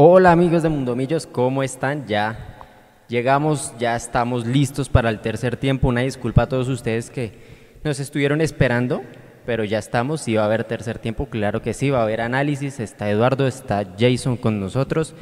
Hola 0.00 0.30
amigos 0.30 0.62
de 0.62 0.68
Mundomillos, 0.68 1.26
¿cómo 1.26 1.64
están? 1.64 2.06
Ya 2.06 2.56
llegamos, 3.08 3.74
ya 3.80 3.96
estamos 3.96 4.46
listos 4.46 4.88
para 4.88 5.10
el 5.10 5.18
tercer 5.18 5.56
tiempo. 5.56 5.88
Una 5.88 6.02
disculpa 6.02 6.42
a 6.42 6.48
todos 6.48 6.68
ustedes 6.68 7.10
que 7.10 7.32
nos 7.82 7.98
estuvieron 7.98 8.40
esperando, 8.40 9.02
pero 9.44 9.64
ya 9.64 9.78
estamos. 9.78 10.20
Si 10.20 10.36
va 10.36 10.42
a 10.42 10.44
haber 10.44 10.62
tercer 10.62 11.00
tiempo, 11.00 11.26
claro 11.26 11.62
que 11.62 11.74
sí, 11.74 11.90
va 11.90 11.98
a 11.98 12.02
haber 12.04 12.20
análisis. 12.20 12.78
Está 12.78 13.10
Eduardo, 13.10 13.48
está 13.48 13.84
Jason 13.98 14.36
con 14.36 14.60
nosotros. 14.60 15.16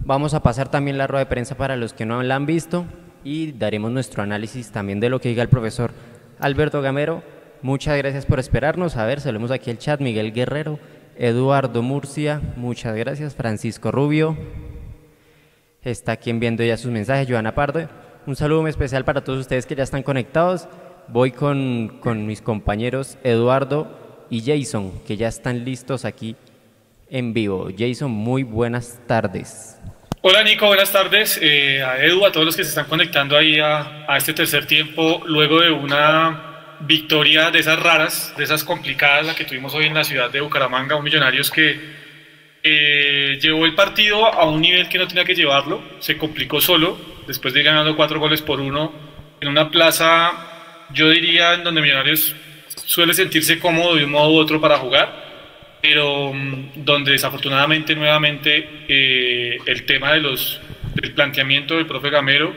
Vamos 0.00 0.34
a 0.34 0.42
pasar 0.42 0.70
también 0.70 0.98
la 0.98 1.06
rueda 1.06 1.24
de 1.24 1.30
prensa 1.30 1.56
para 1.56 1.76
los 1.76 1.94
que 1.94 2.04
no 2.04 2.22
la 2.22 2.36
han 2.36 2.44
visto 2.44 2.84
y 3.24 3.52
daremos 3.52 3.92
nuestro 3.92 4.22
análisis 4.22 4.70
también 4.72 5.00
de 5.00 5.08
lo 5.08 5.22
que 5.22 5.30
diga 5.30 5.42
el 5.42 5.48
profesor 5.48 5.92
Alberto 6.38 6.82
Gamero. 6.82 7.22
Muchas 7.62 7.96
gracias 7.96 8.26
por 8.26 8.40
esperarnos. 8.40 8.98
A 8.98 9.06
ver, 9.06 9.22
saludemos 9.22 9.52
aquí 9.52 9.70
el 9.70 9.78
chat. 9.78 10.02
Miguel 10.02 10.34
Guerrero, 10.34 10.78
Eduardo 11.18 11.82
Murcia, 11.82 12.40
muchas 12.54 12.94
gracias. 12.94 13.34
Francisco 13.34 13.90
Rubio, 13.90 14.38
está 15.82 16.16
quien 16.16 16.38
viendo 16.38 16.62
ya 16.62 16.76
sus 16.76 16.92
mensajes. 16.92 17.28
Joana 17.28 17.56
Pardo, 17.56 17.88
un 18.26 18.36
saludo 18.36 18.62
muy 18.62 18.70
especial 18.70 19.04
para 19.04 19.24
todos 19.24 19.40
ustedes 19.40 19.66
que 19.66 19.74
ya 19.74 19.82
están 19.82 20.04
conectados. 20.04 20.68
Voy 21.08 21.32
con, 21.32 21.98
con 22.00 22.24
mis 22.24 22.40
compañeros 22.40 23.18
Eduardo 23.24 24.26
y 24.30 24.42
Jason, 24.42 24.92
que 25.06 25.16
ya 25.16 25.26
están 25.26 25.64
listos 25.64 26.04
aquí 26.04 26.36
en 27.10 27.34
vivo. 27.34 27.68
Jason, 27.76 28.12
muy 28.12 28.44
buenas 28.44 29.00
tardes. 29.08 29.80
Hola 30.20 30.44
Nico, 30.44 30.66
buenas 30.66 30.92
tardes. 30.92 31.36
Eh, 31.42 31.82
a 31.82 32.04
Edu, 32.04 32.26
a 32.26 32.30
todos 32.30 32.46
los 32.46 32.56
que 32.56 32.62
se 32.62 32.68
están 32.68 32.86
conectando 32.86 33.36
ahí 33.36 33.58
a, 33.58 34.04
a, 34.06 34.18
este 34.18 34.34
tercer 34.34 34.66
tiempo, 34.66 35.22
luego 35.26 35.60
de 35.60 35.72
una 35.72 36.47
victoria 36.80 37.50
de 37.50 37.58
esas 37.58 37.78
raras, 37.78 38.34
de 38.36 38.44
esas 38.44 38.64
complicadas, 38.64 39.26
la 39.26 39.34
que 39.34 39.44
tuvimos 39.44 39.74
hoy 39.74 39.86
en 39.86 39.94
la 39.94 40.04
ciudad 40.04 40.30
de 40.30 40.40
Bucaramanga, 40.40 40.96
un 40.96 41.04
Millonarios 41.04 41.50
que 41.50 41.78
eh, 42.62 43.38
llevó 43.40 43.66
el 43.66 43.74
partido 43.74 44.26
a 44.26 44.48
un 44.48 44.60
nivel 44.60 44.88
que 44.88 44.98
no 44.98 45.06
tenía 45.08 45.24
que 45.24 45.34
llevarlo, 45.34 45.82
se 46.00 46.16
complicó 46.16 46.60
solo, 46.60 46.98
después 47.26 47.54
de 47.54 47.60
ir 47.60 47.66
ganando 47.66 47.96
cuatro 47.96 48.20
goles 48.20 48.42
por 48.42 48.60
uno, 48.60 48.92
en 49.40 49.48
una 49.48 49.70
plaza, 49.70 50.32
yo 50.92 51.10
diría, 51.10 51.54
en 51.54 51.64
donde 51.64 51.80
Millonarios 51.80 52.34
suele 52.68 53.14
sentirse 53.14 53.58
cómodo 53.58 53.96
de 53.96 54.04
un 54.04 54.10
modo 54.10 54.32
u 54.32 54.36
otro 54.36 54.60
para 54.60 54.78
jugar 54.78 55.28
pero 55.80 56.32
mm, 56.32 56.84
donde 56.84 57.12
desafortunadamente 57.12 57.94
nuevamente 57.94 58.84
eh, 58.88 59.58
el 59.66 59.84
tema 59.84 60.12
de 60.12 60.20
los, 60.20 60.60
del 60.94 61.12
planteamiento 61.12 61.76
del 61.76 61.86
profe 61.86 62.10
Gamero 62.10 62.52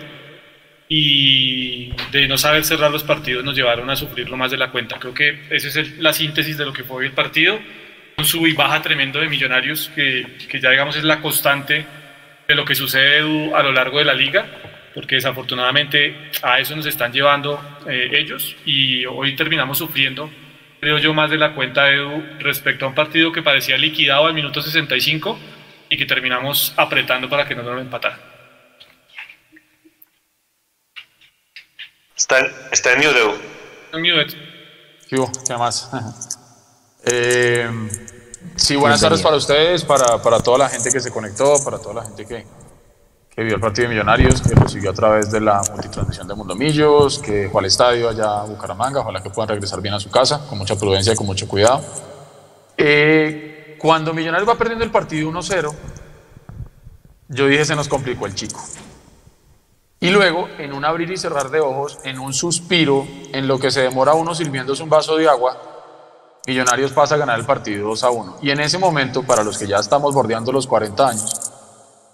y 0.94 1.94
de 2.12 2.28
no 2.28 2.38
saber 2.38 2.66
cerrar 2.66 2.92
los 2.92 3.06
partidos 3.06 3.46
nos 3.46 3.56
llevaron 3.56 3.90
a 3.90 3.96
sufrirlo 3.96 4.36
más 4.36 4.52
de 4.52 4.58
la 4.58 4.72
cuenta. 4.72 5.00
Creo 5.00 5.14
que 5.14 5.44
esa 5.50 5.70
es 5.70 5.78
el, 5.78 6.04
la 6.04 6.12
síntesis 6.12 6.58
de 6.58 6.66
lo 6.66 6.74
que 6.74 6.84
fue 6.84 7.06
el 7.06 7.14
partido. 7.14 7.58
Un 8.18 8.26
sub 8.26 8.46
y 8.46 8.52
baja 8.52 8.82
tremendo 8.82 9.22
de 9.22 9.30
millonarios 9.30 9.90
que, 9.96 10.28
que 10.50 10.60
ya 10.60 10.70
digamos 10.70 10.98
es 10.98 11.06
la 11.06 11.22
constante 11.22 11.86
de 12.46 12.56
lo 12.56 12.66
que 12.66 12.76
sucede 12.76 13.20
a 13.56 13.64
lo 13.64 13.72
largo 13.72 14.00
de 14.00 14.04
la 14.04 14.14
liga, 14.14 14.46
porque 14.94 15.16
desafortunadamente 15.16 16.30
a 16.44 16.60
eso 16.60 16.76
nos 16.76 16.86
están 16.86 17.14
llevando 17.14 17.80
eh, 17.88 18.10
ellos 18.12 18.58
y 18.66 19.06
hoy 19.06 19.34
terminamos 19.38 19.78
sufriendo 19.78 20.30
creo 20.82 20.98
yo, 20.98 21.14
más 21.14 21.30
de 21.30 21.38
la 21.38 21.54
cuenta 21.54 21.86
de 21.86 21.96
Edu 21.96 22.24
respecto 22.40 22.84
a 22.84 22.90
un 22.90 22.96
partido 22.96 23.32
que 23.32 23.42
parecía 23.42 23.78
liquidado 23.78 24.26
al 24.26 24.34
minuto 24.34 24.62
65 24.62 25.40
y 25.90 25.96
que 25.96 26.06
terminamos 26.06 26.74
apretando 26.76 27.30
para 27.30 27.48
que 27.48 27.56
no 27.56 27.62
nos 27.62 27.76
lo 27.76 27.80
empatara. 27.80 28.31
Está 32.22 32.38
en, 32.38 32.52
está 32.72 32.94
en 32.94 33.00
mute. 33.00 33.20
En 33.94 34.02
mute. 34.02 34.38
¿Qué, 35.10 35.18
¿Qué 35.48 35.58
más? 35.58 35.90
eh, 37.06 37.68
sí, 38.56 38.76
buenas 38.76 39.02
tardes 39.02 39.24
para 39.24 39.38
ustedes, 39.38 39.84
para, 39.84 40.22
para 40.22 40.40
toda 40.40 40.60
la 40.60 40.70
gente 40.70 40.92
que 40.92 41.00
se 41.00 41.10
conectó, 41.10 41.56
para 41.66 41.80
toda 41.80 41.96
la 41.96 42.04
gente 42.04 42.28
que, 42.28 42.46
que 43.28 43.44
vio 43.44 43.56
el 43.56 43.60
partido 43.60 43.88
de 43.88 43.96
Millonarios, 43.96 44.40
que 44.40 44.54
lo 44.54 44.70
siguió 44.70 44.92
a 44.92 44.94
través 44.94 45.32
de 45.32 45.42
la 45.42 45.64
multitransmisión 45.72 46.28
de 46.28 46.36
Mundomillos, 46.36 47.18
que 47.18 47.50
fue 47.52 47.60
al 47.60 47.66
estadio 47.66 48.10
allá 48.10 48.42
a 48.42 48.46
Bucaramanga, 48.46 49.00
ojalá 49.00 49.24
que 49.24 49.32
puedan 49.32 49.50
regresar 49.50 49.82
bien 49.82 49.96
a 49.96 50.00
su 50.00 50.12
casa, 50.12 50.46
con 50.48 50.60
mucha 50.60 50.76
prudencia 50.76 51.14
y 51.14 51.16
con 51.16 51.26
mucho 51.26 51.48
cuidado. 51.48 51.84
Eh, 52.78 53.78
cuando 53.80 54.14
Millonarios 54.14 54.48
va 54.48 54.60
perdiendo 54.60 54.86
el 54.86 54.92
partido 54.92 55.32
1-0, 55.32 55.74
yo 57.30 57.48
dije 57.48 57.66
se 57.66 57.76
nos 57.76 57.88
complicó 57.88 58.28
el 58.28 58.36
chico. 58.36 58.64
Y 60.02 60.10
luego, 60.10 60.50
en 60.58 60.74
un 60.74 60.84
abrir 60.84 61.12
y 61.12 61.18
cerrar 61.18 61.52
de 61.52 61.62
ojos, 61.62 62.00
en 62.04 62.18
un 62.18 62.34
suspiro, 62.34 63.08
en 63.32 63.48
lo 63.48 63.60
que 63.60 63.70
se 63.70 63.82
demora 63.82 64.16
uno 64.16 64.34
sirviéndose 64.34 64.82
un 64.82 64.90
vaso 64.90 65.16
de 65.16 65.30
agua, 65.30 65.72
Millonarios 66.48 66.92
pasa 66.92 67.14
a 67.14 67.18
ganar 67.20 67.38
el 67.38 67.46
partido 67.46 67.90
2 67.90 68.04
a 68.04 68.10
1. 68.10 68.38
Y 68.42 68.50
en 68.50 68.62
ese 68.62 68.80
momento, 68.80 69.22
para 69.22 69.44
los 69.44 69.60
que 69.60 69.68
ya 69.68 69.78
estamos 69.78 70.16
bordeando 70.16 70.52
los 70.52 70.66
40 70.66 71.08
años, 71.08 71.52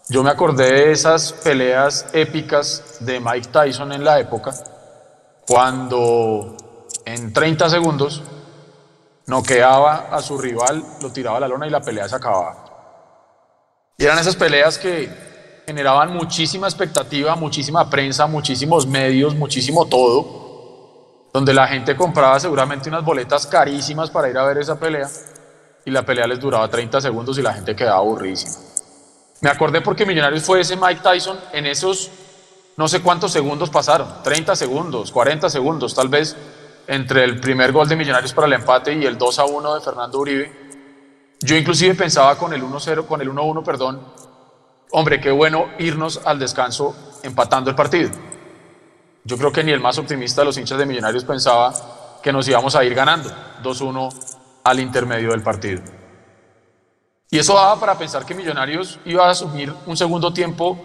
yo 0.10 0.22
me 0.22 0.30
acordé 0.30 0.70
de 0.70 0.92
esas 0.92 1.32
peleas 1.32 2.08
épicas 2.12 2.98
de 3.00 3.22
Mike 3.22 3.48
Tyson 3.54 3.94
en 3.94 4.04
la 4.04 4.20
época, 4.20 4.54
cuando 5.48 6.58
en 7.06 7.32
30 7.32 7.70
segundos 7.70 8.22
noqueaba 9.28 10.10
a 10.12 10.22
su 10.22 10.38
rival, 10.38 10.84
lo 11.02 11.10
tiraba 11.14 11.38
a 11.38 11.40
la 11.40 11.48
lona 11.48 11.66
y 11.66 11.70
la 11.70 11.80
pelea 11.80 12.10
se 12.10 12.18
acababa. 12.18 12.66
Y 13.98 14.04
eran 14.04 14.20
esas 14.20 14.36
peleas 14.36 14.78
que 14.78 15.27
generaban 15.68 16.14
muchísima 16.14 16.66
expectativa, 16.68 17.36
muchísima 17.36 17.90
prensa, 17.90 18.26
muchísimos 18.26 18.88
medios, 18.88 19.36
muchísimo 19.36 19.86
todo, 19.86 21.28
donde 21.34 21.54
la 21.54 21.68
gente 21.68 21.94
compraba 21.94 22.40
seguramente 22.40 22.88
unas 22.88 23.04
boletas 23.04 23.46
carísimas 23.46 24.10
para 24.10 24.30
ir 24.30 24.38
a 24.38 24.46
ver 24.46 24.60
esa 24.60 24.80
pelea 24.80 25.10
y 25.84 25.92
la 25.92 26.04
pelea 26.04 26.26
les 26.26 26.40
duraba 26.40 26.70
30 26.70 27.02
segundos 27.02 27.38
y 27.38 27.42
la 27.42 27.54
gente 27.54 27.76
quedaba 27.76 27.98
aburridísima. 27.98 28.56
Me 29.42 29.50
acordé 29.50 29.82
porque 29.82 30.06
Millonarios 30.06 30.44
fue 30.44 30.62
ese 30.62 30.78
Mike 30.78 31.02
Tyson 31.04 31.38
en 31.52 31.66
esos 31.66 32.12
no 32.78 32.88
sé 32.88 33.02
cuántos 33.02 33.34
segundos 33.34 33.70
pasaron, 33.70 34.08
30 34.24 34.56
segundos, 34.56 35.12
40 35.12 35.50
segundos 35.50 35.94
tal 35.94 36.08
vez, 36.08 36.38
entre 36.88 37.26
el 37.26 37.42
primer 37.42 37.74
gol 37.74 37.90
de 37.90 37.98
Millonarios 37.98 38.32
para 38.32 38.48
el 38.48 38.54
empate 38.54 38.94
y 38.94 39.06
el 39.06 39.18
2 39.18 39.40
a 39.40 39.46
1 39.46 39.76
de 39.76 39.82
Fernando 39.82 40.18
Uribe. 40.18 40.68
Yo 41.42 41.58
inclusive 41.58 41.94
pensaba 41.94 42.38
con 42.38 42.54
el 42.54 42.64
1-0, 42.64 43.06
con 43.06 43.20
el 43.20 43.30
1-1, 43.30 43.64
perdón, 43.66 44.27
hombre, 44.92 45.20
qué 45.20 45.32
bueno 45.32 45.68
irnos 45.80 46.22
al 46.26 46.40
descanso 46.40 46.96
empatando 47.24 47.70
el 47.70 47.76
partido. 47.76 48.10
Yo 49.24 49.38
creo 49.38 49.52
que 49.52 49.64
ni 49.64 49.72
el 49.72 49.80
más 49.80 49.98
optimista 49.98 50.42
de 50.42 50.46
los 50.46 50.58
hinchas 50.58 50.78
de 50.78 50.86
Millonarios 50.86 51.26
pensaba 51.26 51.74
que 52.24 52.32
nos 52.32 52.48
íbamos 52.48 52.76
a 52.76 52.84
ir 52.84 52.94
ganando 52.96 53.30
2-1 53.64 54.38
al 54.64 54.80
intermedio 54.80 55.32
del 55.32 55.44
partido. 55.44 55.82
Y 57.30 57.40
eso 57.40 57.56
daba 57.56 57.78
para 57.80 57.98
pensar 57.98 58.26
que 58.26 58.34
Millonarios 58.34 59.00
iba 59.06 59.28
a 59.28 59.32
asumir 59.32 59.74
un 59.86 59.98
segundo 59.98 60.32
tiempo 60.32 60.78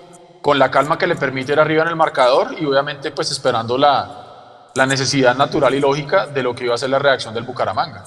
con 0.43 0.59
la 0.59 0.71
calma 0.73 0.99
que 0.99 1.07
le 1.07 1.15
permite 1.15 1.53
ir 1.53 1.61
arriba 1.61 1.83
en 1.83 1.89
el 1.91 1.97
marcador 1.97 2.57
y 2.59 2.65
obviamente 2.65 3.13
pues 3.13 3.31
esperando 3.31 3.79
la, 3.79 4.71
la 4.75 4.87
necesidad 4.87 5.37
natural 5.37 5.75
y 5.75 5.81
lógica 5.81 6.27
de 6.27 6.43
lo 6.43 6.55
que 6.55 6.65
iba 6.65 6.75
a 6.75 6.79
ser 6.79 6.91
la 6.91 6.99
reacción 6.99 7.33
del 7.33 7.45
Bucaramanga. 7.45 8.03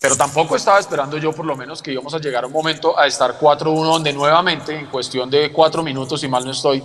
Pero 0.00 0.16
tampoco 0.16 0.56
estaba 0.56 0.78
esperando 0.78 1.18
yo 1.18 1.32
por 1.32 1.44
lo 1.44 1.54
menos 1.54 1.82
que 1.82 1.92
íbamos 1.92 2.14
a 2.14 2.18
llegar 2.18 2.44
a 2.44 2.46
un 2.46 2.52
momento 2.52 2.98
a 2.98 3.06
estar 3.06 3.38
4-1 3.38 3.84
donde 3.84 4.12
nuevamente 4.12 4.74
en 4.74 4.86
cuestión 4.86 5.28
de 5.28 5.52
cuatro 5.52 5.82
minutos, 5.82 6.20
si 6.20 6.28
mal 6.28 6.44
no 6.44 6.52
estoy, 6.52 6.82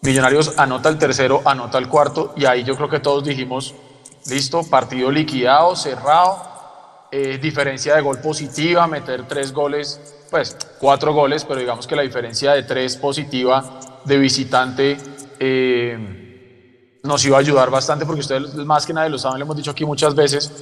Millonarios 0.00 0.56
anota 0.56 0.88
el 0.90 0.96
tercero, 0.96 1.42
anota 1.44 1.76
el 1.78 1.88
cuarto 1.88 2.32
y 2.36 2.44
ahí 2.44 2.62
yo 2.62 2.76
creo 2.76 2.88
que 2.88 3.00
todos 3.00 3.24
dijimos, 3.24 3.74
listo, 4.26 4.62
partido 4.62 5.10
liquidado, 5.10 5.74
cerrado, 5.74 6.40
eh, 7.10 7.38
diferencia 7.42 7.96
de 7.96 8.02
gol 8.02 8.20
positiva, 8.20 8.86
meter 8.86 9.26
tres 9.26 9.52
goles, 9.52 10.00
pues 10.30 10.56
cuatro 10.78 11.12
goles, 11.12 11.44
pero 11.44 11.58
digamos 11.58 11.88
que 11.88 11.96
la 11.96 12.02
diferencia 12.02 12.52
de 12.52 12.62
tres 12.62 12.96
positiva 12.96 13.80
de 14.04 14.18
visitante 14.18 14.96
eh, 15.40 17.00
nos 17.02 17.24
iba 17.24 17.36
a 17.38 17.40
ayudar 17.40 17.68
bastante 17.68 18.06
porque 18.06 18.20
ustedes 18.20 18.54
más 18.54 18.86
que 18.86 18.92
nadie 18.92 19.10
lo 19.10 19.18
saben, 19.18 19.40
lo 19.40 19.46
hemos 19.46 19.56
dicho 19.56 19.72
aquí 19.72 19.84
muchas 19.84 20.14
veces, 20.14 20.52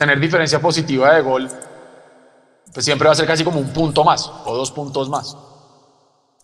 tener 0.00 0.18
diferencia 0.18 0.58
positiva 0.62 1.14
de 1.14 1.20
gol 1.20 1.46
pues 2.72 2.86
siempre 2.86 3.06
va 3.06 3.12
a 3.12 3.14
ser 3.14 3.26
casi 3.26 3.44
como 3.44 3.60
un 3.60 3.70
punto 3.70 4.02
más 4.02 4.32
o 4.46 4.56
dos 4.56 4.70
puntos 4.70 5.10
más. 5.10 5.36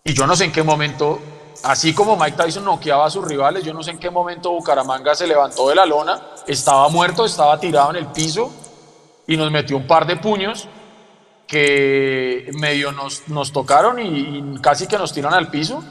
Y 0.03 0.13
yo 0.13 0.27
no 0.27 0.35
sé 0.35 0.45
en 0.45 0.51
qué 0.51 0.61
momento, 0.61 1.17
así 1.63 1.91
como 1.91 2.15
Mike 2.15 2.37
Tyson 2.37 2.65
noqueaba 2.65 3.07
a 3.07 3.09
sus 3.09 3.25
rivales, 3.25 3.63
yo 3.63 3.73
no 3.73 3.81
sé 3.81 3.89
en 3.89 3.97
qué 3.97 4.11
momento 4.11 4.51
Bucaramanga 4.51 5.15
se 5.15 5.25
levantó 5.25 5.69
de 5.69 5.73
la 5.75 5.87
lona, 5.87 6.21
estaba 6.45 6.87
muerto, 6.89 7.25
estaba 7.25 7.59
tirado 7.59 7.89
en 7.89 7.95
el 7.95 8.05
piso 8.07 8.51
y 9.25 9.35
nos 9.35 9.49
metió 9.49 9.75
un 9.75 9.87
par 9.87 10.05
de 10.05 10.17
puños 10.17 10.67
que 11.47 12.51
medio 12.59 12.91
nos, 12.91 13.27
nos 13.27 13.51
tocaron 13.51 13.97
y, 13.99 14.59
casi 14.61 14.85
que 14.85 14.99
nos 14.99 15.13
tiran 15.13 15.33
al 15.33 15.49
piso 15.49 15.83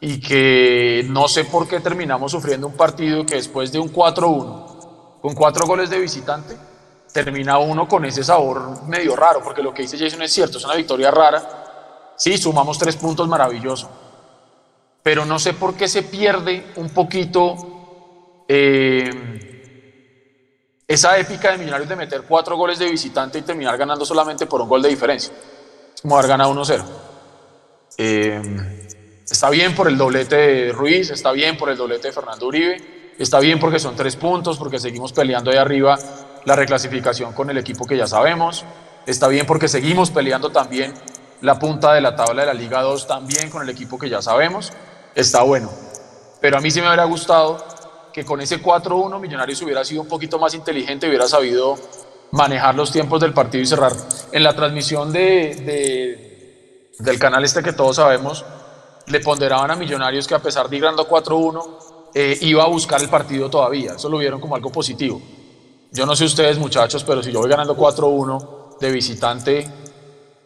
y 0.00 0.18
que 0.18 1.06
no 1.08 1.28
sé 1.28 1.44
por 1.44 1.68
qué 1.68 1.78
terminamos 1.78 2.32
sufriendo 2.32 2.66
un 2.66 2.76
partido 2.76 3.24
que 3.24 3.36
después 3.36 3.70
de 3.70 3.78
un 3.78 3.92
4-1, 3.92 5.20
con 5.20 5.34
cuatro 5.36 5.64
goles 5.64 5.88
de 5.88 6.00
visitante, 6.00 6.56
termina 7.12 7.58
uno 7.58 7.86
con 7.86 8.04
ese 8.04 8.24
sabor 8.24 8.84
medio 8.84 9.14
raro, 9.14 9.42
porque 9.42 9.62
lo 9.62 9.72
que 9.74 9.82
dice 9.82 9.98
Jason 9.98 10.22
es 10.22 10.32
cierto, 10.32 10.58
es 10.58 10.64
una 10.64 10.74
victoria 10.74 11.10
rara. 11.10 12.14
Sí, 12.16 12.38
sumamos 12.38 12.78
tres 12.78 12.96
puntos, 12.96 13.28
maravilloso. 13.28 13.90
Pero 15.02 15.24
no 15.24 15.38
sé 15.38 15.52
por 15.52 15.74
qué 15.74 15.88
se 15.88 16.02
pierde 16.02 16.72
un 16.76 16.90
poquito 16.90 18.44
eh, 18.48 19.10
esa 20.86 21.18
épica 21.18 21.52
de 21.52 21.58
Millonarios 21.58 21.88
de 21.88 21.96
meter 21.96 22.22
cuatro 22.22 22.56
goles 22.56 22.78
de 22.78 22.88
visitante 22.90 23.38
y 23.38 23.42
terminar 23.42 23.76
ganando 23.76 24.04
solamente 24.04 24.46
por 24.46 24.60
un 24.60 24.68
gol 24.68 24.80
de 24.80 24.88
diferencia. 24.88 25.32
Es 25.94 26.00
como 26.00 26.16
haber 26.16 26.28
ganado 26.28 26.54
1-0. 26.54 26.84
Eh, 27.98 28.86
está 29.28 29.50
bien 29.50 29.74
por 29.74 29.88
el 29.88 29.98
doblete 29.98 30.36
de 30.36 30.72
Ruiz, 30.72 31.10
está 31.10 31.32
bien 31.32 31.58
por 31.58 31.68
el 31.68 31.76
doblete 31.76 32.08
de 32.08 32.12
Fernando 32.12 32.46
Uribe, 32.46 33.12
está 33.18 33.40
bien 33.40 33.58
porque 33.58 33.78
son 33.78 33.96
tres 33.96 34.16
puntos, 34.16 34.56
porque 34.56 34.78
seguimos 34.78 35.12
peleando 35.12 35.50
ahí 35.50 35.56
arriba 35.58 35.98
la 36.44 36.56
reclasificación 36.56 37.32
con 37.32 37.50
el 37.50 37.58
equipo 37.58 37.86
que 37.86 37.96
ya 37.96 38.06
sabemos, 38.06 38.64
está 39.06 39.28
bien 39.28 39.46
porque 39.46 39.68
seguimos 39.68 40.10
peleando 40.10 40.50
también 40.50 40.94
la 41.40 41.58
punta 41.58 41.92
de 41.92 42.00
la 42.00 42.14
tabla 42.16 42.42
de 42.42 42.46
la 42.46 42.54
Liga 42.54 42.82
2 42.82 43.06
también 43.06 43.50
con 43.50 43.62
el 43.62 43.68
equipo 43.68 43.98
que 43.98 44.08
ya 44.08 44.22
sabemos, 44.22 44.72
está 45.14 45.42
bueno. 45.42 45.70
Pero 46.40 46.58
a 46.58 46.60
mí 46.60 46.70
sí 46.70 46.80
me 46.80 46.88
hubiera 46.88 47.04
gustado 47.04 47.64
que 48.12 48.24
con 48.24 48.40
ese 48.40 48.62
4-1 48.62 49.20
Millonarios 49.20 49.60
hubiera 49.62 49.84
sido 49.84 50.02
un 50.02 50.08
poquito 50.08 50.38
más 50.38 50.54
inteligente, 50.54 51.08
hubiera 51.08 51.26
sabido 51.26 51.76
manejar 52.30 52.74
los 52.74 52.92
tiempos 52.92 53.20
del 53.20 53.32
partido 53.32 53.62
y 53.62 53.66
cerrar. 53.66 53.92
En 54.32 54.42
la 54.42 54.54
transmisión 54.54 55.12
de, 55.12 56.90
del 56.98 57.18
canal 57.18 57.44
este 57.44 57.62
que 57.62 57.72
todos 57.72 57.96
sabemos, 57.96 58.44
le 59.06 59.20
ponderaban 59.20 59.70
a 59.70 59.76
Millonarios 59.76 60.26
que 60.26 60.34
a 60.34 60.38
pesar 60.38 60.68
de 60.68 60.76
ir 60.76 60.82
ganando 60.82 61.08
4-1, 61.08 62.10
eh, 62.14 62.38
iba 62.42 62.62
a 62.62 62.68
buscar 62.68 63.00
el 63.00 63.08
partido 63.08 63.48
todavía. 63.50 63.94
Eso 63.94 64.08
lo 64.08 64.18
vieron 64.18 64.40
como 64.40 64.54
algo 64.54 64.70
positivo. 64.70 65.20
Yo 65.92 66.06
no 66.06 66.16
sé 66.16 66.24
ustedes 66.24 66.58
muchachos, 66.58 67.04
pero 67.04 67.22
si 67.22 67.30
yo 67.30 67.40
voy 67.40 67.50
ganando 67.50 67.76
4-1 67.76 68.78
de 68.80 68.90
visitante, 68.90 69.70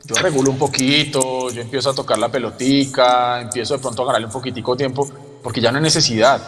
yo 0.05 0.15
regulo 0.17 0.51
un 0.51 0.59
poquito, 0.59 1.51
yo 1.51 1.63
empiezo 1.63 1.91
a 1.91 1.95
tocar 1.95 2.19
la 2.19 2.29
pelotica, 2.29 3.41
empiezo 3.41 3.75
de 3.75 3.81
pronto 3.81 4.03
a 4.03 4.07
ganarle 4.07 4.27
un 4.27 4.33
poquitico 4.33 4.77
tiempo, 4.77 5.09
porque 5.43 5.61
ya 5.61 5.71
no 5.71 5.79
hay 5.79 5.85
necesidad. 5.85 6.41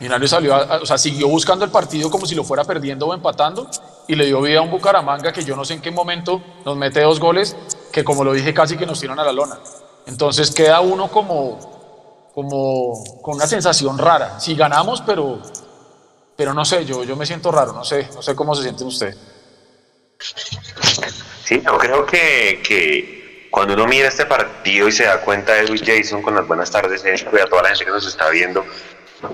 Millonarios 0.00 0.30
salió, 0.30 0.56
o 0.56 0.86
sea, 0.86 0.96
siguió 0.96 1.28
buscando 1.28 1.66
el 1.66 1.70
partido 1.70 2.10
como 2.10 2.24
si 2.24 2.34
lo 2.34 2.42
fuera 2.42 2.64
perdiendo 2.64 3.06
o 3.06 3.12
empatando 3.12 3.68
y 4.08 4.14
le 4.14 4.24
dio 4.24 4.40
vida 4.40 4.60
a 4.60 4.62
un 4.62 4.70
Bucaramanga 4.70 5.32
que 5.32 5.44
yo 5.44 5.54
no 5.54 5.66
sé 5.66 5.74
en 5.74 5.82
qué 5.82 5.90
momento 5.90 6.42
nos 6.64 6.74
mete 6.78 7.02
dos 7.02 7.20
goles 7.20 7.54
que 7.92 8.02
como 8.02 8.24
lo 8.24 8.32
dije 8.32 8.54
casi 8.54 8.78
que 8.78 8.86
nos 8.86 8.98
tiran 8.98 9.20
a 9.20 9.24
la 9.24 9.32
lona. 9.32 9.58
Entonces 10.06 10.50
queda 10.50 10.80
uno 10.80 11.08
como, 11.08 11.58
como 12.34 13.20
con 13.20 13.34
una 13.34 13.46
sensación 13.46 13.98
rara. 13.98 14.40
Si 14.40 14.54
ganamos, 14.54 15.02
pero, 15.02 15.40
pero 16.40 16.54
no 16.54 16.64
sé, 16.64 16.86
yo, 16.86 17.04
yo 17.04 17.16
me 17.16 17.26
siento 17.26 17.52
raro, 17.52 17.74
no 17.74 17.84
sé, 17.84 18.08
no 18.14 18.22
sé 18.22 18.34
cómo 18.34 18.54
se 18.54 18.62
siente 18.62 18.82
usted. 18.82 19.14
Sí, 21.44 21.60
yo 21.62 21.76
creo 21.76 22.06
que, 22.06 22.62
que 22.66 23.46
cuando 23.50 23.74
uno 23.74 23.86
mira 23.86 24.08
este 24.08 24.24
partido 24.24 24.88
y 24.88 24.92
se 24.92 25.04
da 25.04 25.20
cuenta 25.20 25.52
de 25.52 25.68
Luis 25.68 25.82
Jason 25.84 26.22
con 26.22 26.34
las 26.34 26.48
buenas 26.48 26.70
tardes 26.70 27.04
y 27.04 27.10
a 27.10 27.44
toda 27.44 27.60
la 27.60 27.68
gente 27.68 27.84
que 27.84 27.90
nos 27.90 28.06
está 28.06 28.30
viendo, 28.30 28.64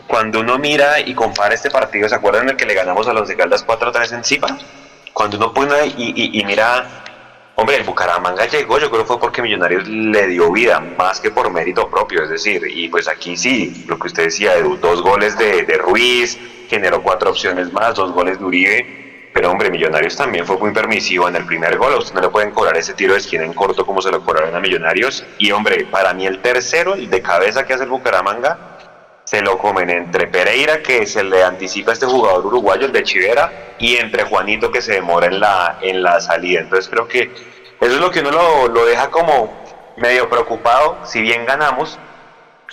cuando 0.08 0.40
uno 0.40 0.58
mira 0.58 0.98
y 0.98 1.14
compara 1.14 1.54
este 1.54 1.70
partido, 1.70 2.08
¿se 2.08 2.16
acuerdan 2.16 2.48
del 2.48 2.56
que 2.56 2.66
le 2.66 2.74
ganamos 2.74 3.06
a 3.06 3.12
los 3.12 3.28
de 3.28 3.36
Caldas 3.36 3.64
4-3 3.64 4.12
en 4.12 4.24
Zipa? 4.24 4.58
Cuando 5.12 5.36
uno 5.36 5.54
pone 5.54 5.86
y, 5.96 6.40
y, 6.40 6.44
mira, 6.44 7.04
hombre, 7.56 7.76
el 7.76 7.84
Bucaramanga 7.84 8.46
llegó, 8.46 8.78
yo 8.78 8.88
creo 8.90 9.02
que 9.02 9.08
fue 9.08 9.20
porque 9.20 9.42
Millonarios 9.42 9.88
le 9.88 10.28
dio 10.28 10.52
vida, 10.52 10.80
más 10.96 11.20
que 11.20 11.30
por 11.30 11.50
mérito 11.50 11.90
propio, 11.90 12.22
es 12.22 12.30
decir, 12.30 12.62
y 12.68 12.88
pues 12.88 13.08
aquí 13.08 13.36
sí, 13.36 13.84
lo 13.88 13.98
que 13.98 14.06
usted 14.06 14.24
decía, 14.24 14.52
dos 14.80 15.02
goles 15.02 15.36
de, 15.36 15.62
de 15.64 15.78
Ruiz, 15.78 16.38
generó 16.68 17.02
cuatro 17.02 17.30
opciones 17.30 17.72
más, 17.72 17.94
dos 17.94 18.12
goles 18.12 18.38
de 18.38 18.44
Uribe, 18.44 19.06
pero 19.36 19.50
hombre, 19.50 19.70
Millonarios 19.70 20.16
también 20.16 20.46
fue 20.46 20.56
muy 20.56 20.72
permisivo 20.72 21.28
en 21.28 21.36
el 21.36 21.44
primer 21.44 21.76
gol. 21.76 21.92
Usted 21.92 22.14
no 22.14 22.22
le 22.22 22.30
pueden 22.30 22.52
cobrar 22.52 22.74
ese 22.78 22.94
tiro 22.94 23.12
de 23.12 23.18
esquina 23.18 23.44
en 23.44 23.52
corto 23.52 23.84
como 23.84 24.00
se 24.00 24.10
lo 24.10 24.24
cobraron 24.24 24.56
a 24.56 24.60
Millonarios. 24.60 25.26
Y 25.36 25.50
hombre, 25.50 25.84
para 25.90 26.14
mí 26.14 26.26
el 26.26 26.40
tercero, 26.40 26.94
el 26.94 27.10
de 27.10 27.20
cabeza 27.20 27.66
que 27.66 27.74
hace 27.74 27.84
el 27.84 27.90
Bucaramanga, 27.90 28.75
se 29.26 29.42
lo 29.42 29.58
comen 29.58 29.90
entre 29.90 30.28
Pereira, 30.28 30.82
que 30.82 31.04
se 31.04 31.24
le 31.24 31.42
anticipa 31.42 31.90
a 31.90 31.94
este 31.94 32.06
jugador 32.06 32.46
uruguayo, 32.46 32.86
el 32.86 32.92
de 32.92 33.02
Chivera, 33.02 33.74
y 33.76 33.96
entre 33.96 34.22
Juanito, 34.22 34.70
que 34.70 34.80
se 34.80 34.92
demora 34.92 35.26
en 35.26 35.40
la, 35.40 35.78
en 35.82 36.00
la 36.00 36.20
salida. 36.20 36.60
Entonces 36.60 36.88
creo 36.88 37.08
que 37.08 37.22
eso 37.80 37.94
es 37.94 38.00
lo 38.00 38.12
que 38.12 38.20
uno 38.20 38.30
lo, 38.30 38.68
lo 38.68 38.86
deja 38.86 39.10
como 39.10 39.52
medio 39.96 40.28
preocupado. 40.28 40.98
Si 41.04 41.20
bien 41.20 41.44
ganamos, 41.44 41.98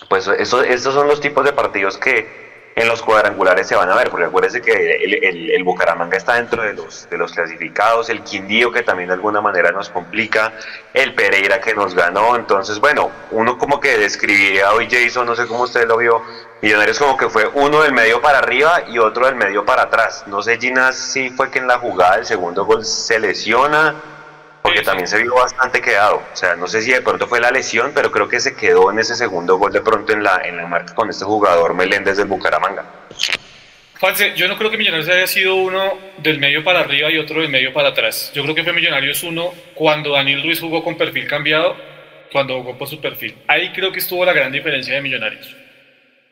pues 0.10 0.28
eso, 0.28 0.62
estos 0.62 0.94
son 0.94 1.08
los 1.08 1.22
tipos 1.22 1.44
de 1.44 1.54
partidos 1.54 1.98
que 1.98 2.43
en 2.76 2.88
los 2.88 3.02
cuadrangulares 3.02 3.68
se 3.68 3.76
van 3.76 3.90
a 3.90 3.96
ver, 3.96 4.10
porque 4.10 4.26
acuérdense 4.26 4.62
que 4.62 4.96
el, 5.04 5.64
Bucaramanga 5.64 6.18
está 6.18 6.36
dentro 6.36 6.64
de 6.64 6.74
los, 6.74 7.10
de 7.10 7.18
los 7.18 7.32
clasificados, 7.32 8.10
el 8.10 8.22
Quindío 8.24 8.72
que 8.72 8.82
también 8.82 9.08
de 9.08 9.14
alguna 9.14 9.42
manera 9.42 9.72
nos 9.72 9.90
complica, 9.90 10.54
el 10.94 11.14
Pereira 11.14 11.62
que 11.62 11.74
nos 11.74 11.96
ganó, 11.96 12.36
entonces 12.36 12.80
bueno, 12.80 13.12
uno 13.32 13.58
como 13.58 13.80
que 13.80 13.98
describiría 13.98 14.74
hoy 14.74 14.90
Jason, 14.90 15.26
no 15.26 15.36
sé 15.36 15.48
cómo 15.48 15.64
usted 15.64 15.88
lo 15.88 15.98
vio, 15.98 16.22
Millonarios 16.62 16.98
como 16.98 17.18
que 17.18 17.30
fue 17.30 17.50
uno 17.54 17.82
del 17.82 17.92
medio 17.92 18.22
para 18.22 18.40
arriba 18.40 18.84
y 18.88 18.98
otro 18.98 19.26
del 19.26 19.36
medio 19.36 19.66
para 19.66 19.84
atrás, 19.84 20.24
no 20.28 20.42
sé 20.42 20.58
Gina 20.58 20.94
si 20.94 21.30
fue 21.30 21.52
que 21.52 21.60
en 21.60 21.68
la 21.68 21.78
jugada 21.78 22.16
el 22.16 22.26
segundo 22.26 22.66
gol 22.66 22.86
se 22.86 23.20
lesiona, 23.20 23.96
porque 24.64 24.82
también 24.82 25.08
se 25.08 25.22
vio 25.22 25.36
bastante 25.36 25.82
quedado. 25.82 26.24
O 26.32 26.36
sea, 26.36 26.56
no 26.56 26.68
sé 26.68 26.82
si 26.82 26.92
de 26.92 27.02
pronto 27.02 27.28
fue 27.28 27.42
la 27.42 27.52
lesión, 27.52 27.92
pero 27.94 28.12
creo 28.12 28.30
que 28.30 28.40
se 28.40 28.56
quedó 28.56 28.90
en 28.90 28.98
ese 28.98 29.14
segundo 29.16 29.58
gol 29.58 29.74
de 29.74 29.82
pronto 29.82 30.14
en 30.14 30.24
la, 30.24 30.42
en 30.44 30.56
la 30.56 30.66
marca 30.66 30.96
con 30.96 31.10
este 31.10 31.26
jugador 31.26 31.76
Meléndez 31.76 32.18
del 32.18 32.28
Bucaramanga. 32.28 32.86
Juanse, 34.00 34.34
yo 34.36 34.48
no 34.48 34.58
creo 34.58 34.72
que 34.72 34.78
Millonarios 34.78 35.10
haya 35.10 35.28
sido 35.28 35.56
uno 35.56 35.98
del 36.18 36.40
medio 36.40 36.64
para 36.64 36.80
arriba 36.80 37.12
y 37.12 37.18
otro 37.18 37.42
del 37.42 37.50
medio 37.50 37.74
para 37.74 37.90
atrás. 37.90 38.32
Yo 38.34 38.42
creo 38.44 38.56
que 38.56 38.64
fue 38.64 38.72
Millonarios 38.72 39.22
uno 39.24 39.54
cuando 39.76 40.14
Daniel 40.14 40.42
Ruiz 40.44 40.62
jugó 40.62 40.82
con 40.82 40.98
perfil 40.98 41.28
cambiado, 41.28 41.76
cuando 42.32 42.58
jugó 42.62 42.78
por 42.78 42.88
su 42.88 43.02
perfil. 43.02 43.36
Ahí 43.48 43.74
creo 43.74 43.92
que 43.92 44.00
estuvo 44.00 44.24
la 44.24 44.34
gran 44.34 44.52
diferencia 44.52 44.94
de 44.94 45.02
Millonarios. 45.02 45.56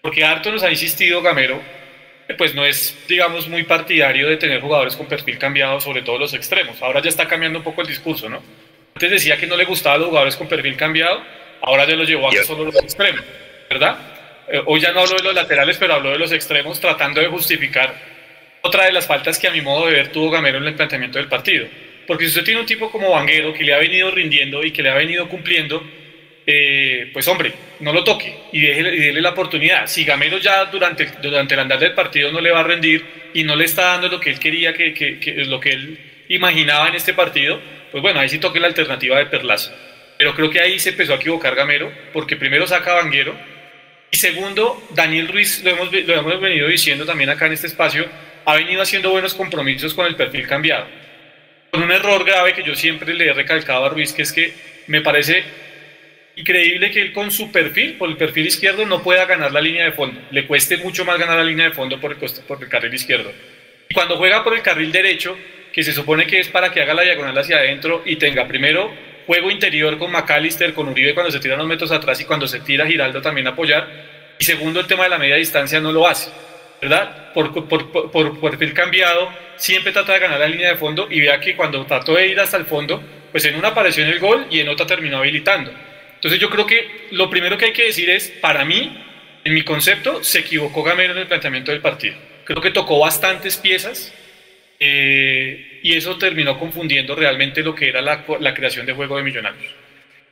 Porque 0.02 0.24
harto 0.24 0.52
nos 0.52 0.64
ha 0.64 0.72
insistido 0.72 1.22
Gamero 1.22 1.62
pues 2.38 2.56
no 2.56 2.66
es, 2.66 2.98
digamos, 3.08 3.48
muy 3.48 3.64
partidario 3.64 4.28
de 4.28 4.38
tener 4.38 4.62
jugadores 4.62 4.96
con 4.96 5.08
perfil 5.08 5.38
cambiado, 5.38 5.80
sobre 5.80 6.02
todo 6.02 6.18
los 6.18 6.34
extremos. 6.34 6.82
Ahora 6.82 7.02
ya 7.02 7.10
está 7.10 7.28
cambiando 7.28 7.60
un 7.60 7.64
poco 7.64 7.82
el 7.82 7.88
discurso, 7.88 8.30
¿no? 8.30 8.42
Antes 8.96 9.12
decía 9.12 9.38
que 9.38 9.48
no 9.48 9.56
le 9.56 9.66
gustaban 9.66 10.00
los 10.00 10.10
jugadores 10.10 10.36
con 10.36 10.48
perfil 10.48 10.76
cambiado, 10.76 11.24
ahora 11.62 11.88
ya 11.88 11.96
lo 11.96 12.04
llevó 12.04 12.28
a 12.28 12.32
que 12.32 12.44
solo 12.44 12.66
los 12.66 12.76
extremos, 12.76 13.22
¿verdad? 13.70 13.98
Eh, 14.50 14.62
hoy 14.66 14.82
ya 14.82 14.92
no 14.92 15.02
hablo 15.02 15.16
de 15.16 15.24
los 15.24 15.34
laterales, 15.34 15.78
pero 15.78 15.94
hablo 15.94 16.12
de 16.12 16.20
los 16.20 16.32
extremos 16.32 16.80
tratando 16.80 17.22
de 17.22 17.28
justificar 17.28 17.94
otra 18.62 18.86
de 18.86 18.92
las 18.92 19.08
faltas 19.08 19.40
que 19.40 19.48
a 19.48 19.52
mi 19.52 19.62
modo 19.62 19.88
de 19.88 19.94
ver 19.94 20.12
tuvo 20.12 20.30
Gamero 20.30 20.58
en 20.58 20.66
el 20.66 20.76
planteamiento 20.76 21.18
del 21.18 21.28
partido. 21.28 21.68
Porque 22.06 22.26
si 22.26 22.30
usted 22.30 22.44
tiene 22.44 22.60
un 22.60 22.66
tipo 22.66 22.92
como 22.92 23.12
Vanguero 23.12 23.54
que 23.54 23.64
le 23.64 23.74
ha 23.74 23.78
venido 23.78 24.12
rindiendo 24.12 24.64
y 24.64 24.72
que 24.72 24.84
le 24.84 24.90
ha 24.90 24.96
venido 24.96 25.30
cumpliendo, 25.30 25.84
eh, 26.46 27.10
pues 27.14 27.28
hombre, 27.28 27.54
no 27.80 27.94
lo 27.94 28.04
toque 28.04 28.34
y 28.52 28.62
déle, 28.62 29.22
la 29.22 29.30
oportunidad. 29.30 29.88
Si 29.88 30.04
Gamero 30.04 30.38
ya 30.38 30.66
durante, 30.66 31.08
durante 31.22 31.54
el 31.54 31.60
andar 31.60 31.80
del 31.80 31.94
partido 31.94 32.32
no 32.32 32.42
le 32.42 32.52
va 32.52 32.62
a 32.62 32.64
rendir 32.64 33.06
y 33.34 33.44
no 33.44 33.56
le 33.56 33.66
está 33.66 33.84
dando 33.84 34.08
lo 34.08 34.20
que 34.20 34.32
él 34.32 34.40
quería, 34.40 34.74
que, 34.74 34.94
que, 34.94 35.34
lo 35.46 35.60
que 35.60 35.70
él 35.70 36.00
imaginaba 36.30 36.88
en 36.88 36.96
este 36.96 37.14
partido, 37.14 37.60
pues 37.92 38.02
bueno, 38.02 38.20
ahí 38.20 38.30
sí 38.30 38.40
toque 38.40 38.60
la 38.60 38.68
alternativa 38.68 39.18
de 39.18 39.26
Perlaza. 39.28 39.74
Pero 40.18 40.36
creo 40.36 40.50
que 40.50 40.60
ahí 40.60 40.80
se 40.80 40.90
empezó 40.90 41.14
a 41.14 41.16
equivocar 41.18 41.56
Gamero, 41.56 41.92
porque 42.14 42.36
primero 42.36 42.68
saca 42.68 43.00
a 43.00 43.04
y 44.14 44.18
segundo, 44.18 44.86
Daniel 44.94 45.30
Ruiz, 45.30 45.64
lo 45.64 45.72
hemos, 45.72 45.92
lo 45.92 46.14
hemos 46.14 46.42
venido 46.42 46.68
diciendo 46.68 47.06
también 47.06 47.30
acá 47.30 47.46
en 47.46 47.54
este 47.54 47.68
espacio, 47.68 48.06
ha 48.44 48.56
venido 48.56 48.82
haciendo 48.82 49.10
buenos 49.10 49.34
compromisos 49.34 49.94
con 49.94 50.06
el 50.06 50.16
perfil 50.16 50.48
cambiado. 50.48 50.86
Con 51.72 51.84
un 51.84 51.92
error 51.92 52.26
grave 52.26 52.54
que 52.54 52.64
yo 52.64 52.76
siempre 52.76 53.14
le 53.14 53.28
he 53.28 53.34
recalcado 53.34 53.86
a 53.86 53.90
Ruiz, 53.90 54.12
que 54.12 54.24
es 54.24 54.34
que 54.34 54.54
me 54.88 55.00
parece 55.00 55.46
increíble 56.36 56.92
que 56.92 57.02
él 57.02 57.14
con 57.14 57.32
su 57.32 57.52
perfil, 57.52 57.98
por 57.98 58.10
el 58.10 58.18
perfil 58.18 58.48
izquierdo, 58.48 58.86
no 58.86 59.04
pueda 59.04 59.26
ganar 59.26 59.52
la 59.52 59.62
línea 59.62 59.86
de 59.86 59.92
fondo. 59.92 60.22
Le 60.32 60.46
cueste 60.46 60.78
mucho 60.78 61.06
más 61.06 61.18
ganar 61.18 61.38
la 61.38 61.44
línea 61.44 61.70
de 61.70 61.76
fondo 61.76 62.00
por 62.00 62.12
el, 62.12 62.18
por 62.18 62.64
el 62.64 62.70
carril 62.70 62.94
izquierdo. 62.94 63.32
Y 63.90 63.94
cuando 63.94 64.18
juega 64.18 64.44
por 64.44 64.54
el 64.54 64.62
carril 64.62 64.92
derecho, 64.92 65.38
que 65.72 65.84
se 65.84 65.94
supone 65.94 66.28
que 66.28 66.40
es 66.40 66.50
para 66.50 66.72
que 66.72 66.82
haga 66.82 66.94
la 66.94 67.04
diagonal 67.04 67.38
hacia 67.38 67.58
adentro 67.58 68.04
y 68.06 68.18
tenga 68.18 68.48
primero 68.48 68.92
juego 69.26 69.52
interior 69.52 69.98
con 69.98 70.12
McAllister, 70.12 70.74
con 70.74 70.90
Uribe 70.90 71.14
cuando 71.14 71.32
se 71.32 71.40
tira 71.40 71.56
unos 71.56 71.68
metros 71.68 71.92
atrás 71.92 72.20
y 72.20 72.26
cuando 72.26 72.48
se 72.48 72.60
tira 72.60 72.86
Giraldo 72.86 73.22
también 73.22 73.48
apoyar. 73.48 73.88
Y 74.40 74.44
segundo, 74.44 74.80
el 74.80 74.88
tema 74.88 75.04
de 75.04 75.10
la 75.10 75.18
media 75.18 75.36
distancia 75.36 75.80
no 75.80 75.92
lo 75.92 76.08
hace, 76.08 76.32
¿verdad? 76.82 77.32
Por, 77.34 77.54
por, 77.68 77.92
por, 77.92 78.12
por 78.12 78.40
perfil 78.40 78.74
cambiado, 78.74 79.32
siempre 79.56 79.92
trata 79.92 80.14
de 80.14 80.20
ganar 80.20 80.40
la 80.40 80.48
línea 80.48 80.70
de 80.70 80.76
fondo 80.76 81.08
y 81.10 81.22
vea 81.22 81.40
que 81.40 81.56
cuando 81.56 81.86
trató 81.86 82.16
de 82.16 82.28
ir 82.28 82.40
hasta 82.40 82.58
el 82.58 82.66
fondo, 82.66 83.02
pues 83.32 83.46
en 83.46 83.56
una 83.56 83.70
apareció 83.70 84.04
en 84.04 84.10
el 84.10 84.20
gol 84.20 84.48
y 84.50 84.60
en 84.60 84.70
otra 84.70 84.86
terminó 84.86 85.20
habilitando. 85.20 85.72
Entonces 86.22 86.40
yo 86.40 86.52
creo 86.52 86.68
que 86.68 87.08
lo 87.10 87.32
primero 87.32 87.58
que 87.58 87.66
hay 87.66 87.74
que 87.74 87.86
decir 87.86 88.08
es, 88.12 88.30
para 88.30 88.64
mí, 88.64 88.96
en 89.44 89.56
mi 89.56 89.64
concepto, 89.64 90.24
se 90.24 90.42
equivocó 90.42 90.84
Gamero 90.84 91.14
en 91.14 91.18
el 91.18 91.26
planteamiento 91.26 91.72
del 91.72 91.82
partido. 91.82 92.14
Creo 92.46 92.62
que 92.62 92.70
tocó 92.70 93.00
bastantes 93.00 93.58
piezas 93.58 94.14
eh, 94.80 95.80
y 95.82 95.96
eso 95.96 96.20
terminó 96.20 96.60
confundiendo 96.60 97.16
realmente 97.16 97.64
lo 97.64 97.74
que 97.74 97.90
era 97.90 98.04
la, 98.04 98.24
la, 98.40 98.54
creación 98.54 98.86
de 98.86 98.94
juego 98.94 99.18
de 99.18 99.24
Millonarios. 99.24 99.74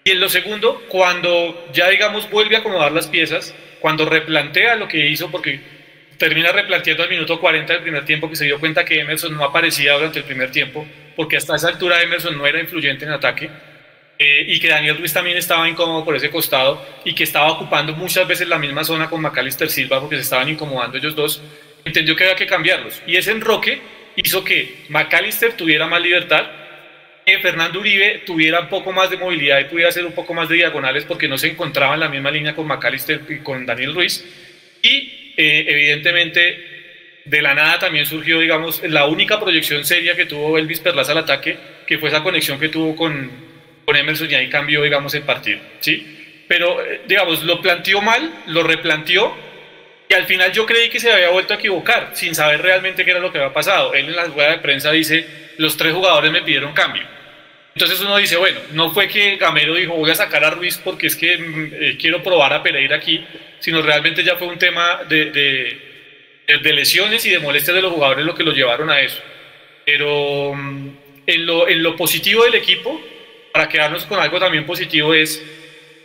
Y 0.03 0.11
en 0.11 0.19
lo 0.19 0.29
segundo, 0.29 0.85
cuando 0.89 1.67
ya 1.73 1.89
digamos 1.89 2.29
vuelve 2.29 2.55
a 2.55 2.59
acomodar 2.59 2.91
las 2.91 3.07
piezas, 3.07 3.55
cuando 3.79 4.05
replantea 4.05 4.75
lo 4.75 4.87
que 4.87 5.09
hizo, 5.09 5.31
porque 5.31 5.59
termina 6.19 6.51
replanteando 6.51 7.01
al 7.01 7.09
minuto 7.09 7.39
40 7.39 7.73
del 7.73 7.81
primer 7.81 8.05
tiempo 8.05 8.29
que 8.29 8.35
se 8.35 8.45
dio 8.45 8.59
cuenta 8.59 8.85
que 8.85 8.99
Emerson 8.99 9.33
no 9.33 9.43
aparecía 9.43 9.93
durante 9.93 10.19
el 10.19 10.25
primer 10.25 10.51
tiempo, 10.51 10.87
porque 11.15 11.37
hasta 11.37 11.55
esa 11.55 11.69
altura 11.69 12.03
Emerson 12.03 12.37
no 12.37 12.45
era 12.45 12.59
influyente 12.59 13.05
en 13.05 13.11
ataque 13.11 13.49
eh, 14.21 14.43
y 14.49 14.59
que 14.59 14.67
Daniel 14.67 14.97
Ruiz 14.97 15.13
también 15.13 15.37
estaba 15.37 15.69
incómodo 15.69 16.03
por 16.03 16.13
ese 16.13 16.29
costado 16.29 16.85
y 17.05 17.15
que 17.15 17.23
estaba 17.23 17.49
ocupando 17.53 17.93
muchas 17.93 18.27
veces 18.27 18.49
la 18.49 18.59
misma 18.59 18.83
zona 18.83 19.09
con 19.09 19.21
Macalister 19.21 19.69
Silva 19.69 20.01
porque 20.01 20.17
se 20.17 20.23
estaban 20.23 20.49
incomodando 20.49 20.97
ellos 20.97 21.15
dos, 21.15 21.41
entendió 21.85 22.17
que 22.17 22.25
había 22.25 22.35
que 22.35 22.45
cambiarlos. 22.45 23.01
Y 23.07 23.15
ese 23.15 23.31
enroque 23.31 23.81
hizo 24.17 24.43
que 24.43 24.83
Macalister 24.89 25.53
tuviera 25.53 25.87
más 25.87 26.01
libertad 26.01 26.47
que 27.25 27.39
Fernando 27.39 27.79
Uribe 27.79 28.23
tuviera 28.25 28.59
un 28.59 28.67
poco 28.67 28.91
más 28.91 29.09
de 29.09 29.15
movilidad 29.15 29.59
y 29.61 29.65
pudiera 29.65 29.87
hacer 29.87 30.05
un 30.05 30.11
poco 30.11 30.33
más 30.33 30.49
de 30.49 30.55
diagonales 30.55 31.05
porque 31.05 31.29
no 31.29 31.37
se 31.37 31.47
encontraba 31.47 31.93
en 31.93 32.01
la 32.01 32.09
misma 32.09 32.29
línea 32.29 32.53
con 32.53 32.67
McAllister 32.67 33.21
y 33.29 33.37
con 33.37 33.65
Daniel 33.65 33.93
Ruiz. 33.93 34.25
Y 34.81 35.33
eh, 35.37 35.65
evidentemente 35.65 37.21
de 37.23 37.41
la 37.41 37.53
nada 37.53 37.79
también 37.79 38.05
surgió, 38.05 38.39
digamos, 38.41 38.81
la 38.83 39.05
única 39.05 39.39
proyección 39.39 39.85
seria 39.85 40.15
que 40.15 40.25
tuvo 40.25 40.57
Elvis 40.57 40.81
Perlaza 40.81 41.13
al 41.13 41.19
ataque, 41.19 41.57
que 41.87 41.97
fue 41.97 42.09
esa 42.09 42.21
conexión 42.21 42.59
que 42.59 42.67
tuvo 42.67 42.95
con, 42.97 43.48
con 43.89 43.95
Emerson 43.95 44.29
y 44.29 44.35
ahí 44.35 44.49
cambió, 44.49 44.83
digamos, 44.83 45.15
el 45.15 45.23
partido, 45.23 45.57
¿sí? 45.79 46.43
Pero, 46.47 46.79
eh, 46.85 47.01
digamos, 47.07 47.41
lo 47.41 47.59
planteó 47.59 48.01
mal, 48.01 48.31
lo 48.45 48.61
replanteó 48.61 49.35
y 50.07 50.13
al 50.13 50.25
final 50.25 50.51
yo 50.51 50.67
creí 50.67 50.89
que 50.89 50.99
se 50.99 51.11
había 51.11 51.31
vuelto 51.31 51.55
a 51.55 51.57
equivocar, 51.57 52.11
sin 52.13 52.35
saber 52.35 52.61
realmente 52.61 53.03
qué 53.03 53.09
era 53.09 53.19
lo 53.19 53.31
que 53.31 53.39
había 53.39 53.51
pasado. 53.51 53.95
Él 53.95 54.05
en 54.05 54.15
la 54.15 54.25
rueda 54.25 54.51
de 54.51 54.57
prensa 54.59 54.91
dice, 54.91 55.25
los 55.57 55.75
tres 55.75 55.91
jugadores 55.91 56.31
me 56.31 56.43
pidieron 56.43 56.71
cambio. 56.71 57.01
Entonces 57.73 57.99
uno 58.01 58.15
dice, 58.17 58.37
bueno, 58.37 58.59
no 58.73 58.91
fue 58.91 59.07
que 59.07 59.37
Gamero 59.37 59.73
dijo, 59.73 59.95
voy 59.95 60.11
a 60.11 60.15
sacar 60.15 60.45
a 60.45 60.51
Ruiz 60.51 60.79
porque 60.83 61.07
es 61.07 61.15
que 61.15 61.35
mm, 61.35 61.71
eh, 61.73 61.97
quiero 61.99 62.21
probar 62.21 62.53
a 62.53 62.61
Pereira 62.61 62.97
aquí, 62.97 63.25
sino 63.59 63.81
realmente 63.81 64.23
ya 64.23 64.35
fue 64.35 64.49
un 64.49 64.59
tema 64.59 65.01
de, 65.09 65.31
de, 65.31 66.73
lesiones 66.73 67.25
y 67.25 67.31
de 67.31 67.39
molestias 67.39 67.73
de 67.73 67.81
los 67.81 67.91
jugadores 67.91 68.23
lo 68.23 68.35
que 68.35 68.43
lo 68.43 68.51
llevaron 68.51 68.91
a 68.91 69.01
eso. 69.01 69.19
Pero 69.83 70.53
mm, 70.53 70.89
en 71.25 71.45
lo, 71.47 71.67
en 71.67 71.81
lo 71.81 71.95
positivo 71.95 72.43
del 72.43 72.53
equipo, 72.53 73.01
para 73.51 73.67
quedarnos 73.67 74.05
con 74.05 74.19
algo 74.19 74.39
también 74.39 74.65
positivo, 74.65 75.13
es 75.13 75.43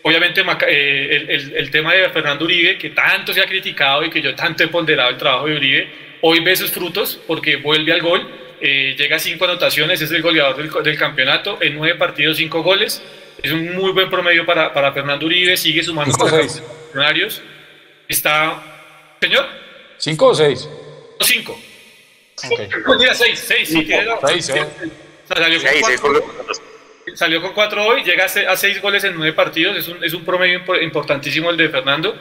obviamente 0.02 0.42
eh, 0.68 1.26
el, 1.28 1.56
el, 1.56 1.70
tema 1.70 1.94
de 1.94 2.08
Fernando 2.10 2.44
Uribe, 2.44 2.78
que 2.78 2.90
tanto 2.90 3.32
se 3.32 3.40
ha 3.40 3.46
criticado 3.46 4.04
y 4.04 4.10
que 4.10 4.20
yo 4.20 4.34
tanto 4.34 4.62
he 4.62 4.68
ponderado 4.68 5.10
el 5.10 5.16
trabajo 5.16 5.46
de 5.46 5.56
Uribe, 5.56 5.88
hoy 6.20 6.40
ve 6.40 6.54
sus 6.56 6.70
frutos 6.70 7.20
porque 7.26 7.56
vuelve 7.56 7.92
al 7.92 8.02
gol, 8.02 8.28
eh, 8.60 8.94
llega 8.96 9.16
a 9.16 9.18
cinco 9.18 9.44
anotaciones, 9.44 10.00
es 10.00 10.10
el 10.10 10.22
goleador 10.22 10.56
del, 10.56 10.82
del, 10.82 10.98
campeonato, 10.98 11.58
en 11.60 11.74
nueve 11.74 11.98
partidos, 11.98 12.36
cinco 12.36 12.62
goles. 12.62 13.02
Es 13.42 13.52
un 13.52 13.74
muy 13.74 13.92
buen 13.92 14.08
promedio 14.08 14.46
para, 14.46 14.72
para 14.72 14.92
Fernando 14.92 15.26
Uribe, 15.26 15.56
sigue 15.56 15.82
sumando 15.82 16.16
funcionarios. 16.16 17.42
Está. 18.08 18.62
¿Señor? 19.20 19.46
¿Cinco 19.98 20.28
o 20.28 20.34
seis? 20.34 20.68
cinco. 21.20 21.58
Okay. 22.36 22.68
Mira, 22.98 23.14
seis, 23.14 23.38
seis, 23.46 23.68
sí, 23.68 23.84
tiene 23.84 24.06
Seis, 24.26 24.48
eh. 24.50 24.66
Salió 25.28 25.60
con 25.60 25.96
cuatro, 26.00 26.54
salió 27.14 27.40
con 27.40 27.52
cuatro 27.52 27.84
hoy, 27.84 28.02
llega 28.04 28.24
a 28.24 28.56
seis 28.56 28.80
goles 28.80 29.04
en 29.04 29.14
nueve 29.14 29.32
partidos, 29.32 29.76
es 29.76 29.88
un, 29.88 30.04
es 30.04 30.12
un 30.12 30.24
promedio 30.24 30.62
importantísimo 30.82 31.50
el 31.50 31.56
de 31.56 31.68
Fernando. 31.68 32.16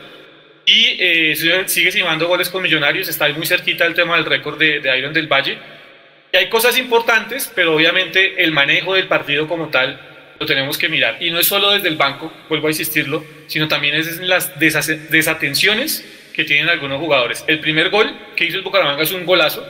Y 0.65 0.95
eh, 0.97 1.65
sigue 1.65 1.91
sumando 1.91 2.27
goles 2.27 2.49
con 2.49 2.61
Millonarios, 2.63 3.09
está 3.09 3.27
muy 3.29 3.45
cerquita 3.45 3.85
el 3.85 3.93
tema 3.93 4.15
del 4.15 4.25
récord 4.25 4.57
de, 4.57 4.79
de 4.79 4.97
Iron 4.97 5.13
del 5.13 5.27
Valle. 5.27 5.57
Y 6.31 6.37
hay 6.37 6.49
cosas 6.49 6.77
importantes, 6.77 7.51
pero 7.53 7.75
obviamente 7.75 8.41
el 8.41 8.51
manejo 8.51 8.93
del 8.93 9.07
partido 9.07 9.47
como 9.47 9.67
tal 9.67 9.99
lo 10.39 10.45
tenemos 10.45 10.77
que 10.77 10.89
mirar. 10.89 11.17
Y 11.19 11.31
no 11.31 11.39
es 11.39 11.47
solo 11.47 11.71
desde 11.71 11.89
el 11.89 11.97
banco, 11.97 12.31
vuelvo 12.49 12.67
a 12.67 12.71
insistirlo, 12.71 13.25
sino 13.47 13.67
también 13.67 13.95
es 13.95 14.19
en 14.19 14.29
las 14.29 14.57
desatenciones 14.59 16.05
que 16.33 16.43
tienen 16.43 16.69
algunos 16.69 16.99
jugadores. 16.99 17.43
El 17.47 17.59
primer 17.59 17.89
gol 17.89 18.11
que 18.35 18.45
hizo 18.45 18.57
el 18.57 18.63
Bucaramanga 18.63 19.03
es 19.03 19.11
un 19.11 19.25
golazo, 19.25 19.67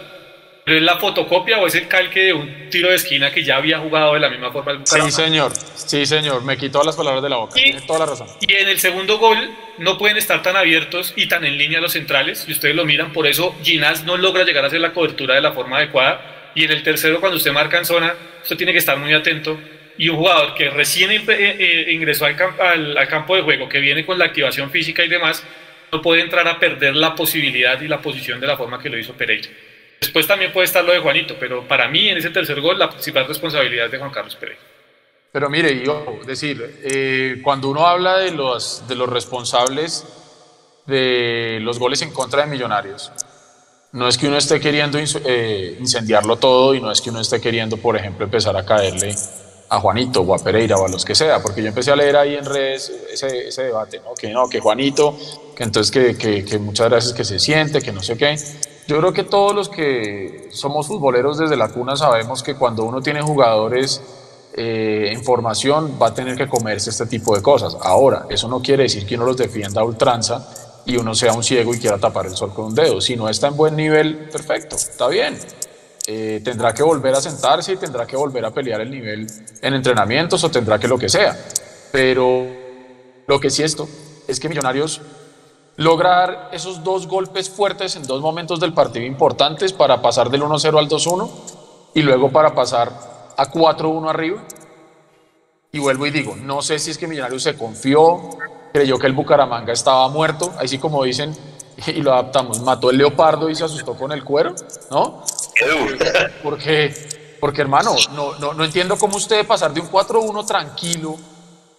pero 0.66 0.78
es 0.78 0.84
la 0.84 0.98
fotocopia 0.98 1.60
o 1.60 1.68
es 1.68 1.76
el 1.76 1.88
calque 1.88 2.22
de 2.22 2.34
un 2.34 2.70
tiro 2.70 2.90
de 2.90 2.96
esquina 2.96 3.32
que 3.32 3.44
ya 3.44 3.58
había 3.58 3.80
jugado 3.80 4.14
de 4.14 4.20
la 4.20 4.30
misma 4.30 4.52
forma 4.52 4.72
el 4.72 4.78
Bucaramanga. 4.80 5.12
Sí, 5.12 5.24
señor, 5.24 5.52
sí, 5.76 6.06
señor, 6.06 6.44
me 6.44 6.58
quitó 6.58 6.84
las 6.84 6.96
palabras 6.96 7.22
de 7.22 7.30
la 7.30 7.38
boca, 7.38 7.60
y, 7.60 7.64
tiene 7.64 7.82
toda 7.82 8.00
la 8.00 8.06
razón. 8.06 8.28
Y 8.42 8.54
en 8.54 8.70
el 8.70 8.80
segundo 8.80 9.18
gol 9.18 9.38
no 9.78 9.98
pueden 9.98 10.18
estar 10.18 10.42
tan 10.42 10.56
abiertos 10.56 11.14
y 11.16 11.28
tan 11.28 11.44
en 11.46 11.58
línea 11.58 11.82
los 11.82 11.94
centrales, 11.94 12.46
y 12.48 12.54
ustedes 12.54 12.76
lo 12.76 12.86
miran, 12.86 13.12
por 13.12 13.28
eso 13.28 13.56
Ginás 13.64 14.04
no 14.04 14.18
logra 14.18 14.44
llegar 14.44 14.64
a 14.64 14.68
hacer 14.68 14.80
la 14.80 14.94
cobertura 14.94 15.36
de 15.36 15.42
la 15.42 15.52
forma 15.52 15.78
adecuada 15.78 16.34
y 16.56 16.66
en 16.66 16.72
el 16.72 16.84
tercero, 16.84 17.20
cuando 17.20 17.38
usted 17.38 17.52
marca 17.52 17.78
en 17.78 17.86
zona, 17.86 18.14
usted 18.42 18.58
tiene 18.58 18.72
que 18.72 18.80
estar 18.80 18.98
muy 18.98 19.14
atento. 19.14 19.60
Y 19.98 20.10
un 20.10 20.18
jugador 20.18 20.56
que 20.56 20.70
recién 20.70 21.12
eh, 21.12 21.24
eh, 21.28 21.92
ingresó 21.92 22.26
al, 22.26 22.98
al, 22.98 23.08
campo 23.08 23.36
de 23.36 23.44
juego, 23.44 23.70
que 23.70 23.80
viene 23.80 24.06
con 24.06 24.18
la 24.18 24.26
activación 24.26 24.72
física 24.72 25.04
y 25.04 25.08
demás, 25.08 25.44
no 25.92 26.02
puede 26.02 26.22
entrar 26.22 26.48
a 26.48 26.60
perder 26.60 26.96
la 26.96 27.16
posibilidad 27.16 27.80
y 27.82 27.88
la 27.88 28.02
posición 28.02 28.40
de 28.40 28.48
la 28.48 28.58
forma 28.58 28.82
que 28.82 28.90
lo 28.90 28.98
hizo 28.98 29.14
Pereira. 29.14 29.50
Después 30.04 30.28
también 30.28 30.52
puede 30.52 30.66
estar 30.66 30.84
lo 30.84 30.92
de 30.92 31.00
Juanito, 31.00 31.38
pero 31.40 31.66
para 31.66 31.88
mí 31.88 32.10
en 32.10 32.18
ese 32.18 32.30
tercer 32.30 32.60
gol 32.60 32.78
la 32.78 32.90
principal 32.90 33.26
responsabilidad 33.26 33.86
es 33.86 33.92
de 33.94 34.00
Juan 34.00 34.12
Carlos 34.12 34.36
Pereira. 34.36 34.62
Pero 35.32 35.50
mire, 35.50 35.82
yo 35.82 36.20
decir, 36.26 36.82
eh, 36.84 37.40
cuando 37.42 37.70
uno 37.70 37.88
habla 37.88 38.18
de 38.18 38.32
los, 38.32 38.86
de 38.86 38.96
los 38.96 39.08
responsables 39.08 40.06
de 40.88 41.60
los 41.62 41.80
goles 41.80 42.02
en 42.02 42.12
contra 42.12 42.42
de 42.42 42.52
Millonarios, 42.52 43.14
no 43.94 44.10
es 44.10 44.18
que 44.18 44.28
uno 44.28 44.36
esté 44.36 44.60
queriendo 44.60 45.00
eh, 45.00 45.78
incendiarlo 45.80 46.36
todo 46.36 46.76
y 46.76 46.82
no 46.82 46.92
es 46.92 47.00
que 47.00 47.10
uno 47.10 47.22
esté 47.22 47.40
queriendo, 47.40 47.78
por 47.78 47.96
ejemplo, 47.96 48.26
empezar 48.26 48.58
a 48.58 48.66
caerle 48.66 49.16
a 49.70 49.80
Juanito 49.80 50.20
o 50.20 50.36
a 50.36 50.44
Pereira 50.44 50.76
o 50.76 50.86
a 50.86 50.90
los 50.90 51.06
que 51.06 51.16
sea, 51.16 51.42
porque 51.42 51.62
yo 51.62 51.70
empecé 51.70 51.92
a 51.92 51.96
leer 51.96 52.18
ahí 52.18 52.36
en 52.36 52.44
redes 52.44 52.92
ese, 53.10 53.48
ese 53.48 53.64
debate, 53.64 54.02
¿no? 54.04 54.14
Que 54.16 54.28
no, 54.32 54.50
que 54.50 54.60
Juanito, 54.60 55.18
que 55.56 55.64
entonces 55.64 55.92
que, 55.92 56.18
que, 56.18 56.44
que, 56.44 56.60
muchas 56.60 56.90
veces 56.90 57.14
que 57.14 57.24
se 57.24 57.40
siente, 57.40 57.82
que 57.82 57.94
no 57.94 58.04
sé 58.04 58.18
qué. 58.18 58.36
Yo 58.88 59.00
creo 59.00 59.14
que 59.14 59.24
todos 59.24 59.56
los 59.56 59.70
que 59.70 60.50
somos 60.52 60.88
futboleros 60.88 61.38
desde 61.38 61.56
la 61.56 61.70
cuna 61.70 61.96
sabemos 61.96 62.44
que 62.44 62.56
cuando 62.56 62.84
uno 62.84 63.02
tiene 63.02 63.22
jugadores 63.22 64.02
eh, 64.56 65.08
en 65.12 65.24
formación 65.24 65.98
va 66.02 66.08
a 66.08 66.14
tener 66.14 66.38
que 66.38 66.48
comerse 66.48 66.90
este 66.90 67.06
tipo 67.06 67.36
de 67.36 67.42
cosas. 67.42 67.78
Ahora, 67.82 68.26
eso 68.30 68.48
no 68.48 68.62
quiere 68.62 68.84
decir 68.84 69.06
que 69.06 69.16
uno 69.16 69.26
los 69.26 69.38
defienda 69.38 69.82
a 69.82 69.84
ultranza 69.84 70.48
y 70.86 70.98
uno 70.98 71.16
sea 71.16 71.34
un 71.34 71.44
ciego 71.44 71.74
y 71.74 71.80
quiera 71.80 71.98
tapar 71.98 72.26
el 72.26 72.36
sol 72.36 72.54
con 72.54 72.66
un 72.66 72.76
dedo. 72.76 73.00
Si 73.00 73.16
no 73.16 73.30
está 73.30 73.48
en 73.48 73.56
buen 73.56 73.76
nivel, 73.76 74.30
perfecto, 74.30 74.76
está 74.76 75.08
bien. 75.08 75.40
Eh, 76.06 76.42
tendrá 76.44 76.74
que 76.74 76.84
volver 76.84 77.16
a 77.16 77.22
sentarse 77.22 77.72
y 77.74 77.78
tendrá 77.78 78.06
que 78.06 78.18
volver 78.18 78.44
a 78.44 78.52
pelear 78.52 78.82
el 78.82 78.92
nivel 78.92 79.26
en 79.62 79.74
entrenamientos 79.74 80.44
o 80.44 80.52
tendrá 80.52 80.78
que 80.78 80.90
lo 80.90 80.98
que 80.98 81.08
sea. 81.08 81.38
Pero 81.92 82.46
lo 83.26 83.40
que 83.40 83.50
sí 83.50 83.64
esto 83.64 83.88
es 84.28 84.40
que 84.40 84.50
Millonarios 84.50 85.02
lograr 85.76 86.50
esos 86.52 86.84
dos 86.84 87.08
golpes 87.08 87.50
fuertes 87.50 87.96
en 87.96 88.04
dos 88.04 88.22
momentos 88.22 88.60
del 88.60 88.74
partido 88.74 89.06
importantes 89.06 89.74
para 89.74 90.02
pasar 90.02 90.30
del 90.30 90.44
1-0 90.44 90.78
al 90.78 90.88
2-1 90.88 91.30
y 91.96 92.02
luego 92.02 92.32
para 92.32 92.54
pasar 92.54 92.92
a 93.38 93.52
4-1 93.52 94.10
arriba. 94.10 94.44
Y 95.72 95.80
vuelvo 95.80 96.06
y 96.06 96.12
digo, 96.12 96.36
no 96.36 96.62
sé 96.62 96.78
si 96.78 96.92
es 96.92 96.98
que 96.98 97.08
Millonarios 97.08 97.42
se 97.42 97.58
confió, 97.58 98.30
creyó 98.72 99.00
que 99.00 99.08
el 99.08 99.14
Bucaramanga 99.14 99.74
estaba 99.74 100.08
muerto, 100.10 100.54
ahí 100.60 100.68
sí 100.68 100.78
como 100.78 101.04
dicen, 101.04 101.36
y 101.88 102.02
lo 102.02 102.14
adaptamos, 102.14 102.62
mató 102.62 102.92
el 102.92 102.98
leopardo 102.98 103.50
y 103.50 103.56
se 103.56 103.64
asustó 103.64 103.96
con 103.96 104.12
el 104.12 104.24
cuero, 104.24 104.54
¿no? 104.92 105.24
Porque, 106.44 107.38
porque 107.40 107.62
hermano, 107.62 107.96
no, 108.12 108.38
no, 108.38 108.54
no 108.54 108.64
entiendo 108.64 108.98
cómo 108.98 109.18
usted 109.18 109.48
pasar 109.48 109.74
de 109.74 109.82
un 109.82 109.90
4-1 109.90 110.46
tranquilo, 110.46 111.16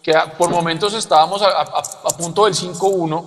que 0.02 0.12
por 0.36 0.50
momentos 0.50 0.92
estábamos 0.94 1.40
a, 1.42 1.62
a, 1.62 2.08
punto 2.16 2.44
del 2.44 2.54
5-1, 2.54 3.24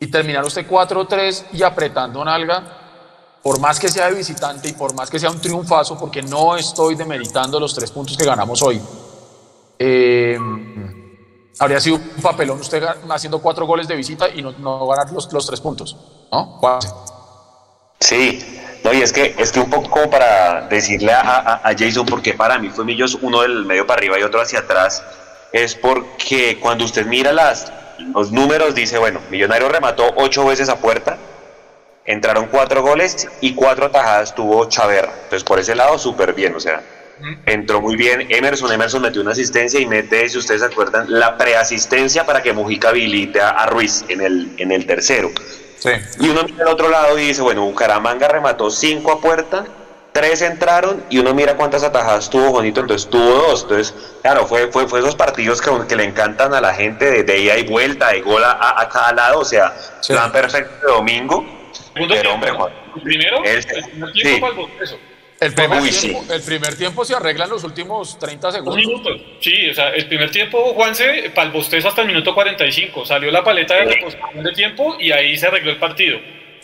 y 0.00 0.06
terminar 0.08 0.44
usted 0.44 0.68
4-3 0.68 1.46
y 1.52 1.62
apretando 1.62 2.24
nalga, 2.24 2.62
por 3.42 3.60
más 3.60 3.78
que 3.78 3.88
sea 3.88 4.08
de 4.08 4.14
visitante 4.14 4.68
y 4.68 4.72
por 4.72 4.94
más 4.94 5.10
que 5.10 5.18
sea 5.18 5.30
un 5.30 5.40
triunfazo, 5.40 5.98
porque 5.98 6.22
no 6.22 6.56
estoy 6.56 6.94
demeritando 6.94 7.58
los 7.58 7.74
tres 7.74 7.90
puntos 7.90 8.16
que 8.16 8.24
ganamos 8.24 8.62
hoy. 8.62 8.80
Eh, 9.78 10.38
habría 11.58 11.80
sido 11.80 11.96
un 11.96 12.22
papelón 12.22 12.60
usted 12.60 12.82
haciendo 13.10 13.40
cuatro 13.40 13.66
goles 13.66 13.88
de 13.88 13.96
visita 13.96 14.28
y 14.28 14.42
no, 14.42 14.86
ganar 14.86 15.12
los, 15.12 15.32
los, 15.32 15.46
tres 15.46 15.60
puntos, 15.60 15.96
¿no? 16.32 16.60
Sí, 18.00 18.60
no, 18.84 18.92
y 18.92 19.02
es 19.02 19.12
que, 19.12 19.34
es 19.38 19.50
que 19.50 19.60
un 19.60 19.70
poco 19.70 20.08
para 20.08 20.68
decirle 20.68 21.12
a, 21.12 21.60
a, 21.64 21.76
Jason, 21.76 22.06
porque 22.06 22.34
para 22.34 22.58
mí 22.58 22.70
fue 22.70 22.84
Millos 22.84 23.18
uno 23.22 23.42
del 23.42 23.64
medio 23.64 23.86
para 23.86 23.98
arriba 23.98 24.18
y 24.18 24.22
otro 24.22 24.40
hacia 24.40 24.60
atrás, 24.60 25.02
es 25.52 25.74
porque 25.74 26.58
cuando 26.60 26.84
usted 26.84 27.06
mira 27.06 27.32
las, 27.32 27.72
los 27.98 28.32
números, 28.32 28.74
dice, 28.74 28.98
bueno, 28.98 29.20
Millonario 29.30 29.68
remató 29.68 30.12
ocho 30.16 30.44
veces 30.46 30.68
a 30.68 30.76
puerta, 30.76 31.18
entraron 32.04 32.46
cuatro 32.46 32.82
goles 32.82 33.28
y 33.40 33.54
cuatro 33.54 33.86
atajadas 33.86 34.34
tuvo 34.34 34.68
Chaverra. 34.68 35.12
Entonces, 35.14 35.44
por 35.44 35.58
ese 35.58 35.74
lado, 35.74 35.98
súper 35.98 36.32
bien, 36.32 36.54
o 36.54 36.60
sea, 36.60 36.82
entró 37.46 37.80
muy 37.80 37.96
bien 37.96 38.26
Emerson. 38.30 38.72
Emerson 38.72 39.02
metió 39.02 39.20
una 39.20 39.32
asistencia 39.32 39.80
y 39.80 39.86
mete, 39.86 40.28
si 40.28 40.38
ustedes 40.38 40.60
se 40.60 40.66
acuerdan, 40.66 41.06
la 41.08 41.36
preasistencia 41.36 42.24
para 42.24 42.42
que 42.42 42.52
Mujica 42.52 42.90
habilite 42.90 43.40
a, 43.40 43.66
Ruiz 43.66 44.04
en 44.08 44.20
el, 44.20 44.50
en 44.58 44.72
el 44.72 44.86
tercero. 44.86 45.30
Y 46.18 46.28
uno 46.28 46.42
mira 46.44 46.64
al 46.64 46.72
otro 46.72 46.88
lado 46.88 47.18
y 47.18 47.28
dice, 47.28 47.42
bueno, 47.42 47.64
Bucaramanga 47.64 48.26
remató 48.28 48.70
cinco 48.70 49.12
a 49.12 49.20
puerta, 49.20 49.66
tres 50.12 50.42
entraron 50.42 51.04
y 51.10 51.18
uno 51.18 51.34
mira 51.34 51.56
cuántas 51.56 51.84
atajadas 51.84 52.28
tuvo 52.30 52.50
Juanito, 52.50 52.80
entonces 52.80 53.08
tuvo 53.08 53.24
dos. 53.24 53.62
Entonces, 53.62 53.94
claro, 54.22 54.46
fue, 54.46 54.70
fue, 54.72 54.88
fue 54.88 55.00
esos 55.00 55.14
partidos 55.14 55.60
que, 55.60 55.70
que 55.88 55.96
le 55.96 56.04
encantan 56.04 56.54
a 56.54 56.60
la 56.60 56.74
gente 56.74 57.22
de, 57.22 57.38
ida 57.38 57.58
y 57.58 57.64
vuelta, 57.64 58.10
de 58.12 58.20
gol 58.20 58.42
a, 58.44 58.88
cada 58.92 59.12
lado, 59.12 59.40
o 59.40 59.44
sea, 59.44 59.74
plan 60.06 60.32
perfecto 60.32 60.86
de 60.86 60.92
domingo. 60.92 61.46
pero, 61.94 62.34
hombre, 62.34 62.50
Juan, 62.50 62.72
primero, 63.02 63.42
el, 63.44 63.64
tiempo 64.12 64.48
el 65.40 65.54
primer, 65.54 65.82
tiempo, 65.82 66.24
el 66.32 66.42
primer 66.42 66.76
tiempo 66.76 67.04
se 67.04 67.14
arregla 67.14 67.44
en 67.44 67.50
los 67.50 67.62
últimos 67.62 68.18
30 68.18 68.52
segundos. 68.52 68.76
minutos. 68.76 69.20
Sí, 69.40 69.70
o 69.70 69.74
sea, 69.74 69.90
el 69.90 70.06
primer 70.08 70.32
tiempo, 70.32 70.74
Juanse, 70.74 71.30
palbostezo 71.32 71.88
hasta 71.88 72.02
el 72.02 72.08
minuto 72.08 72.34
45. 72.34 73.06
Salió 73.06 73.30
la 73.30 73.44
paleta 73.44 73.74
de 73.74 73.84
reposición 73.84 74.42
de 74.42 74.52
tiempo 74.52 74.96
y 74.98 75.12
ahí 75.12 75.36
se 75.36 75.46
arregló 75.46 75.70
el 75.70 75.78
partido. 75.78 76.18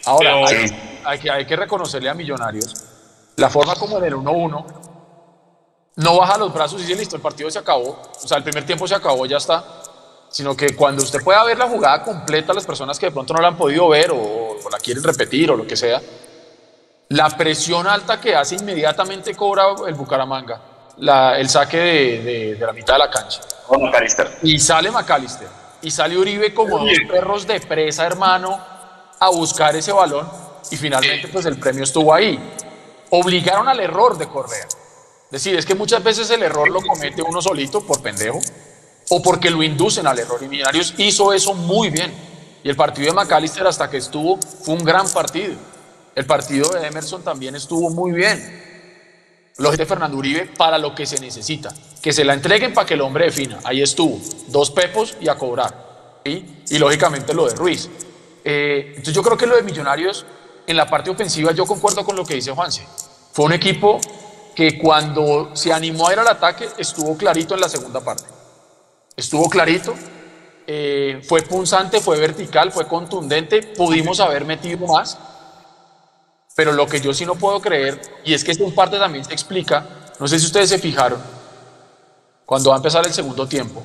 Ahora, 0.06 0.34
hay, 0.48 0.66
hay, 1.04 1.18
que, 1.20 1.30
hay 1.30 1.46
que 1.46 1.54
reconocerle 1.54 2.08
a 2.08 2.14
Millonarios 2.14 2.93
la 3.36 3.50
forma 3.50 3.74
como 3.74 3.98
en 3.98 4.04
el 4.04 4.14
1-1 4.14 4.64
no 5.96 6.16
baja 6.16 6.38
los 6.38 6.52
brazos 6.52 6.80
y 6.80 6.84
dice, 6.84 6.98
listo, 6.98 7.16
el 7.16 7.22
partido 7.22 7.50
se 7.50 7.58
acabó, 7.58 8.02
o 8.12 8.28
sea, 8.28 8.38
el 8.38 8.42
primer 8.42 8.66
tiempo 8.66 8.86
se 8.86 8.94
acabó, 8.94 9.26
ya 9.26 9.36
está, 9.36 9.64
sino 10.28 10.56
que 10.56 10.74
cuando 10.74 11.02
usted 11.02 11.22
pueda 11.22 11.44
ver 11.44 11.56
la 11.56 11.68
jugada 11.68 12.02
completa, 12.02 12.52
las 12.52 12.66
personas 12.66 12.98
que 12.98 13.06
de 13.06 13.12
pronto 13.12 13.32
no 13.34 13.40
la 13.40 13.48
han 13.48 13.56
podido 13.56 13.88
ver 13.88 14.10
o, 14.10 14.16
o 14.16 14.70
la 14.70 14.78
quieren 14.78 15.02
repetir 15.04 15.50
o 15.50 15.56
lo 15.56 15.66
que 15.66 15.76
sea, 15.76 16.00
la 17.10 17.30
presión 17.30 17.86
alta 17.86 18.20
que 18.20 18.34
hace 18.34 18.56
inmediatamente 18.56 19.34
cobra 19.34 19.66
el 19.86 19.94
Bucaramanga, 19.94 20.60
la, 20.98 21.38
el 21.38 21.48
saque 21.48 21.76
de, 21.76 22.22
de, 22.22 22.54
de, 22.56 22.66
la 22.66 22.72
mitad 22.72 22.94
de 22.94 22.98
la 22.98 23.10
cancha. 23.10 23.40
Y 24.42 24.58
sale 24.58 24.90
McAllister. 24.90 25.48
Y 25.82 25.90
sale 25.90 26.16
Uribe 26.16 26.54
como 26.54 26.78
dos 26.78 26.98
perros 27.08 27.46
de 27.46 27.60
presa, 27.60 28.06
hermano, 28.06 28.58
a 29.20 29.28
buscar 29.30 29.76
ese 29.76 29.92
balón. 29.92 30.28
Y 30.70 30.76
finalmente, 30.76 31.28
pues 31.28 31.44
el 31.46 31.58
premio 31.58 31.84
estuvo 31.84 32.12
ahí. 32.12 32.38
Obligaron 33.16 33.68
al 33.68 33.78
error 33.78 34.18
de 34.18 34.26
Correa. 34.26 34.66
Es 34.66 35.30
decir, 35.30 35.54
es 35.54 35.64
que 35.64 35.76
muchas 35.76 36.02
veces 36.02 36.28
el 36.30 36.42
error 36.42 36.68
lo 36.68 36.82
comete 36.82 37.22
uno 37.22 37.40
solito 37.40 37.80
por 37.80 38.02
pendejo 38.02 38.40
o 39.08 39.22
porque 39.22 39.50
lo 39.50 39.62
inducen 39.62 40.08
al 40.08 40.18
error. 40.18 40.42
Y 40.42 40.48
Millonarios 40.48 40.94
hizo 40.98 41.32
eso 41.32 41.54
muy 41.54 41.90
bien. 41.90 42.12
Y 42.64 42.68
el 42.68 42.74
partido 42.74 43.06
de 43.06 43.14
McAllister 43.14 43.64
hasta 43.68 43.88
que 43.88 43.98
estuvo 43.98 44.36
fue 44.64 44.74
un 44.74 44.82
gran 44.82 45.08
partido. 45.12 45.54
El 46.16 46.26
partido 46.26 46.68
de 46.70 46.84
Emerson 46.88 47.22
también 47.22 47.54
estuvo 47.54 47.88
muy 47.88 48.10
bien. 48.10 48.62
Los 49.58 49.76
de 49.76 49.86
Fernando 49.86 50.16
Uribe 50.16 50.50
para 50.58 50.76
lo 50.76 50.92
que 50.92 51.06
se 51.06 51.20
necesita. 51.20 51.72
Que 52.02 52.12
se 52.12 52.24
la 52.24 52.34
entreguen 52.34 52.74
para 52.74 52.84
que 52.84 52.94
el 52.94 53.00
hombre 53.00 53.26
defina. 53.26 53.60
Ahí 53.62 53.80
estuvo. 53.80 54.20
Dos 54.48 54.72
pepos 54.72 55.16
y 55.20 55.28
a 55.28 55.36
cobrar. 55.36 56.22
Y 56.24 56.78
lógicamente 56.78 57.32
lo 57.32 57.46
de 57.46 57.54
Ruiz. 57.54 57.88
Eh, 58.44 58.86
entonces 58.88 59.14
yo 59.14 59.22
creo 59.22 59.36
que 59.36 59.46
lo 59.46 59.54
de 59.54 59.62
Millonarios 59.62 60.26
en 60.66 60.76
la 60.76 60.86
parte 60.86 61.10
ofensiva 61.10 61.52
yo 61.52 61.66
concuerdo 61.66 62.04
con 62.04 62.16
lo 62.16 62.24
que 62.24 62.34
dice 62.34 62.52
Juanse. 62.52 62.86
Fue 63.32 63.44
un 63.44 63.52
equipo 63.52 64.00
que 64.54 64.78
cuando 64.78 65.50
se 65.54 65.72
animó 65.72 66.08
a 66.08 66.12
ir 66.12 66.18
al 66.18 66.28
ataque 66.28 66.68
estuvo 66.78 67.16
clarito 67.16 67.54
en 67.54 67.60
la 67.60 67.68
segunda 67.68 68.00
parte. 68.00 68.24
Estuvo 69.16 69.48
clarito, 69.48 69.94
eh, 70.66 71.22
fue 71.28 71.42
punzante, 71.42 72.00
fue 72.00 72.18
vertical, 72.18 72.72
fue 72.72 72.86
contundente, 72.86 73.62
pudimos 73.62 74.20
haber 74.20 74.44
metido 74.44 74.86
más, 74.86 75.18
pero 76.56 76.72
lo 76.72 76.86
que 76.86 77.00
yo 77.00 77.12
sí 77.12 77.26
no 77.26 77.34
puedo 77.34 77.60
creer, 77.60 78.00
y 78.24 78.34
es 78.34 78.42
que 78.42 78.52
esto 78.52 78.64
en 78.64 78.74
parte 78.74 78.98
también 78.98 79.24
se 79.24 79.32
explica, 79.32 79.86
no 80.18 80.26
sé 80.26 80.38
si 80.38 80.46
ustedes 80.46 80.70
se 80.70 80.78
fijaron, 80.78 81.20
cuando 82.46 82.70
va 82.70 82.76
a 82.76 82.78
empezar 82.78 83.04
el 83.04 83.12
segundo 83.12 83.46
tiempo, 83.46 83.82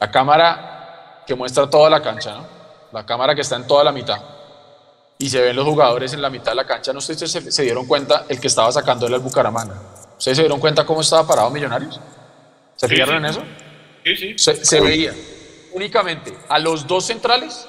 la 0.00 0.10
cámara 0.10 1.22
que 1.26 1.34
muestra 1.34 1.68
toda 1.68 1.88
la 1.88 2.02
cancha, 2.02 2.34
¿no? 2.34 2.46
la 2.92 3.04
cámara 3.04 3.34
que 3.34 3.42
está 3.42 3.56
en 3.56 3.66
toda 3.66 3.84
la 3.84 3.92
mitad, 3.92 4.18
y 5.18 5.28
se 5.28 5.40
ven 5.40 5.56
los 5.56 5.64
jugadores 5.64 6.12
en 6.12 6.22
la 6.22 6.30
mitad 6.30 6.52
de 6.52 6.56
la 6.56 6.66
cancha, 6.66 6.92
¿no 6.92 7.00
ustedes 7.00 7.30
se, 7.30 7.50
se 7.50 7.62
dieron 7.62 7.86
cuenta 7.86 8.24
el 8.28 8.40
que 8.40 8.46
estaba 8.46 8.70
sacando 8.70 9.06
el 9.06 9.18
Bucaramanga? 9.18 9.74
¿Ustedes 10.16 10.36
se 10.36 10.42
dieron 10.42 10.60
cuenta 10.60 10.86
cómo 10.86 11.00
estaba 11.00 11.26
parado 11.26 11.50
Millonarios? 11.50 12.00
¿Se 12.76 12.86
fijaron 12.88 13.16
en 13.16 13.24
eso? 13.26 13.42
Sí, 14.04 14.16
sí. 14.16 14.38
Se, 14.38 14.64
se 14.64 14.80
veía 14.80 15.12
únicamente 15.72 16.36
a 16.48 16.58
los 16.60 16.86
dos 16.86 17.04
centrales 17.04 17.66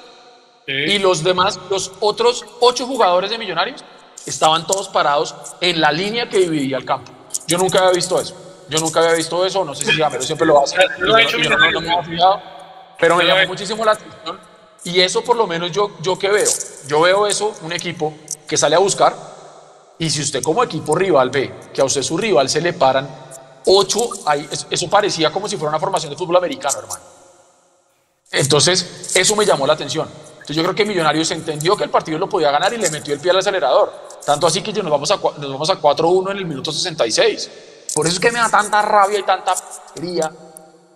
sí. 0.66 0.72
y 0.72 0.98
los 0.98 1.24
demás, 1.24 1.58
los 1.68 1.92
otros 2.00 2.44
ocho 2.60 2.86
jugadores 2.86 3.30
de 3.30 3.38
Millonarios 3.38 3.84
estaban 4.26 4.66
todos 4.66 4.88
parados 4.88 5.34
en 5.60 5.80
la 5.80 5.90
línea 5.90 6.28
que 6.28 6.38
dividía 6.38 6.76
el 6.76 6.84
campo. 6.84 7.12
Yo 7.46 7.58
nunca 7.58 7.80
había 7.80 7.92
visto 7.92 8.20
eso. 8.20 8.36
Yo 8.68 8.78
nunca 8.78 9.00
había 9.00 9.14
visto 9.14 9.44
eso, 9.44 9.64
no 9.64 9.74
sé 9.74 9.84
si 9.84 9.98
Gamero 9.98 10.22
siempre 10.22 10.46
lo 10.46 10.62
hace. 10.62 10.76
Yo 10.76 11.06
no, 11.06 11.70
no 11.72 11.80
me 11.80 11.90
había 11.90 12.04
fijado, 12.04 12.42
pero 13.00 13.16
me 13.16 13.24
llamó 13.24 13.48
muchísimo 13.48 13.84
la 13.84 13.92
atención. 13.92 14.49
Y 14.84 15.00
eso 15.00 15.22
por 15.22 15.36
lo 15.36 15.46
menos 15.46 15.72
yo, 15.72 15.92
yo 16.00 16.18
que 16.18 16.28
veo. 16.28 16.50
Yo 16.86 17.00
veo 17.00 17.26
eso, 17.26 17.54
un 17.62 17.72
equipo 17.72 18.14
que 18.46 18.56
sale 18.56 18.76
a 18.76 18.78
buscar. 18.78 19.14
Y 19.98 20.08
si 20.08 20.22
usted 20.22 20.42
como 20.42 20.62
equipo 20.62 20.94
rival 20.94 21.30
ve 21.30 21.52
que 21.74 21.80
a 21.80 21.84
usted 21.84 22.02
su 22.02 22.16
rival 22.16 22.48
se 22.48 22.60
le 22.60 22.72
paran 22.72 23.08
ocho, 23.66 24.08
ahí, 24.26 24.48
eso 24.70 24.88
parecía 24.88 25.30
como 25.30 25.48
si 25.48 25.56
fuera 25.56 25.70
una 25.70 25.78
formación 25.78 26.10
de 26.10 26.16
fútbol 26.16 26.36
americano, 26.36 26.78
hermano. 26.78 27.02
Entonces, 28.32 29.10
eso 29.14 29.36
me 29.36 29.44
llamó 29.44 29.66
la 29.66 29.74
atención. 29.74 30.08
Entonces, 30.32 30.56
yo 30.56 30.62
creo 30.62 30.74
que 30.74 30.84
Millonarios 30.84 31.30
entendió 31.32 31.76
que 31.76 31.84
el 31.84 31.90
partido 31.90 32.18
lo 32.18 32.28
podía 32.28 32.50
ganar 32.50 32.72
y 32.72 32.78
le 32.78 32.88
metió 32.90 33.12
el 33.12 33.20
pie 33.20 33.32
al 33.32 33.38
acelerador. 33.38 33.92
Tanto 34.24 34.46
así 34.46 34.62
que 34.62 34.72
nos 34.72 34.90
vamos 34.90 35.10
a, 35.10 35.16
nos 35.16 35.52
vamos 35.52 35.70
a 35.70 35.80
4-1 35.80 36.30
en 36.30 36.36
el 36.38 36.46
minuto 36.46 36.72
66. 36.72 37.50
Por 37.94 38.06
eso 38.06 38.14
es 38.14 38.20
que 38.20 38.30
me 38.30 38.38
da 38.38 38.48
tanta 38.48 38.80
rabia 38.82 39.18
y 39.18 39.22
tanta 39.24 39.54
fría, 39.56 40.30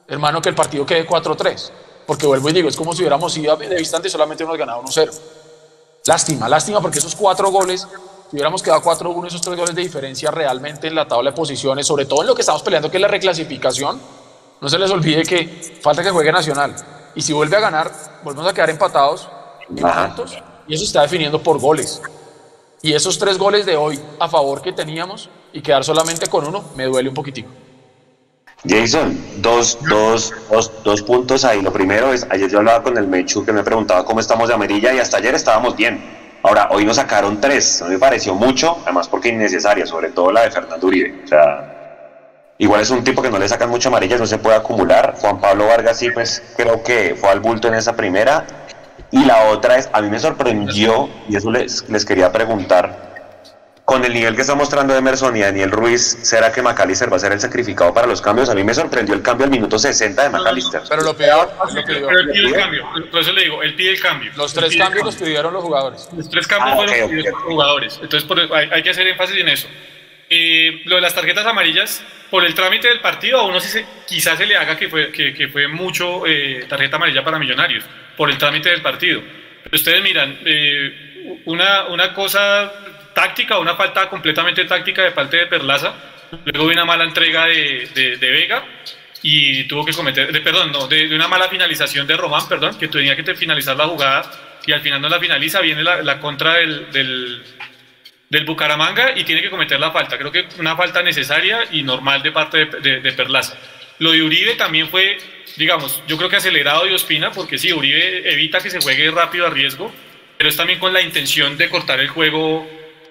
hermano, 0.06 0.40
que 0.40 0.48
el 0.48 0.54
partido 0.54 0.86
quede 0.86 1.06
4-3. 1.06 1.70
Porque 2.06 2.26
vuelvo 2.26 2.48
y 2.50 2.52
digo, 2.52 2.68
es 2.68 2.76
como 2.76 2.92
si 2.92 3.02
hubiéramos 3.02 3.36
ido 3.36 3.56
de 3.56 3.76
distante 3.76 4.08
y 4.08 4.10
solamente 4.10 4.44
hemos 4.44 4.58
ganado 4.58 4.82
1-0. 4.82 5.10
Lástima, 6.06 6.48
lástima, 6.48 6.80
porque 6.80 6.98
esos 6.98 7.14
cuatro 7.14 7.50
goles, 7.50 7.80
si 8.30 8.36
hubiéramos 8.36 8.62
quedado 8.62 8.82
4-1, 8.82 9.26
esos 9.26 9.40
tres 9.40 9.56
goles 9.56 9.74
de 9.74 9.82
diferencia 9.82 10.30
realmente 10.30 10.86
en 10.86 10.94
la 10.94 11.08
tabla 11.08 11.30
de 11.30 11.36
posiciones, 11.36 11.86
sobre 11.86 12.04
todo 12.04 12.20
en 12.20 12.26
lo 12.28 12.34
que 12.34 12.42
estamos 12.42 12.62
peleando, 12.62 12.90
que 12.90 12.98
es 12.98 13.00
la 13.00 13.08
reclasificación, 13.08 14.00
no 14.60 14.68
se 14.68 14.78
les 14.78 14.90
olvide 14.90 15.22
que 15.24 15.78
falta 15.80 16.02
que 16.02 16.10
juegue 16.10 16.30
Nacional. 16.30 16.74
Y 17.14 17.22
si 17.22 17.32
vuelve 17.32 17.56
a 17.56 17.60
ganar, 17.60 17.90
volvemos 18.22 18.50
a 18.50 18.52
quedar 18.52 18.70
empatados 18.70 19.28
y 20.66 20.74
eso 20.74 20.84
está 20.84 21.02
definiendo 21.02 21.42
por 21.42 21.58
goles. 21.58 22.02
Y 22.82 22.92
esos 22.92 23.18
tres 23.18 23.38
goles 23.38 23.64
de 23.64 23.76
hoy 23.76 23.98
a 24.18 24.28
favor 24.28 24.60
que 24.60 24.72
teníamos 24.72 25.30
y 25.52 25.62
quedar 25.62 25.84
solamente 25.84 26.26
con 26.26 26.46
uno, 26.46 26.64
me 26.76 26.84
duele 26.84 27.08
un 27.08 27.14
poquitico. 27.14 27.48
Jason, 28.66 29.18
dos, 29.38 29.78
dos, 29.88 30.32
dos, 30.50 30.72
dos 30.82 31.02
puntos 31.02 31.44
ahí. 31.44 31.60
Lo 31.60 31.72
primero 31.72 32.12
es, 32.12 32.26
ayer 32.30 32.50
yo 32.50 32.58
hablaba 32.58 32.82
con 32.82 32.96
el 32.96 33.06
Mechu 33.06 33.44
que 33.44 33.52
me 33.52 33.62
preguntaba 33.62 34.04
cómo 34.04 34.20
estamos 34.20 34.48
de 34.48 34.54
amarilla 34.54 34.94
y 34.94 34.98
hasta 34.98 35.18
ayer 35.18 35.34
estábamos 35.34 35.76
bien. 35.76 36.02
Ahora, 36.42 36.68
hoy 36.70 36.84
nos 36.84 36.96
sacaron 36.96 37.40
tres, 37.40 37.80
no 37.82 37.88
me 37.88 37.98
pareció 37.98 38.34
mucho, 38.34 38.78
además 38.84 39.08
porque 39.08 39.30
innecesaria, 39.30 39.86
sobre 39.86 40.10
todo 40.10 40.30
la 40.30 40.42
de 40.42 40.50
Fernando 40.50 40.86
Uribe. 40.86 41.22
O 41.24 41.28
sea, 41.28 42.06
igual 42.58 42.80
es 42.80 42.90
un 42.90 43.04
tipo 43.04 43.22
que 43.22 43.30
no 43.30 43.38
le 43.38 43.48
sacan 43.48 43.70
mucho 43.70 43.88
amarillas, 43.88 44.20
no 44.20 44.26
se 44.26 44.38
puede 44.38 44.56
acumular. 44.56 45.14
Juan 45.18 45.40
Pablo 45.40 45.66
Vargas 45.66 45.98
sí, 45.98 46.10
pues 46.10 46.42
creo 46.56 46.82
que 46.82 47.16
fue 47.18 47.30
al 47.30 47.40
bulto 47.40 47.68
en 47.68 47.74
esa 47.74 47.94
primera. 47.96 48.46
Y 49.10 49.24
la 49.24 49.44
otra 49.50 49.76
es, 49.76 49.88
a 49.92 50.00
mí 50.00 50.08
me 50.10 50.18
sorprendió, 50.18 51.08
y 51.28 51.36
eso 51.36 51.50
les, 51.50 51.88
les 51.88 52.04
quería 52.04 52.32
preguntar, 52.32 53.13
con 53.84 54.02
el 54.04 54.14
nivel 54.14 54.34
que 54.34 54.40
está 54.40 54.54
mostrando 54.54 54.96
Emerson 54.96 55.36
y 55.36 55.40
Daniel 55.40 55.70
Ruiz, 55.70 56.18
¿será 56.22 56.50
que 56.50 56.62
McAllister 56.62 57.12
va 57.12 57.16
a 57.16 57.20
ser 57.20 57.32
el 57.32 57.40
sacrificado 57.40 57.92
para 57.92 58.06
los 58.06 58.22
cambios? 58.22 58.48
A 58.48 58.54
mí 58.54 58.64
me 58.64 58.72
sorprendió 58.72 59.14
el 59.14 59.20
cambio 59.20 59.44
al 59.44 59.50
minuto 59.50 59.78
60 59.78 60.22
de 60.22 60.30
McAllister. 60.30 60.80
Pero 60.88 61.02
lo 61.02 61.14
peor, 61.14 61.52
lo 61.74 61.84
Pero 61.84 62.10
él 62.10 62.30
pide 62.32 62.46
el 62.46 62.54
cambio, 62.54 62.88
por 63.10 63.20
eso 63.20 63.32
le 63.32 63.42
digo, 63.42 63.62
él 63.62 63.74
pide 63.74 63.90
el 63.90 64.00
cambio. 64.00 64.32
Los 64.36 64.54
tres 64.54 64.74
cambios 64.76 65.04
los 65.04 65.16
pidieron 65.16 65.52
los 65.52 65.62
jugadores. 65.62 66.08
Los 66.16 66.30
tres 66.30 66.46
cambios 66.46 66.72
Ah, 66.72 66.76
fueron 66.76 67.16
los 67.24 67.42
jugadores. 67.42 68.00
Entonces 68.02 68.26
por- 68.26 68.40
hay, 68.56 68.68
hay 68.72 68.82
que 68.82 68.90
hacer 68.90 69.06
énfasis 69.06 69.36
en 69.36 69.48
eso. 69.48 69.68
Eh, 70.30 70.80
lo 70.86 70.96
de 70.96 71.02
las 71.02 71.14
tarjetas 71.14 71.44
amarillas, 71.44 72.02
por 72.30 72.42
el 72.44 72.54
trámite 72.54 72.88
del 72.88 73.00
partido, 73.00 73.38
a 73.38 73.46
uno 73.46 73.60
sí 73.60 73.68
se, 73.68 73.84
quizás 74.06 74.38
se 74.38 74.46
le 74.46 74.56
haga 74.56 74.76
que 74.78 74.88
fue, 74.88 75.12
que, 75.12 75.34
que 75.34 75.48
fue 75.48 75.68
mucho 75.68 76.26
eh, 76.26 76.64
tarjeta 76.68 76.96
amarilla 76.96 77.22
para 77.22 77.38
Millonarios, 77.38 77.84
por 78.16 78.30
el 78.30 78.38
trámite 78.38 78.70
del 78.70 78.80
partido. 78.80 79.20
Pero 79.62 79.76
ustedes 79.76 80.02
miran, 80.02 80.38
eh, 80.46 81.40
una, 81.44 81.84
una 81.88 82.14
cosa 82.14 82.72
táctica, 83.14 83.58
una 83.58 83.76
falta 83.76 84.08
completamente 84.10 84.64
táctica 84.64 85.02
de 85.02 85.12
parte 85.12 85.36
de 85.38 85.46
Perlaza, 85.46 85.94
luego 86.44 86.68
de 86.68 86.74
una 86.74 86.84
mala 86.84 87.04
entrega 87.04 87.46
de, 87.46 87.88
de- 87.94 88.30
Vega 88.30 88.64
y 89.22 89.64
tuvo 89.64 89.84
que 89.84 89.92
cometer, 89.92 90.30
de, 90.32 90.40
perdón, 90.40 90.72
no, 90.72 90.86
de, 90.86 91.14
una 91.14 91.28
mala 91.28 91.48
finalización 91.48 92.06
de 92.06 92.16
Román, 92.16 92.46
perdón, 92.48 92.76
que 92.78 92.88
tenía 92.88 93.16
que 93.16 93.34
finalizar 93.34 93.76
la 93.76 93.86
jugada 93.86 94.30
y 94.66 94.72
al 94.72 94.80
final 94.80 95.00
no 95.00 95.08
la 95.08 95.18
finaliza, 95.20 95.60
viene 95.60 95.82
la, 95.82 96.02
la 96.02 96.18
contra 96.20 96.54
del, 96.54 96.90
del, 96.92 97.42
del 98.28 98.44
Bucaramanga 98.44 99.12
y 99.16 99.24
tiene 99.24 99.40
que 99.42 99.50
cometer 99.50 99.78
la 99.80 99.90
falta. 99.92 100.18
Creo 100.18 100.32
que 100.32 100.46
una 100.58 100.76
falta 100.76 101.02
necesaria 101.02 101.60
y 101.70 101.82
normal 101.82 102.22
de 102.22 102.32
parte 102.32 102.66
de, 102.66 103.00
de- 103.00 103.12
Perlaza. 103.12 103.56
Lo 104.00 104.10
de 104.12 104.22
Uribe 104.22 104.54
también 104.56 104.88
fue, 104.88 105.16
digamos, 105.56 106.02
yo 106.08 106.16
creo 106.16 106.28
que 106.28 106.36
acelerado 106.36 106.84
de 106.84 106.94
Ospina, 106.94 107.30
porque 107.30 107.58
sí, 107.58 107.72
Uribe 107.72 108.30
evita 108.32 108.58
que 108.58 108.68
se 108.70 108.80
juegue 108.80 109.10
rápido 109.10 109.46
a 109.46 109.50
riesgo, 109.50 109.94
pero 110.36 110.48
es 110.50 110.56
también 110.56 110.80
con 110.80 110.92
la 110.92 111.00
intención 111.00 111.56
de 111.56 111.68
cortar 111.70 112.00
el 112.00 112.08
juego 112.08 112.68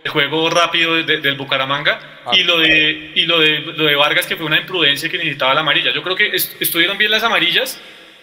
juego 0.09 0.49
rápido 0.49 0.95
de- 0.95 1.03
de- 1.03 1.17
del 1.19 1.35
Bucaramanga 1.35 1.99
y 2.33 2.43
lo 2.43 2.57
de 2.59 3.11
y 3.15 3.25
lo 3.25 3.39
de 3.39 3.59
lo 3.59 3.85
de 3.85 3.95
Vargas 3.95 4.25
que 4.27 4.35
fue 4.35 4.45
una 4.45 4.57
imprudencia 4.59 5.09
que 5.09 5.17
necesitaba 5.17 5.53
la 5.53 5.61
amarilla. 5.61 5.91
Yo 5.93 6.03
creo 6.03 6.15
que 6.15 6.27
est- 6.35 6.61
estuvieron 6.61 6.97
bien 6.97 7.11
las 7.11 7.23
amarillas. 7.23 7.79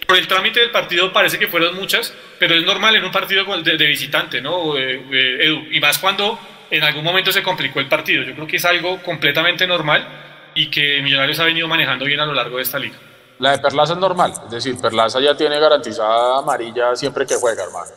Por 0.06 0.16
el 0.18 0.26
trámite 0.26 0.58
del 0.60 0.70
partido 0.70 1.12
parece 1.12 1.38
que 1.38 1.46
fueron 1.46 1.76
muchas, 1.76 2.12
pero 2.38 2.54
es 2.54 2.64
normal 2.64 2.96
en 2.96 3.04
un 3.04 3.12
partido 3.12 3.44
de, 3.62 3.76
de 3.76 3.86
visitante, 3.86 4.40
¿no? 4.40 4.76
Eh, 4.76 5.00
eh, 5.12 5.38
Edu? 5.42 5.66
Y 5.70 5.78
más 5.80 5.98
cuando 5.98 6.38
en 6.70 6.82
algún 6.82 7.04
momento 7.04 7.30
se 7.32 7.42
complicó 7.42 7.78
el 7.80 7.86
partido. 7.86 8.24
Yo 8.24 8.34
creo 8.34 8.46
que 8.46 8.56
es 8.56 8.64
algo 8.64 9.00
completamente 9.02 9.66
normal 9.66 10.06
y 10.54 10.68
que 10.68 11.00
Millonarios 11.02 11.38
ha 11.38 11.44
venido 11.44 11.68
manejando 11.68 12.04
bien 12.06 12.18
a 12.20 12.26
lo 12.26 12.34
largo 12.34 12.56
de 12.56 12.62
esta 12.64 12.78
liga. 12.78 12.96
La 13.38 13.52
de 13.52 13.58
Perlaza 13.58 13.92
es 13.94 13.98
normal, 14.00 14.32
es 14.44 14.50
decir, 14.50 14.74
Perlaza 14.82 15.20
ya 15.20 15.34
tiene 15.36 15.58
garantizada 15.60 16.38
amarilla 16.38 16.94
siempre 16.96 17.24
que 17.24 17.36
juega, 17.36 17.62
hermano. 17.64 17.90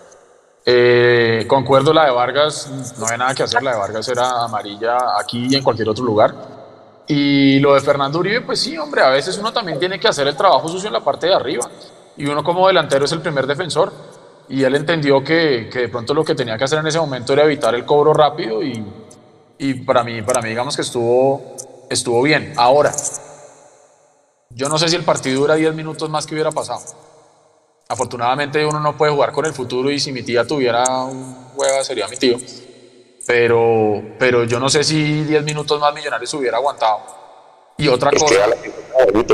Eh, 0.65 1.45
concuerdo, 1.47 1.93
la 1.93 2.06
de 2.06 2.12
Vargas, 2.12 2.69
no 2.97 3.08
hay 3.08 3.17
nada 3.17 3.36
que 3.36 3.43
hacer, 3.43 3.62
la 3.63 3.71
de 3.71 3.78
Vargas 3.78 4.08
era 4.08 4.43
amarilla 4.43 4.97
aquí 5.19 5.47
y 5.49 5.56
en 5.56 5.63
cualquier 5.63 5.89
otro 5.89 6.06
lugar. 6.06 6.34
Y 7.08 7.60
lo 7.60 7.76
de 7.76 7.82
Fernando 7.82 8.19
Uribe, 8.19 8.41
pues 8.41 8.62
sí, 8.62 8.78
hombre, 8.78 9.02
a 9.04 9.10
veces 9.10 9.38
uno 9.38 9.52
también 9.52 9.78
tiene 9.80 9.99
que 9.99 10.08
hacer 10.08 10.28
el 10.28 10.38
trabajo 10.38 10.69
sucio 10.69 10.88
en 10.88 10.93
la 10.93 11.04
parte 11.04 11.28
de 11.28 11.34
arriba. 11.34 11.69
Y 12.15 12.26
uno 12.28 12.43
como 12.43 12.67
delantero 12.67 13.06
es 13.06 13.12
el 13.12 13.21
primer 13.21 13.45
defensor. 13.47 13.91
Y 14.47 14.63
él 14.63 14.76
entendió 14.76 15.23
que, 15.23 15.69
que 15.71 15.80
de 15.80 15.89
pronto 15.89 16.13
lo 16.13 16.23
que 16.23 16.36
tenía 16.36 16.58
que 16.58 16.63
hacer 16.65 16.80
en 16.80 16.88
ese 16.88 16.99
momento 16.99 17.34
era 17.34 17.43
evitar 17.43 17.76
el 17.76 17.86
cobro 17.86 18.13
rápido 18.13 18.62
y, 18.63 18.86
y 19.58 19.73
para 19.76 20.04
mí, 20.04 20.21
para 20.21 20.41
mí 20.41 20.49
digamos 20.49 20.76
que 20.76 20.82
estuvo, 20.84 21.56
estuvo 21.89 22.21
bien. 22.21 22.54
Ahora, 22.58 22.93
Yo 24.49 24.69
no 24.69 24.78
sé 24.78 24.88
si 24.88 24.95
el 24.95 25.04
partido 25.04 25.41
dura 25.41 25.56
10 25.56 25.73
minutos 25.73 26.10
más 26.10 26.26
que 26.26 26.36
hubiera 26.36 26.52
pasado. 26.52 26.82
Afortunadamente 27.93 28.65
uno 28.65 28.79
no 28.79 28.97
puede 28.97 29.12
jugar 29.12 29.32
con 29.32 29.45
el 29.45 29.53
futuro 29.53 29.91
y 29.91 29.99
si 29.99 30.12
mi 30.12 30.23
tía 30.23 30.47
tuviera 30.47 30.84
un 31.03 31.49
hueva 31.53 31.84
sería 31.84 32.08
mi 32.08 32.17
tío. 32.17 32.38
Pero, 33.27 34.01
pero 34.17 34.45
yo 34.45 34.60
no 34.60 34.67
sé 34.67 34.84
si 34.84 35.23
10 35.23 35.43
minutos 35.43 35.79
más 35.79 35.93
Millonarios 35.93 36.34
hubiera 36.34 36.58
aguantado. 36.58 37.01
Y 37.77 37.88
otra 37.88 38.10
cosa, 38.10 38.49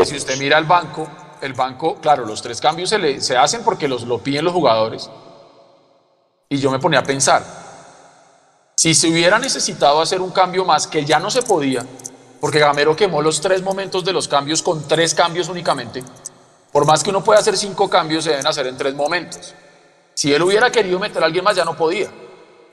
si 0.04 0.18
usted 0.18 0.38
mira 0.38 0.58
el 0.58 0.66
banco, 0.66 1.08
el 1.42 1.54
banco, 1.54 1.96
claro, 2.02 2.26
los 2.26 2.42
tres 2.42 2.60
cambios 2.60 2.90
se, 2.90 3.00
le, 3.00 3.22
se 3.22 3.38
hacen 3.38 3.64
porque 3.64 3.88
los, 3.88 4.04
lo 4.04 4.20
piden 4.20 4.44
los 4.44 4.54
jugadores. 4.54 5.10
Y 6.50 6.58
yo 6.58 6.70
me 6.70 6.80
ponía 6.80 7.00
a 7.00 7.04
pensar, 7.04 7.42
si 8.76 8.94
se 8.94 9.08
hubiera 9.08 9.40
necesitado 9.40 10.02
hacer 10.02 10.20
un 10.20 10.32
cambio 10.32 10.66
más, 10.66 10.86
que 10.86 11.06
ya 11.06 11.18
no 11.20 11.32
se 11.32 11.44
podía, 11.44 11.86
porque 12.42 12.60
Gamero 12.60 12.94
quemó 12.94 13.22
los 13.22 13.40
tres 13.40 13.62
momentos 13.62 14.04
de 14.04 14.12
los 14.12 14.28
cambios 14.28 14.62
con 14.62 14.86
tres 14.86 15.16
cambios 15.16 15.48
únicamente, 15.48 16.04
por 16.72 16.86
más 16.86 17.04
que 17.04 17.10
uno 17.10 17.24
pueda 17.24 17.40
hacer 17.40 17.58
cinco 17.58 17.90
cambios, 17.90 18.24
se 18.24 18.32
deben 18.32 18.46
hacer 18.46 18.68
en 18.68 18.78
tres 18.78 18.94
momentos. 18.94 19.54
Si 20.14 20.34
él 20.34 20.42
hubiera 20.44 20.72
querido 20.72 21.00
meter 21.00 21.24
a 21.24 21.26
alguien 21.26 21.44
más, 21.44 21.56
ya 21.56 21.66
no 21.66 21.76
podía. 21.76 22.10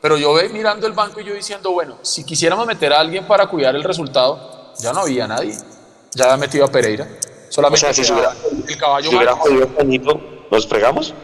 Pero 0.02 0.16
yo 0.18 0.34
ve 0.34 0.48
mirando 0.50 0.86
el 0.86 0.92
banco 0.92 1.20
y 1.20 1.24
yo 1.24 1.34
diciendo, 1.34 1.70
bueno, 1.70 1.98
si 2.02 2.24
quisiéramos 2.24 2.66
meter 2.66 2.92
a 2.92 3.00
alguien 3.00 3.26
para 3.26 3.46
cuidar 3.46 3.74
el 3.74 3.84
resultado, 3.84 4.74
ya 4.78 4.92
no 4.92 5.00
había 5.00 5.26
nadie. 5.26 5.56
Ya 6.12 6.24
había 6.24 6.36
metido 6.36 6.64
a 6.64 6.68
Pereira. 6.68 7.08
Solamente 7.48 7.94
si 7.94 8.02
el 8.02 8.78
caballo 8.78 9.10
si 9.10 9.16
hubiera 9.16 9.34
¿nos 10.50 10.66
fregamos? 10.66 11.14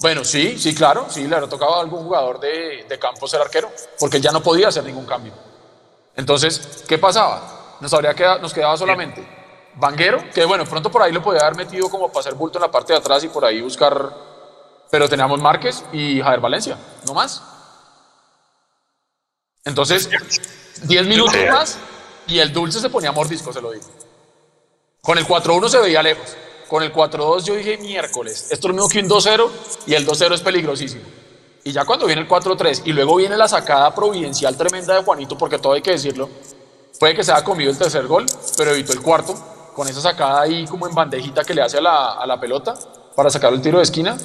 bueno, 0.00 0.24
sí, 0.24 0.58
sí, 0.58 0.74
claro. 0.74 1.06
Sí, 1.08 1.26
le 1.26 1.34
habría 1.34 1.48
tocado 1.48 1.76
a 1.76 1.80
algún 1.80 2.04
jugador 2.04 2.40
de, 2.40 2.84
de 2.88 2.98
campo 2.98 3.28
ser 3.28 3.40
arquero, 3.40 3.70
porque 4.00 4.16
él 4.16 4.22
ya 4.22 4.32
no 4.32 4.42
podía 4.42 4.68
hacer 4.68 4.84
ningún 4.84 5.06
cambio. 5.06 5.32
Entonces, 6.16 6.84
¿qué 6.88 6.98
pasaba? 6.98 7.76
Nos, 7.80 7.94
habría 7.94 8.12
quedado, 8.14 8.40
nos 8.40 8.52
quedaba 8.52 8.76
solamente 8.76 9.37
Vanguero, 9.76 10.22
que 10.34 10.44
bueno, 10.44 10.64
pronto 10.64 10.90
por 10.90 11.02
ahí 11.02 11.12
lo 11.12 11.22
podía 11.22 11.42
haber 11.42 11.56
metido 11.56 11.88
como 11.88 12.08
para 12.08 12.20
hacer 12.20 12.34
bulto 12.34 12.58
en 12.58 12.62
la 12.62 12.70
parte 12.70 12.92
de 12.92 12.98
atrás 12.98 13.22
y 13.24 13.28
por 13.28 13.44
ahí 13.44 13.60
buscar. 13.60 14.12
Pero 14.90 15.08
teníamos 15.08 15.40
Márquez 15.40 15.84
y 15.92 16.20
Javier 16.20 16.40
Valencia, 16.40 16.78
no 17.06 17.14
más. 17.14 17.42
Entonces, 19.64 20.08
10 20.82 21.06
minutos 21.06 21.36
más 21.50 21.78
y 22.26 22.38
el 22.38 22.52
dulce 22.52 22.80
se 22.80 22.88
ponía 22.88 23.12
mordisco, 23.12 23.52
se 23.52 23.60
lo 23.60 23.72
digo. 23.72 23.84
Con 25.02 25.18
el 25.18 25.26
4-1 25.26 25.68
se 25.68 25.78
veía 25.78 26.02
lejos. 26.02 26.36
Con 26.68 26.82
el 26.82 26.92
4-2 26.92 27.44
yo 27.44 27.54
dije 27.54 27.78
miércoles, 27.78 28.48
esto 28.50 28.68
es 28.68 28.74
lo 28.74 28.74
mismo 28.74 28.88
que 28.90 28.98
un 28.98 29.08
2-0 29.08 29.50
y 29.86 29.94
el 29.94 30.06
2-0 30.06 30.34
es 30.34 30.40
peligrosísimo. 30.42 31.04
Y 31.64 31.72
ya 31.72 31.84
cuando 31.84 32.06
viene 32.06 32.22
el 32.22 32.28
4-3 32.28 32.82
y 32.84 32.92
luego 32.92 33.16
viene 33.16 33.36
la 33.36 33.48
sacada 33.48 33.94
providencial 33.94 34.56
tremenda 34.56 34.94
de 34.94 35.02
Juanito, 35.02 35.36
porque 35.38 35.58
todo 35.58 35.72
hay 35.72 35.82
que 35.82 35.92
decirlo, 35.92 36.28
puede 37.00 37.14
que 37.14 37.24
se 37.24 37.32
haya 37.32 37.42
comido 37.42 37.70
el 37.70 37.78
tercer 37.78 38.06
gol, 38.06 38.26
pero 38.56 38.72
evitó 38.72 38.92
el 38.92 39.00
cuarto, 39.00 39.34
con 39.78 39.86
esa 39.86 40.00
sacada 40.00 40.40
ahí 40.40 40.66
como 40.66 40.88
en 40.88 40.94
bandejita 40.96 41.44
que 41.44 41.54
le 41.54 41.62
hace 41.62 41.78
a 41.78 41.80
la, 41.80 42.14
a 42.14 42.26
la 42.26 42.40
pelota 42.40 42.74
para 43.14 43.30
sacar 43.30 43.52
el 43.52 43.62
tiro 43.62 43.78
de 43.78 43.84
esquina. 43.84 44.16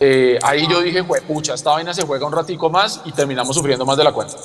Eh, 0.00 0.38
ahí 0.42 0.66
yo 0.66 0.80
dije, 0.80 1.04
pucha, 1.04 1.52
esta 1.52 1.72
vaina 1.72 1.92
se 1.92 2.06
juega 2.06 2.24
un 2.24 2.32
ratico 2.32 2.70
más 2.70 3.02
y 3.04 3.12
terminamos 3.12 3.54
sufriendo 3.54 3.84
más 3.84 3.98
de 3.98 4.04
la 4.04 4.12
cuenta. 4.12 4.36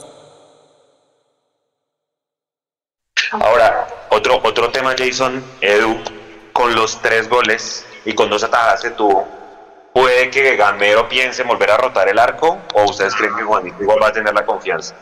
Ahora, 3.31 3.87
otro, 4.09 4.41
otro 4.43 4.69
tema, 4.69 4.93
Jason, 4.97 5.41
Edu, 5.61 6.03
con 6.51 6.75
los 6.75 7.01
tres 7.01 7.29
goles 7.29 7.85
y 8.03 8.13
con 8.13 8.29
dos 8.29 8.43
atajadas 8.43 8.81
que 8.81 8.89
tuvo, 8.89 9.25
¿puede 9.93 10.29
que 10.29 10.57
Gamero 10.57 11.07
piense 11.07 11.43
volver 11.43 11.71
a 11.71 11.77
rotar 11.77 12.09
el 12.09 12.19
arco 12.19 12.57
o 12.73 12.83
ustedes 12.83 13.15
creen 13.15 13.37
que 13.37 13.43
Juanito 13.43 13.81
igual 13.81 13.99
va 14.03 14.09
a 14.09 14.11
tener 14.11 14.33
la 14.33 14.45
confianza? 14.45 14.93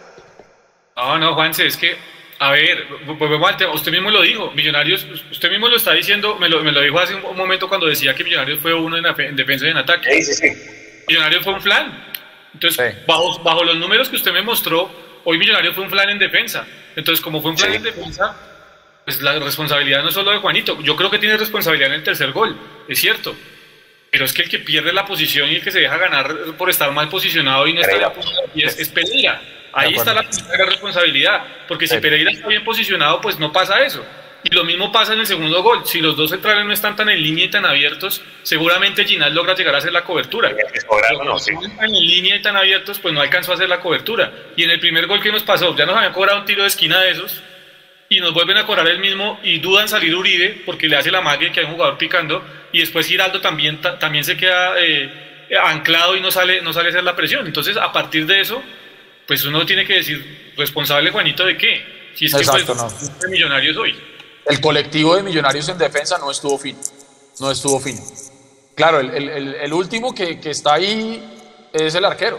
No, 0.96 1.18
no, 1.18 1.34
Juanse, 1.34 1.66
es 1.66 1.76
que, 1.76 1.98
a 2.38 2.52
ver, 2.52 2.86
volvemos 3.06 3.50
al 3.50 3.58
tema, 3.58 3.74
usted 3.74 3.92
mismo 3.92 4.12
lo 4.12 4.22
dijo, 4.22 4.52
Millonarios, 4.52 5.06
usted 5.32 5.50
mismo 5.50 5.70
lo 5.70 5.78
está 5.78 5.94
diciendo, 5.94 6.38
me 6.38 6.50
lo, 6.50 6.62
me 6.64 6.72
lo 6.72 6.82
dijo 6.82 7.00
hace 7.00 7.16
un 7.16 7.38
momento 7.38 7.70
cuando 7.70 7.88
decía 7.88 8.14
que 8.14 8.24
Millonarios 8.24 8.60
fue 8.60 8.74
uno 8.74 8.98
en, 8.98 9.36
defensa 9.36 9.68
y 9.68 9.70
en 9.70 9.78
ataque. 9.78 10.12
Sí, 10.22 10.34
sí, 10.34 10.34
sí. 10.34 11.04
Millonarios 11.08 11.44
fue 11.44 11.54
un 11.54 11.62
flan. 11.62 12.06
Entonces, 12.54 12.96
bajo, 13.06 13.42
bajo 13.42 13.64
los 13.64 13.78
números 13.78 14.10
que 14.10 14.18
usted 14.18 14.34
me 14.34 14.42
mostró, 14.42 14.92
hoy 15.24 15.38
Millonarios 15.38 15.76
fue 15.76 15.84
un 15.84 15.90
flan 15.90 16.10
en 16.10 16.20
defensa. 16.20 16.68
Entonces, 16.96 17.24
como 17.24 17.42
fue 17.42 17.52
un 17.52 17.58
plan 17.58 17.72
de 17.72 17.80
defensa, 17.80 18.36
pues 19.06 19.22
la 19.22 19.40
responsabilidad 19.40 20.02
no 20.04 20.10
es 20.10 20.14
solo 20.14 20.32
de 20.32 20.40
Juanito. 20.40 20.82
Yo 20.82 20.96
creo 20.98 21.10
que 21.10 21.20
tiene 21.20 21.38
responsabilidad 21.38 21.90
en 21.90 21.96
el 21.96 22.04
tercer 22.04 22.32
gol, 22.34 22.58
es 22.88 23.00
cierto. 23.00 23.36
Pero 24.12 24.26
es 24.26 24.34
que 24.34 24.44
el 24.44 24.50
que 24.50 24.60
pierde 24.60 24.92
la 24.92 25.06
posición 25.06 25.50
y 25.50 25.56
el 25.56 25.64
que 25.64 25.72
se 25.72 25.80
deja 25.80 25.98
ganar 25.98 26.34
por 26.58 26.70
estar 26.70 26.92
mal 26.92 27.08
posicionado 27.10 27.68
y 27.68 27.74
no 27.74 27.82
está 27.82 28.14
es, 28.56 28.80
es 28.80 28.90
Pereira. 28.90 29.42
Ahí 29.76 29.94
está 29.94 30.14
la 30.14 30.24
responsabilidad. 30.66 31.46
Porque 31.68 31.88
si 31.88 31.98
Pereira 31.98 32.32
está 32.32 32.48
bien 32.48 32.64
posicionado, 32.64 33.22
pues 33.22 33.38
no 33.38 33.52
pasa 33.52 33.84
eso. 33.84 34.04
Y 34.44 34.54
lo 34.54 34.64
mismo 34.64 34.92
pasa 34.92 35.14
en 35.14 35.20
el 35.20 35.26
segundo 35.26 35.64
gol. 35.64 35.82
Si 35.86 36.00
los 36.00 36.16
dos 36.16 36.30
centrales 36.30 36.66
no 36.66 36.72
están 36.72 36.96
tan 36.96 37.10
en 37.10 37.22
línea 37.22 37.46
y 37.46 37.50
tan 37.50 37.66
abiertos, 37.66 38.22
seguramente 38.44 39.04
Ginal 39.04 39.34
logra 39.34 39.56
llegar 39.56 39.74
a 39.74 39.80
hacer 39.80 39.92
la 39.92 40.04
cobertura. 40.04 40.52
Si 41.40 41.52
no 41.54 41.66
están 41.66 41.86
en 41.86 41.94
línea 41.94 42.36
y 42.36 42.42
tan 42.44 42.56
abiertos, 42.56 43.00
pues 43.00 43.12
no 43.12 43.22
alcanzó 43.22 43.52
a 43.52 43.56
hacer 43.56 43.68
la 43.68 43.80
cobertura. 43.80 44.32
Y 44.56 44.64
en 44.64 44.70
el 44.70 44.80
primer 44.80 45.08
gol 45.08 45.20
que 45.20 45.32
nos 45.32 45.42
pasó, 45.42 45.76
ya 45.76 45.88
nos 45.88 45.98
habían 45.98 46.14
cobrado 46.14 46.40
un 46.40 46.46
tiro 46.46 46.62
de 46.62 46.68
esquina 46.68 47.02
de 47.02 47.12
esos 47.12 47.42
y 48.08 48.20
nos 48.20 48.34
vuelven 48.36 48.58
a 48.58 48.68
cobrar 48.68 48.88
el 48.88 49.00
mismo 49.00 49.40
y 49.42 49.58
dudan 49.58 49.90
salir 49.90 50.16
Uribe 50.16 50.62
porque 50.64 50.88
le 50.88 50.96
hace 50.96 51.10
la 51.10 51.22
magia 51.22 51.52
que 51.52 51.62
hay 51.62 51.66
un 51.66 51.72
jugador 51.72 51.98
picando 51.98 52.46
y 52.72 52.82
después 52.82 53.08
Giraldo 53.08 53.42
también, 53.42 53.82
también 53.82 54.24
se 54.24 54.38
queda 54.38 54.76
eh, 54.80 55.10
anclado 55.64 56.16
y 56.16 56.22
no 56.22 56.30
sale, 56.30 56.62
no 56.62 56.72
sale 56.72 56.90
a 56.90 56.92
hacer 56.92 57.04
la 57.04 57.16
presión. 57.16 57.48
Entonces, 57.48 57.78
a 57.78 57.92
partir 57.92 58.28
de 58.28 58.42
eso, 58.42 58.62
pues 59.28 59.44
uno 59.46 59.66
tiene 59.66 59.86
que 59.86 59.94
decir, 59.94 60.54
responsable 60.58 61.12
Juanito 61.12 61.46
de 61.46 61.58
qué, 61.58 62.12
si 62.16 62.26
es 62.26 62.36
que 62.36 62.44
pues, 62.44 62.78
no. 62.78 63.30
Millonarios 63.30 63.78
hoy 63.78 63.96
el 64.46 64.62
colectivo 64.62 65.16
de 65.16 65.24
millonarios 65.24 65.68
en 65.70 65.78
defensa 65.78 66.18
no 66.18 66.32
estuvo 66.32 66.58
fino. 66.58 66.80
No 67.40 67.52
estuvo 67.52 67.80
fino. 67.80 68.02
Claro, 68.76 69.00
el, 69.00 69.74
último 69.74 70.14
que, 70.14 70.40
está 70.44 70.76
ahí 70.76 71.70
es 71.74 71.96
el 71.96 72.06
arquero. 72.06 72.38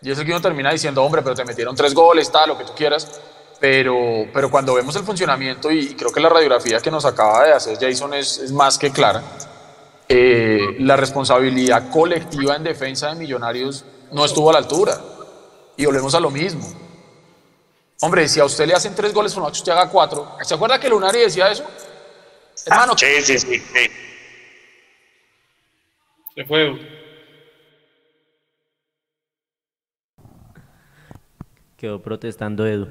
Y 0.00 0.10
es 0.10 0.18
el 0.18 0.24
que 0.24 0.32
uno 0.32 0.40
termina 0.40 0.72
diciendo, 0.72 1.02
hombre, 1.04 1.22
pero 1.22 1.34
te 1.34 1.44
metieron 1.44 1.76
tres 1.76 1.94
goles, 1.94 2.30
tal, 2.30 2.48
lo 2.48 2.58
que 2.58 2.64
tú 2.64 2.72
quieras. 2.74 3.20
Pero, 3.60 4.26
pero 4.32 4.50
cuando 4.50 4.74
vemos 4.74 4.96
el 4.96 5.04
funcionamiento, 5.04 5.70
y 5.70 5.94
creo 5.94 6.10
que 6.10 6.18
la 6.18 6.28
radiografía 6.28 6.80
que 6.80 6.90
nos 6.90 7.04
acaba 7.04 7.44
de 7.44 7.52
hacer 7.52 7.78
Jason 7.80 8.14
es, 8.14 8.50
más 8.50 8.78
que 8.78 8.90
clara, 8.90 9.22
eh, 10.08 10.76
la 10.80 10.96
responsabilidad 10.96 11.88
colectiva 11.90 12.56
en 12.56 12.64
defensa 12.64 13.10
de 13.10 13.16
Millonarios 13.16 13.84
no 14.10 14.24
estuvo 14.24 14.50
a 14.50 14.54
la 14.54 14.58
altura. 14.58 14.98
Y 15.76 15.86
volvemos 15.86 16.14
a 16.14 16.20
lo 16.20 16.30
mismo. 16.30 16.66
Hombre, 18.00 18.28
si 18.28 18.40
a 18.40 18.44
usted 18.44 18.66
le 18.66 18.74
hacen 18.74 18.94
tres 18.94 19.14
goles 19.14 19.32
por 19.32 19.44
noche, 19.44 19.60
usted 19.60 19.72
haga 19.72 19.88
cuatro. 19.88 20.36
¿Se 20.42 20.54
acuerda 20.54 20.78
que 20.80 20.88
Lunari 20.88 21.20
decía 21.20 21.50
eso? 21.50 21.64
Hermano. 22.66 22.96
Sí, 22.96 23.06
sí, 23.22 23.38
sí. 23.38 23.62
Se 26.34 26.44
fue. 26.44 27.02
Quedó 31.76 32.02
protestando 32.02 32.66
Edu. 32.66 32.88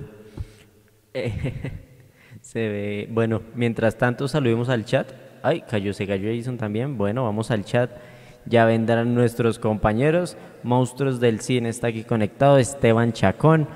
se 2.42 2.70
ve. 2.70 3.08
Bueno, 3.10 3.42
mientras 3.54 3.98
tanto, 3.98 4.28
saludemos 4.28 4.70
al 4.70 4.86
chat. 4.86 5.12
Ay, 5.44 5.62
cayó, 5.62 5.94
se 5.94 6.08
cayó 6.08 6.30
Jason 6.34 6.58
también. 6.58 6.98
Bueno, 6.98 7.24
vamos 7.24 7.52
al 7.52 7.66
chat. 7.66 7.92
Ya 8.46 8.66
vendrán 8.66 9.14
nuestros 9.16 9.60
compañeros. 9.60 10.38
Monstruos 10.64 11.20
del 11.20 11.42
Cine 11.42 11.70
está 11.70 11.88
aquí 11.88 12.04
conectado. 12.04 12.58
Esteban 12.58 13.14
Chacón. 13.14 13.68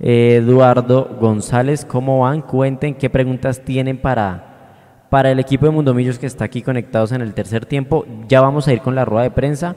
Eduardo 0.00 1.16
González, 1.20 1.84
¿cómo 1.84 2.20
van? 2.20 2.42
Cuenten 2.42 2.94
qué 2.94 3.08
preguntas 3.08 3.64
tienen 3.64 3.96
para, 3.96 5.06
para 5.08 5.30
el 5.30 5.38
equipo 5.38 5.66
de 5.66 5.72
Mundomillos 5.72 6.18
que 6.18 6.26
está 6.26 6.44
aquí 6.44 6.62
conectados 6.62 7.12
en 7.12 7.22
el 7.22 7.32
tercer 7.32 7.64
tiempo. 7.64 8.04
Ya 8.28 8.40
vamos 8.40 8.66
a 8.66 8.72
ir 8.72 8.80
con 8.80 8.94
la 8.94 9.04
rueda 9.04 9.22
de 9.22 9.30
prensa. 9.30 9.76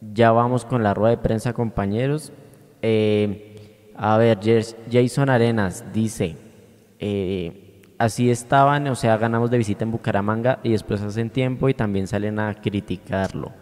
Ya 0.00 0.30
vamos 0.30 0.64
con 0.64 0.82
la 0.82 0.94
rueda 0.94 1.10
de 1.10 1.22
prensa, 1.22 1.52
compañeros. 1.52 2.32
Eh, 2.80 3.92
a 3.96 4.16
ver, 4.16 4.38
Jason 4.90 5.28
Arenas 5.28 5.84
dice, 5.92 6.36
eh, 7.00 7.67
así 7.98 8.30
estaban, 8.30 8.86
o 8.88 8.94
sea, 8.94 9.16
ganamos 9.16 9.50
de 9.50 9.58
visita 9.58 9.84
en 9.84 9.90
Bucaramanga 9.90 10.60
y 10.62 10.70
después 10.70 11.02
hacen 11.02 11.30
tiempo 11.30 11.68
y 11.68 11.74
también 11.74 12.06
salen 12.06 12.38
a 12.38 12.54
criticarlo. 12.54 13.52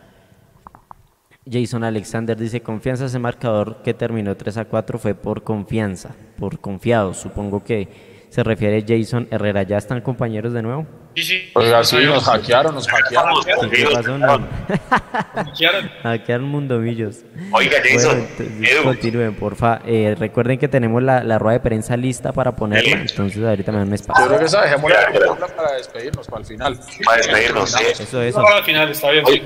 Jason 1.51 1.85
Alexander 1.85 2.37
dice, 2.37 2.61
confianza, 2.61 3.07
ese 3.07 3.19
marcador 3.19 3.83
que 3.83 3.95
terminó 3.95 4.37
3 4.37 4.59
a 4.59 4.65
4 4.65 4.99
fue 4.99 5.15
por 5.15 5.45
confianza, 5.45 6.15
por 6.39 6.59
confiado. 6.59 7.15
Supongo 7.15 7.63
que 7.63 8.16
se 8.37 8.43
refiere 8.43 8.85
Jason 8.87 9.27
Herrera. 9.31 9.63
¿Ya 9.63 9.79
están 9.79 10.03
compañeros 10.03 10.53
de 10.53 10.61
nuevo? 10.61 10.87
Sí, 11.15 11.23
sí. 11.23 11.51
Oiga, 11.55 11.83
sí, 11.83 11.97
nos 12.05 12.23
hackearon, 12.25 12.75
nos 12.75 12.87
hackearon. 12.87 13.33
¿Qué 13.71 13.87
pasó? 13.91 14.19
No. 14.19 14.47
hackearon 16.03 16.47
Mundomillos. 16.47 17.25
Oiga, 17.51 17.79
Jason, 17.83 18.29
bueno, 18.37 18.83
continúen, 18.85 19.35
porfa. 19.37 19.81
Eh, 19.87 20.15
recuerden 20.19 20.59
que 20.59 20.69
tenemos 20.69 21.03
la, 21.03 21.25
la, 21.25 21.39
rueda 21.39 21.55
de 21.55 21.61
prensa 21.61 21.97
lista 21.97 22.35
para 22.35 22.55
ponerla, 22.55 23.01
entonces 23.01 23.43
ahorita 23.43 23.73
me 23.73 23.79
dan 23.79 23.89
un 23.89 23.95
espacio. 23.95 24.25
Yo 24.25 24.29
creo 24.29 24.41
que 24.41 24.45
esa 24.45 24.61
dejemos 24.61 24.91
la 24.91 25.47
para 25.57 25.73
despedirnos, 25.73 26.27
para 26.27 26.41
el 26.41 26.47
final. 26.47 26.79
Para 27.07 27.17
despedirnos, 27.17 27.73
sí. 27.73 27.85
Eso, 27.91 28.21
eso. 28.21 28.43
Para 28.43 28.59
el 28.59 28.65
final, 28.65 28.91
está 28.91 29.11
bien, 29.13 29.25
sí. 29.25 29.43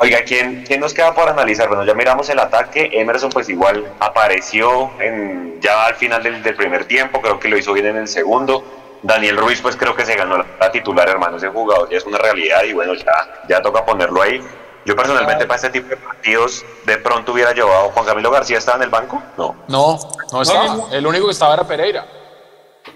Oiga, 0.00 0.22
¿quién, 0.24 0.64
¿quién, 0.64 0.80
nos 0.80 0.94
queda 0.94 1.12
por 1.12 1.28
analizar? 1.28 1.66
Bueno, 1.66 1.84
ya 1.84 1.92
miramos 1.94 2.28
el 2.28 2.38
ataque. 2.38 2.88
Emerson, 2.92 3.30
pues 3.30 3.48
igual 3.48 3.92
apareció 3.98 4.92
en, 5.00 5.60
ya 5.60 5.86
al 5.86 5.96
final 5.96 6.22
del, 6.22 6.54
primer 6.54 6.84
tiempo, 6.84 7.20
creo 7.20 7.40
que 7.40 7.48
lo 7.48 7.58
hizo 7.58 7.72
bien 7.72 7.86
en 7.86 7.96
el 7.96 8.08
segundo. 8.08 8.64
Daniel 9.02 9.36
Ruiz, 9.36 9.60
pues 9.60 9.76
creo 9.76 9.96
que 9.96 10.04
se 10.04 10.14
ganó 10.14 10.44
la 10.60 10.70
titular, 10.70 11.08
hermano. 11.08 11.36
Ese 11.36 11.48
jugador 11.48 11.90
ya 11.90 11.98
es 11.98 12.06
una 12.06 12.18
realidad 12.18 12.62
y 12.62 12.72
bueno, 12.72 12.94
ya, 12.94 13.42
ya 13.48 13.60
toca 13.60 13.84
ponerlo 13.84 14.22
ahí. 14.22 14.40
Yo 14.84 14.94
personalmente 14.94 15.46
para 15.46 15.56
este 15.56 15.70
tipo 15.70 15.88
de 15.88 15.96
partidos 15.96 16.64
de 16.86 16.96
pronto 16.98 17.32
hubiera 17.32 17.52
llevado 17.52 17.90
Juan 17.90 18.06
Camilo 18.06 18.30
García, 18.30 18.58
¿estaba 18.58 18.76
en 18.78 18.84
el 18.84 18.90
banco? 18.90 19.20
No. 19.36 19.64
No, 19.66 19.98
no 20.32 20.42
estaba. 20.42 20.86
El 20.92 21.06
único 21.06 21.26
que 21.26 21.32
estaba 21.32 21.54
era 21.54 21.64
Pereira. 21.64 22.06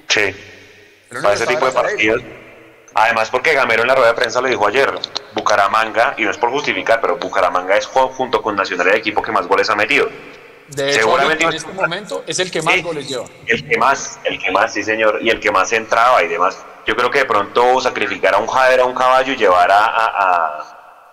Sí. 0.09 0.35
Para 1.21 1.35
ese 1.35 1.47
tipo 1.47 1.67
de 1.67 1.73
partidos. 1.73 2.23
Además, 2.95 3.31
porque 3.31 3.55
Gamero 3.55 3.83
en 3.83 3.89
la 3.89 3.95
rueda 3.95 4.09
de 4.09 4.15
prensa 4.15 4.41
lo 4.41 4.49
dijo 4.49 4.67
ayer, 4.67 4.93
Bucaramanga, 5.35 6.15
y 6.19 6.25
no 6.25 6.31
es 6.31 6.39
por 6.39 6.51
justificar, 6.51 7.01
pero 7.01 7.17
Bucaramanga 7.17 7.77
es 7.77 7.87
junto 7.87 8.43
con 8.43 8.55
Nacional 8.57 8.89
el 8.89 8.97
equipo 8.97 9.23
que 9.23 9.33
más 9.33 9.47
goles 9.47 9.71
ha 9.71 9.77
metido. 9.77 10.09
De 10.69 10.91
hecho, 10.91 11.01
Seguramente 11.01 11.45
en 11.45 11.53
este 11.53 11.73
momento 11.73 12.25
es 12.27 12.39
el 12.39 12.51
que 12.51 12.63
más 12.63 12.83
goles 12.83 13.09
lleva. 13.09 13.25
El 13.47 13.69
que 13.69 13.77
más, 13.77 14.19
el 14.25 14.39
que 14.39 14.51
más, 14.51 14.73
sí 14.73 14.83
señor, 14.83 15.19
y 15.21 15.31
el 15.31 15.41
que 15.41 15.51
más 15.51 15.73
entraba 15.73 16.23
y 16.23 16.29
demás. 16.29 16.65
Yo 16.87 16.97
creo 16.97 17.11
que 17.11 17.21
de 17.21 17.25
pronto 17.27 17.81
sacrificar 17.81 18.35
a 18.35 18.39
un 18.39 18.47
Jader 18.47 18.81
a 18.81 18.85
un 18.85 18.95
caballo 18.95 19.33
y 19.33 19.37
llevar 19.37 19.71
a, 19.71 19.87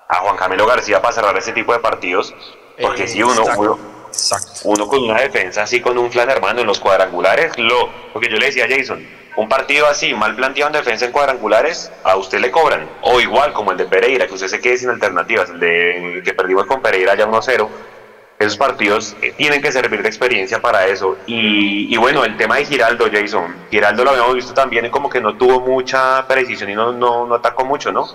a, 0.07 0.15
Juan 0.21 0.35
Camilo 0.37 0.65
García 0.65 1.01
para 1.01 1.13
cerrar 1.13 1.37
ese 1.37 1.51
tipo 1.51 1.71
de 1.71 1.79
partidos, 1.79 2.33
porque 2.81 3.07
si 3.07 3.21
uno, 3.21 3.43
uno, 4.63 4.87
con 4.87 5.03
una 5.03 5.21
defensa 5.21 5.63
así, 5.63 5.81
con 5.81 5.97
un 5.97 6.11
flan 6.11 6.29
hermano 6.29 6.61
en 6.61 6.67
los 6.67 6.79
cuadrangulares, 6.79 7.57
lo, 7.57 7.89
porque 8.11 8.29
yo 8.29 8.37
le 8.37 8.47
decía 8.47 8.65
a 8.65 8.67
Jason, 8.67 9.05
un 9.39 9.47
partido 9.47 9.87
así, 9.87 10.13
mal 10.13 10.35
planteado 10.35 10.69
en 10.69 10.83
defensa 10.83 11.05
en 11.05 11.13
cuadrangulares, 11.13 11.91
a 12.03 12.17
usted 12.17 12.39
le 12.39 12.51
cobran. 12.51 12.89
O 13.01 13.21
igual 13.21 13.53
como 13.53 13.71
el 13.71 13.77
de 13.77 13.85
Pereira, 13.85 14.27
que 14.27 14.33
usted 14.33 14.47
se 14.47 14.59
quede 14.59 14.77
sin 14.77 14.89
alternativas, 14.89 15.49
el 15.49 15.59
de 15.59 16.21
que 16.25 16.33
perdimos 16.33 16.65
con 16.65 16.81
Pereira 16.81 17.15
ya 17.15 17.25
1-0. 17.25 17.69
Esos 18.37 18.57
partidos 18.57 19.15
eh, 19.21 19.33
tienen 19.37 19.61
que 19.61 19.71
servir 19.71 20.01
de 20.01 20.09
experiencia 20.09 20.61
para 20.61 20.87
eso. 20.87 21.17
Y, 21.25 21.95
bueno, 21.97 22.25
el 22.25 22.35
tema 22.35 22.57
de 22.57 22.65
Giraldo, 22.65 23.09
Jason. 23.11 23.55
Giraldo 23.71 24.03
lo 24.03 24.09
habíamos 24.11 24.35
visto 24.35 24.53
también, 24.53 24.89
como 24.89 25.09
que 25.09 25.21
no 25.21 25.35
tuvo 25.35 25.61
mucha 25.61 26.27
precisión 26.27 26.69
y 26.69 26.73
no, 26.75 26.91
no, 26.91 27.25
no 27.25 27.35
atacó 27.35 27.63
mucho, 27.63 27.93
¿no? 27.93 28.07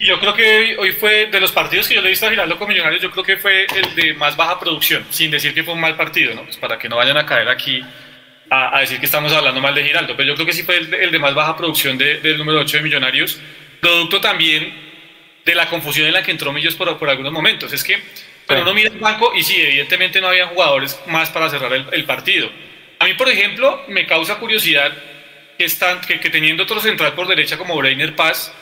Yo 0.00 0.18
creo 0.18 0.34
que 0.34 0.76
hoy 0.76 0.90
fue, 0.92 1.26
de 1.26 1.40
los 1.40 1.52
partidos 1.52 1.86
que 1.86 1.94
yo 1.94 2.00
le 2.00 2.08
he 2.08 2.10
visto 2.10 2.26
a 2.26 2.30
Giraldo 2.30 2.58
con 2.58 2.68
Millonarios, 2.68 3.00
yo 3.00 3.12
creo 3.12 3.24
que 3.24 3.36
fue 3.36 3.66
el 3.66 3.94
de 3.94 4.14
más 4.14 4.36
baja 4.36 4.58
producción, 4.58 5.06
sin 5.10 5.30
decir 5.30 5.54
que 5.54 5.62
fue 5.62 5.74
un 5.74 5.80
mal 5.80 5.96
partido, 5.96 6.34
¿no? 6.34 6.42
Pues 6.42 6.56
para 6.56 6.78
que 6.78 6.88
no 6.88 6.96
vayan 6.96 7.16
a 7.16 7.24
caer 7.24 7.48
aquí 7.48 7.80
a, 8.54 8.80
decir 8.80 9.00
que 9.00 9.06
estamos 9.06 9.32
hablando 9.32 9.60
mal 9.60 9.74
de 9.74 9.84
Giraldo, 9.84 10.16
pero 10.16 10.28
yo 10.28 10.34
creo 10.34 10.46
que 10.46 10.52
sí 10.52 10.62
fue 10.62 10.78
el, 10.78 11.10
de 11.10 11.18
más 11.18 11.34
baja 11.34 11.56
producción 11.56 11.98
del 11.98 12.38
número 12.38 12.60
8 12.60 12.78
de 12.78 12.82
Millonarios, 12.82 13.38
producto 13.80 14.20
también 14.20 14.72
de 15.44 15.54
la 15.54 15.68
confusión 15.68 16.06
en 16.06 16.14
la 16.14 16.22
que 16.22 16.30
entró 16.30 16.52
Millos 16.52 16.74
por, 16.74 16.96
por 16.98 17.08
algunos 17.08 17.32
momentos. 17.32 17.72
Es 17.72 17.84
que, 17.84 18.02
pero 18.46 18.62
uno 18.62 18.74
mira 18.74 18.90
el 18.90 18.98
banco 18.98 19.32
y 19.34 19.42
sí, 19.42 19.60
evidentemente 19.60 20.20
no 20.20 20.28
había 20.28 20.46
jugadores 20.46 20.98
más 21.06 21.30
para 21.30 21.50
cerrar 21.50 21.72
el, 21.92 22.04
partido. 22.04 22.50
A 22.98 23.04
mí, 23.04 23.14
por 23.14 23.28
ejemplo, 23.28 23.84
me 23.88 24.06
causa 24.06 24.36
curiosidad 24.36 24.92
que, 25.58 25.64
están, 25.64 26.00
que, 26.00 26.18
teniendo 26.30 26.62
otro 26.62 26.80
central 26.80 27.12
por 27.14 27.26
derecha 27.26 27.56
como 27.56 27.76
Breiner 27.76 28.14
Paz, 28.14 28.52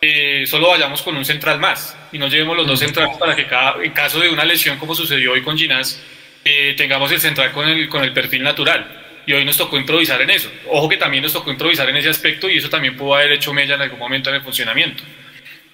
eh, 0.00 0.44
solo 0.46 0.68
vayamos 0.68 1.02
con 1.02 1.16
un 1.16 1.24
central 1.24 1.58
más 1.58 1.96
y 2.12 2.18
no 2.18 2.28
llevemos 2.28 2.56
los 2.56 2.66
dos 2.66 2.78
centrales 2.78 3.16
para 3.16 3.34
que 3.34 3.46
cada, 3.46 3.82
en 3.82 3.92
caso 3.92 4.20
de 4.20 4.28
una 4.28 4.44
lesión 4.44 4.78
como 4.78 4.94
sucedió 4.94 5.32
hoy 5.32 5.42
con 5.42 5.56
Ginás, 5.56 6.02
eh, 6.44 6.74
tengamos 6.76 7.10
el 7.10 7.20
central 7.20 7.52
con 7.52 7.66
el, 7.66 7.88
con 7.88 8.04
el 8.04 8.12
perfil 8.12 8.42
natural 8.42 9.03
y 9.26 9.32
hoy 9.32 9.44
nos 9.44 9.56
tocó 9.56 9.76
improvisar 9.76 10.20
en 10.22 10.30
eso. 10.30 10.50
Ojo 10.68 10.88
que 10.88 10.96
también 10.96 11.22
nos 11.22 11.32
tocó 11.32 11.50
improvisar 11.50 11.88
en 11.88 11.96
ese 11.96 12.08
aspecto 12.08 12.48
y 12.48 12.58
eso 12.58 12.68
también 12.68 12.96
pudo 12.96 13.14
haber 13.14 13.32
hecho 13.32 13.52
mella 13.52 13.74
en 13.74 13.82
algún 13.82 13.98
momento 13.98 14.30
en 14.30 14.36
el 14.36 14.42
funcionamiento. 14.42 15.02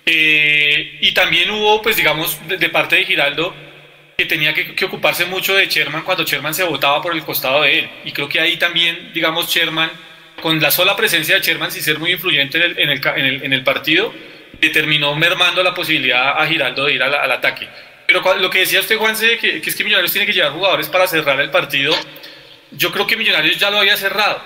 Eh, 0.07 0.99
y 1.01 1.13
también 1.13 1.51
hubo, 1.51 1.83
pues 1.83 1.97
digamos, 1.97 2.39
de, 2.49 2.69
parte 2.69 2.97
de 2.97 3.05
Giraldo, 3.05 3.55
que 4.17 4.25
tenía 4.27 4.53
que, 4.55 4.85
ocuparse 4.85 5.25
mucho 5.27 5.55
de 5.55 5.67
Sherman 5.67 6.03
cuando 6.03 6.25
Sherman 6.25 6.55
se 6.55 6.65
votaba 6.65 7.01
por 7.03 7.15
el 7.15 7.23
costado 7.23 7.63
de 7.63 7.81
él. 7.81 7.91
Y 8.05 8.13
creo 8.13 8.29
que 8.29 8.41
ahí 8.41 8.57
también, 8.57 9.13
digamos, 9.13 9.49
Sherman, 9.49 9.91
con 10.41 10.61
la 10.61 10.71
sola 10.71 10.97
presencia 10.97 11.37
de 11.37 11.43
Sherman, 11.43 11.71
sin 11.71 11.83
ser 11.83 11.99
muy 11.99 12.13
influyente 12.13 12.59
en 12.59 12.65
el, 12.65 12.79
en 12.79 12.91
el, 13.25 13.45
en 13.45 13.53
el, 13.53 13.63
partido, 13.63 14.13
determinó 14.61 15.15
mermando 15.15 15.63
la 15.63 15.75
posibilidad 15.75 16.41
a 16.41 16.47
Giraldo 16.47 16.87
de 16.87 16.95
ir 16.95 17.03
al, 17.03 17.31
ataque. 17.31 17.69
Pero 18.07 18.23
lo 18.39 18.51
que 18.51 18.61
decía 18.61 18.81
usted, 18.81 18.97
Juanse, 18.97 19.39
que, 19.39 19.61
que 19.61 19.71
es 19.71 19.77
que 19.77 19.85
Millonarios 19.85 20.13
tiene 20.13 20.27
que 20.27 20.33
llevar 20.33 20.53
jugadores 20.53 20.89
para 20.89 21.07
cerrar 21.07 21.41
el 21.41 21.51
partido, 21.51 21.95
yo 22.73 22.93
creo 22.93 23.07
que 23.07 23.17
Millonarios 23.17 23.59
ya 23.59 23.71
lo 23.71 23.79
había 23.79 23.97
cerrado. 23.97 24.41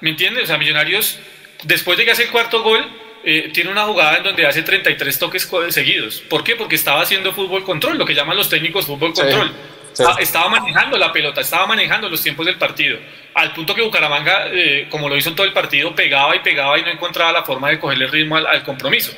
¿Me 0.00 0.10
entiendes? 0.10 0.44
O 0.44 0.46
sea, 0.46 0.58
Millonarios, 0.58 1.18
después 1.64 1.98
de 1.98 2.04
que 2.04 2.10
hace 2.12 2.24
el 2.24 2.30
cuarto 2.30 2.62
gol, 2.62 2.84
eh, 3.24 3.50
tiene 3.52 3.70
una 3.70 3.84
jugada 3.84 4.18
en 4.18 4.22
donde 4.22 4.46
hace 4.46 4.62
33 4.62 5.18
toques 5.18 5.50
seguidos. 5.70 6.22
¿Por 6.28 6.44
qué? 6.44 6.56
Porque 6.56 6.76
estaba 6.76 7.00
haciendo 7.00 7.32
fútbol 7.32 7.64
control, 7.64 7.98
lo 7.98 8.06
que 8.06 8.14
llaman 8.14 8.36
los 8.36 8.48
técnicos 8.48 8.86
fútbol 8.86 9.12
control. 9.12 9.52
Ah, 9.98 10.16
estaba 10.18 10.48
manejando 10.48 10.98
la 10.98 11.10
pelota, 11.10 11.40
estaba 11.40 11.66
manejando 11.66 12.08
los 12.08 12.22
tiempos 12.22 12.44
del 12.44 12.56
partido. 12.56 12.98
Al 13.34 13.52
punto 13.52 13.74
que 13.74 13.82
Bucaramanga, 13.82 14.48
eh, 14.52 14.86
como 14.90 15.08
lo 15.08 15.16
hizo 15.16 15.30
en 15.30 15.36
todo 15.36 15.46
el 15.46 15.54
partido, 15.54 15.94
pegaba 15.94 16.36
y 16.36 16.40
pegaba 16.40 16.78
y 16.78 16.82
no 16.82 16.90
encontraba 16.90 17.32
la 17.32 17.44
forma 17.44 17.70
de 17.70 17.80
cogerle 17.80 18.06
ritmo 18.06 18.36
al 18.36 18.62
compromiso. 18.62 19.12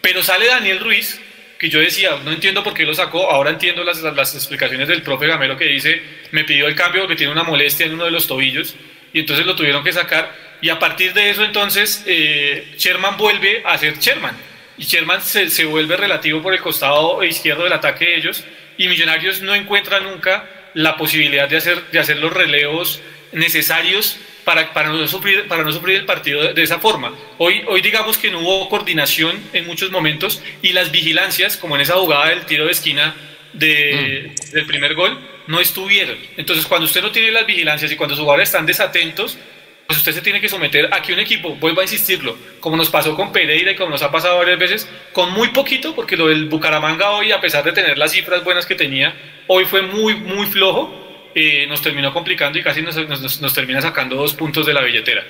Pero 0.00 0.22
sale 0.22 0.46
Daniel 0.46 0.80
Ruiz, 0.80 1.20
que 1.64 1.70
yo 1.70 1.80
decía, 1.80 2.18
no 2.22 2.30
entiendo 2.30 2.62
por 2.62 2.74
qué 2.74 2.84
lo 2.84 2.92
sacó, 2.92 3.30
ahora 3.30 3.48
entiendo 3.48 3.82
las, 3.84 4.02
las, 4.02 4.34
explicaciones 4.34 4.86
del 4.86 5.00
profe 5.00 5.26
Gamero 5.26 5.56
que 5.56 5.64
dice, 5.64 6.02
me 6.30 6.44
pidió 6.44 6.66
el 6.68 6.74
cambio 6.74 7.00
porque 7.00 7.16
tiene 7.16 7.32
una 7.32 7.42
molestia 7.42 7.86
en 7.86 7.94
uno 7.94 8.04
de 8.04 8.10
los 8.10 8.26
tobillos. 8.26 8.76
Y 9.14 9.20
entonces 9.20 9.46
lo 9.46 9.56
tuvieron 9.56 9.82
que 9.82 9.90
sacar. 9.90 10.30
Y 10.60 10.68
a 10.68 10.78
partir 10.78 11.14
de 11.14 11.30
eso 11.30 11.42
entonces 11.42 12.04
eh, 12.06 12.74
Sherman 12.76 13.16
vuelve 13.16 13.62
a 13.64 13.78
ser 13.78 13.98
Sherman. 13.98 14.36
Y 14.76 14.84
Sherman 14.84 15.22
se, 15.22 15.48
se, 15.48 15.64
vuelve 15.64 15.96
relativo 15.96 16.42
por 16.42 16.52
el 16.52 16.60
costado 16.60 17.24
izquierdo 17.24 17.64
del 17.64 17.72
ataque 17.72 18.04
de 18.04 18.16
ellos. 18.16 18.44
Y 18.76 18.88
Millonarios 18.88 19.40
no 19.40 19.54
encuentra 19.54 20.00
nunca 20.00 20.46
la 20.74 20.98
posibilidad 20.98 21.48
de 21.48 21.56
hacer, 21.56 21.82
de 21.92 21.98
hacer 21.98 22.18
los 22.18 22.30
relevos 22.30 23.00
necesarios 23.32 24.18
para, 24.44 24.72
para, 24.72 24.90
no 24.90 25.06
sufrir, 25.08 25.48
para 25.48 25.64
no 25.64 25.72
sufrir 25.72 25.96
el 25.96 26.04
partido 26.04 26.52
de, 26.52 26.62
esa 26.62 26.78
forma. 26.78 27.12
Hoy, 27.38 27.62
hoy 27.66 27.80
digamos 27.80 28.18
que 28.18 28.30
no 28.30 28.40
hubo 28.40 28.68
coordinación 28.68 29.42
en 29.52 29.66
muchos 29.66 29.90
momentos 29.90 30.42
y 30.62 30.72
las 30.72 30.90
vigilancias, 30.90 31.56
como 31.56 31.74
en 31.74 31.82
esa 31.82 31.94
jugada 31.94 32.28
del 32.28 32.44
tiro 32.44 32.66
de 32.66 32.72
esquina 32.72 33.14
de, 33.52 34.32
mm. 34.32 34.50
del 34.52 34.66
primer 34.66 34.94
gol, 34.94 35.18
no 35.46 35.60
estuvieron. 35.60 36.16
Entonces, 36.36 36.66
cuando 36.66 36.86
usted 36.86 37.02
no 37.02 37.10
tiene 37.10 37.30
las 37.30 37.46
vigilancias 37.46 37.90
y 37.90 37.96
cuando 37.96 38.14
sus 38.14 38.22
jugadores 38.22 38.48
están 38.48 38.66
desatentos, 38.66 39.38
pues 39.86 39.98
usted 39.98 40.12
se 40.12 40.22
tiene 40.22 40.40
que 40.40 40.48
someter 40.48 40.88
a 40.92 41.02
que 41.02 41.12
un 41.12 41.18
equipo, 41.18 41.54
vuelva 41.56 41.82
a 41.82 41.84
insistirlo, 41.84 42.36
como 42.60 42.76
nos 42.76 42.88
pasó 42.88 43.14
con 43.14 43.32
Pereira 43.32 43.72
y 43.72 43.76
como 43.76 43.90
nos 43.90 44.02
ha 44.02 44.10
pasado 44.10 44.38
varias 44.38 44.58
veces, 44.58 44.88
con 45.12 45.32
muy 45.32 45.48
poquito, 45.48 45.94
porque 45.94 46.16
lo 46.16 46.28
del 46.28 46.46
Bucaramanga 46.46 47.10
hoy, 47.10 47.32
a 47.32 47.40
pesar 47.40 47.64
de 47.64 47.72
tener 47.72 47.98
las 47.98 48.12
cifras 48.12 48.42
buenas 48.44 48.64
que 48.64 48.74
tenía, 48.74 49.14
hoy 49.46 49.66
fue 49.66 49.82
muy, 49.82 50.14
muy 50.14 50.46
flojo 50.46 51.03
eh, 51.34 51.66
nos 51.66 51.82
terminó 51.82 52.12
complicando 52.12 52.58
y 52.58 52.62
casi 52.62 52.80
nos, 52.80 52.96
nos, 53.40 53.54
termina 53.54 53.80
sacando 53.80 54.16
dos 54.16 54.34
puntos 54.34 54.64
de 54.66 54.72
la 54.72 54.82
billetera. 54.82 55.24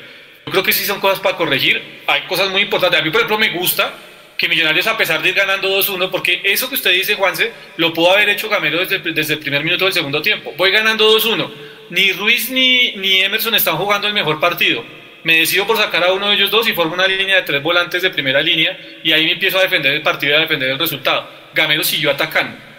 Yo 0.47 0.53
creo 0.53 0.62
que 0.62 0.73
sí 0.73 0.85
son 0.85 1.01
cosas 1.01 1.21
para 1.21 1.37
corregir. 1.37 1.83
Hay 2.07 2.23
cosas 2.23 2.51
muy 2.51 2.62
importantes. 2.62 3.01
A 3.01 3.03
mí, 3.03 3.11
por 3.11 3.21
ejemplo, 3.21 3.38
me 3.38 3.51
gusta 3.51 3.95
que 4.37 4.49
Millonarios, 4.49 4.87
a 4.87 4.97
pesar 4.97 5.23
de 5.23 5.31
ir 5.31 5.35
ganando 5.35 5.69
2-1, 5.69 6.11
porque 6.11 6.43
eso 6.45 6.69
que 6.69 6.75
usted 6.75 6.93
dice, 6.93 7.14
Juanse, 7.14 7.53
lo 7.77 7.95
pudo 7.95 8.12
haber 8.12 8.29
hecho 8.29 8.49
Gamero 8.49 8.81
desde, 8.81 8.99
desde 8.99 9.35
el 9.35 9.40
primer 9.40 9.64
minuto 9.64 9.85
del 9.85 9.95
segundo 9.95 10.21
tiempo. 10.21 10.53
Voy 10.57 10.71
ganando 10.71 11.09
2-1. 11.19 11.51
Ni 11.90 12.12
Ruiz 12.12 12.51
ni, 12.51 12.93
ni 12.97 13.23
Emerson 13.23 13.55
están 13.55 13.77
jugando 13.77 14.07
el 14.07 14.12
mejor 14.12 14.40
partido. 14.40 14.85
Me 15.23 15.38
decido 15.38 15.67
por 15.67 15.79
sacar 15.79 16.05
a 16.05 16.12
uno 16.12 16.29
de 16.29 16.35
ellos 16.35 16.51
dos 16.51 16.69
y 16.69 16.75
formo 16.75 16.93
una 16.93 17.07
línea 17.07 17.37
de 17.37 17.43
tres 17.43 17.62
volantes 17.62 18.03
de 18.03 18.11
primera 18.11 18.43
línea 18.43 18.79
y 19.03 19.12
ahí 19.12 19.25
me 19.25 19.33
empiezo 19.33 19.59
a 19.59 19.62
defender 19.62 19.95
el 19.95 20.03
partido 20.03 20.33
y 20.33 20.37
a 20.37 20.40
defender 20.40 20.69
el 20.69 20.79
resultado. 20.79 21.31
Gamero 21.55 21.83
siguió 21.83 22.11
atacando 22.11 22.73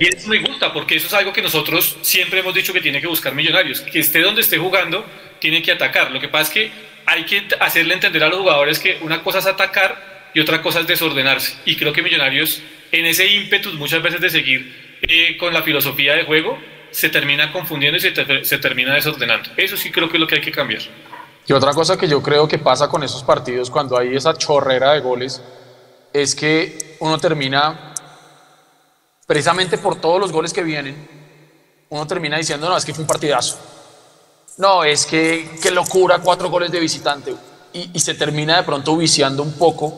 y 0.00 0.06
eso 0.06 0.28
me 0.28 0.38
gusta 0.40 0.72
porque 0.72 0.96
eso 0.96 1.06
es 1.06 1.14
algo 1.14 1.32
que 1.32 1.42
nosotros 1.42 1.98
siempre 2.00 2.40
hemos 2.40 2.54
dicho 2.54 2.72
que 2.72 2.80
tiene 2.80 3.00
que 3.00 3.06
buscar 3.06 3.34
Millonarios. 3.34 3.80
Que 3.80 3.98
esté 3.98 4.20
donde 4.20 4.40
esté 4.40 4.58
jugando, 4.58 5.04
tiene 5.40 5.62
que 5.62 5.72
atacar. 5.72 6.10
Lo 6.10 6.20
que 6.20 6.28
pasa 6.28 6.44
es 6.44 6.50
que 6.50 6.70
hay 7.06 7.24
que 7.24 7.48
hacerle 7.60 7.94
entender 7.94 8.22
a 8.24 8.28
los 8.28 8.38
jugadores 8.38 8.78
que 8.78 8.98
una 9.02 9.22
cosa 9.22 9.38
es 9.38 9.46
atacar 9.46 10.30
y 10.34 10.40
otra 10.40 10.62
cosa 10.62 10.80
es 10.80 10.86
desordenarse. 10.86 11.56
Y 11.64 11.76
creo 11.76 11.92
que 11.92 12.02
Millonarios, 12.02 12.62
en 12.92 13.06
ese 13.06 13.26
ímpetu 13.26 13.72
muchas 13.74 14.02
veces 14.02 14.20
de 14.20 14.30
seguir 14.30 14.98
eh, 15.02 15.36
con 15.36 15.52
la 15.52 15.62
filosofía 15.62 16.14
de 16.14 16.24
juego, 16.24 16.58
se 16.90 17.10
termina 17.10 17.52
confundiendo 17.52 17.98
y 17.98 18.00
se, 18.00 18.44
se 18.44 18.58
termina 18.58 18.94
desordenando. 18.94 19.50
Eso 19.56 19.76
sí 19.76 19.90
creo 19.90 20.08
que 20.08 20.16
es 20.16 20.20
lo 20.20 20.26
que 20.26 20.36
hay 20.36 20.40
que 20.40 20.52
cambiar. 20.52 20.82
Y 21.46 21.52
otra 21.52 21.72
cosa 21.72 21.96
que 21.96 22.08
yo 22.08 22.22
creo 22.22 22.46
que 22.48 22.58
pasa 22.58 22.88
con 22.88 23.02
esos 23.02 23.22
partidos 23.22 23.70
cuando 23.70 23.98
hay 23.98 24.14
esa 24.14 24.36
chorrera 24.36 24.92
de 24.92 25.00
goles 25.00 25.42
es 26.12 26.34
que 26.34 26.96
uno 27.00 27.18
termina 27.18 27.94
precisamente 29.28 29.76
por 29.76 30.00
todos 30.00 30.18
los 30.18 30.32
goles 30.32 30.54
que 30.54 30.62
vienen, 30.62 31.06
uno 31.90 32.06
termina 32.06 32.38
diciendo, 32.38 32.66
no, 32.66 32.78
es 32.78 32.84
que 32.84 32.94
fue 32.94 33.02
un 33.02 33.06
partidazo. 33.06 33.58
No, 34.56 34.82
es 34.84 35.04
que 35.04 35.58
qué 35.62 35.70
locura, 35.70 36.20
cuatro 36.20 36.48
goles 36.48 36.72
de 36.72 36.80
visitante. 36.80 37.36
Y, 37.74 38.00
se 38.00 38.14
termina 38.14 38.56
de 38.56 38.62
pronto 38.62 38.96
viciando 38.96 39.42
un 39.42 39.52
poco 39.52 39.94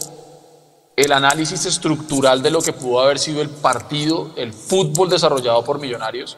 el 0.96 1.12
análisis 1.12 1.64
estructural 1.64 2.42
de 2.42 2.50
lo 2.50 2.60
que 2.60 2.72
pudo 2.72 3.00
haber 3.00 3.20
sido 3.20 3.40
el 3.40 3.48
partido, 3.48 4.32
el 4.34 4.52
fútbol 4.52 5.08
desarrollado 5.08 5.64
por 5.64 5.78
Millonarios, 5.78 6.36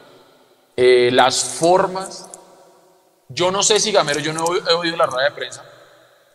eh, 0.77 1.09
las 1.11 1.43
formas. 1.43 2.29
Yo 3.27 3.51
no 3.51 3.63
sé 3.63 3.79
si 3.79 3.91
Gamero, 3.91 4.19
yo 4.19 4.33
no 4.33 4.45
he, 4.55 4.73
oído 4.73 4.95
la 4.97 5.07
rueda 5.07 5.29
de 5.29 5.35
prensa, 5.35 5.65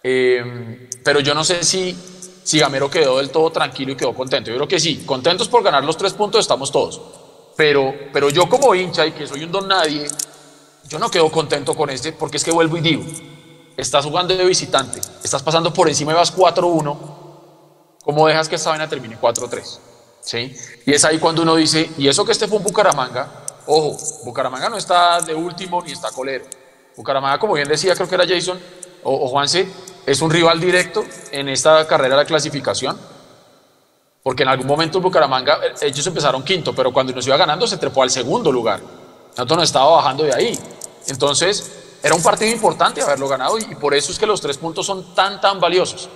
eh, 0.02 0.90
pero 1.04 1.20
yo 1.20 1.34
no 1.34 1.44
sé 1.44 1.62
si 1.62 1.96
si 2.48 2.58
Gamero 2.58 2.90
quedó 2.90 3.18
del 3.18 3.28
todo 3.28 3.52
tranquilo 3.52 3.92
y 3.92 3.94
quedó 3.94 4.14
contento. 4.14 4.48
Yo 4.48 4.56
creo 4.56 4.68
que 4.68 4.80
sí, 4.80 5.04
contentos 5.04 5.48
por 5.48 5.62
ganar 5.62 5.84
los 5.84 5.98
tres 5.98 6.14
puntos 6.14 6.40
estamos 6.40 6.72
todos. 6.72 6.98
Pero, 7.54 7.92
pero 8.10 8.30
yo 8.30 8.48
como 8.48 8.74
hincha 8.74 9.04
y 9.04 9.12
que 9.12 9.26
soy 9.26 9.44
un 9.44 9.52
don 9.52 9.68
nadie, 9.68 10.08
yo 10.88 10.98
no 10.98 11.10
quedo 11.10 11.30
contento 11.30 11.74
con 11.74 11.90
este 11.90 12.12
porque 12.12 12.38
es 12.38 12.44
que 12.44 12.50
vuelvo 12.50 12.78
y 12.78 12.80
digo, 12.80 13.04
estás 13.76 14.06
jugando 14.06 14.34
de 14.34 14.46
visitante, 14.46 14.98
estás 15.22 15.42
pasando 15.42 15.74
por 15.74 15.90
encima 15.90 16.12
y 16.12 16.14
vas 16.14 16.34
4-1, 16.34 16.96
¿cómo 18.02 18.26
dejas 18.26 18.48
que 18.48 18.54
esta 18.54 18.70
vaina 18.70 18.88
termine 18.88 19.20
4-3? 19.20 19.78
¿Sí? 20.22 20.56
Y 20.86 20.94
es 20.94 21.04
ahí 21.04 21.18
cuando 21.18 21.42
uno 21.42 21.54
dice, 21.54 21.90
y 21.98 22.08
eso 22.08 22.24
que 22.24 22.32
este 22.32 22.48
fue 22.48 22.56
un 22.56 22.64
Bucaramanga, 22.64 23.44
ojo, 23.66 23.98
Bucaramanga 24.24 24.70
no 24.70 24.78
está 24.78 25.20
de 25.20 25.34
último 25.34 25.82
ni 25.82 25.92
está 25.92 26.10
colero. 26.12 26.46
Bucaramanga, 26.96 27.38
como 27.38 27.52
bien 27.52 27.68
decía, 27.68 27.94
creo 27.94 28.08
que 28.08 28.14
era 28.14 28.26
Jason 28.26 28.58
o, 29.02 29.26
o 29.26 29.28
Juanse, 29.28 29.68
es 30.08 30.22
un 30.22 30.30
rival 30.30 30.58
directo 30.58 31.04
en 31.30 31.50
esta 31.50 31.86
carrera 31.86 32.16
de 32.16 32.22
la 32.22 32.26
clasificación. 32.26 32.98
Porque 34.22 34.42
en 34.42 34.48
algún 34.48 34.66
momento 34.66 35.00
Bucaramanga, 35.00 35.58
eh, 35.66 35.74
ellos 35.82 36.06
empezaron 36.06 36.42
quinto, 36.42 36.74
pero 36.74 36.92
cuando 36.92 37.12
nos 37.12 37.26
iba 37.26 37.36
ganando 37.36 37.66
se 37.66 37.76
trepó 37.76 38.02
al 38.02 38.10
segundo 38.10 38.50
lugar. 38.50 38.80
Nosotros 39.30 39.58
nos 39.58 39.68
estaba 39.68 39.90
bajando 39.96 40.24
de 40.24 40.34
ahí. 40.34 40.58
Entonces, 41.08 41.98
era 42.02 42.14
un 42.14 42.22
partido 42.22 42.50
importante 42.50 43.02
haberlo 43.02 43.28
ganado 43.28 43.58
y, 43.58 43.74
por 43.74 43.94
eso 43.94 44.10
es 44.10 44.18
que 44.18 44.26
los 44.26 44.40
tres 44.40 44.56
puntos 44.56 44.86
son 44.86 45.14
tan, 45.14 45.40
tan 45.40 45.60
valiosos. 45.60 46.08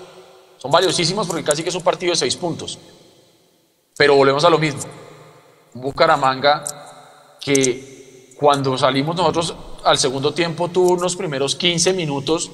Son 0.57 0.71
valiosísimos 0.71 1.27
porque 1.27 1.45
casi 1.45 1.63
que 1.63 1.69
es 1.69 1.75
un 1.75 1.83
partido 1.83 2.13
de 2.13 2.17
seis 2.17 2.37
puntos. 2.37 2.79
Pero 3.97 4.17
volvemos 4.17 4.45
a 4.45 4.51
lo 4.51 4.59
mismo. 4.59 4.83
Bucaramanga 5.75 6.65
que 7.41 8.35
cuando 8.39 8.77
salimos 8.79 9.17
nosotros 9.17 9.55
al 9.85 9.99
segundo 9.99 10.33
tiempo 10.33 10.69
tuvo 10.69 10.95
unos 10.95 11.15
primeros 11.17 11.57
15 11.57 11.93
minutos 11.93 12.51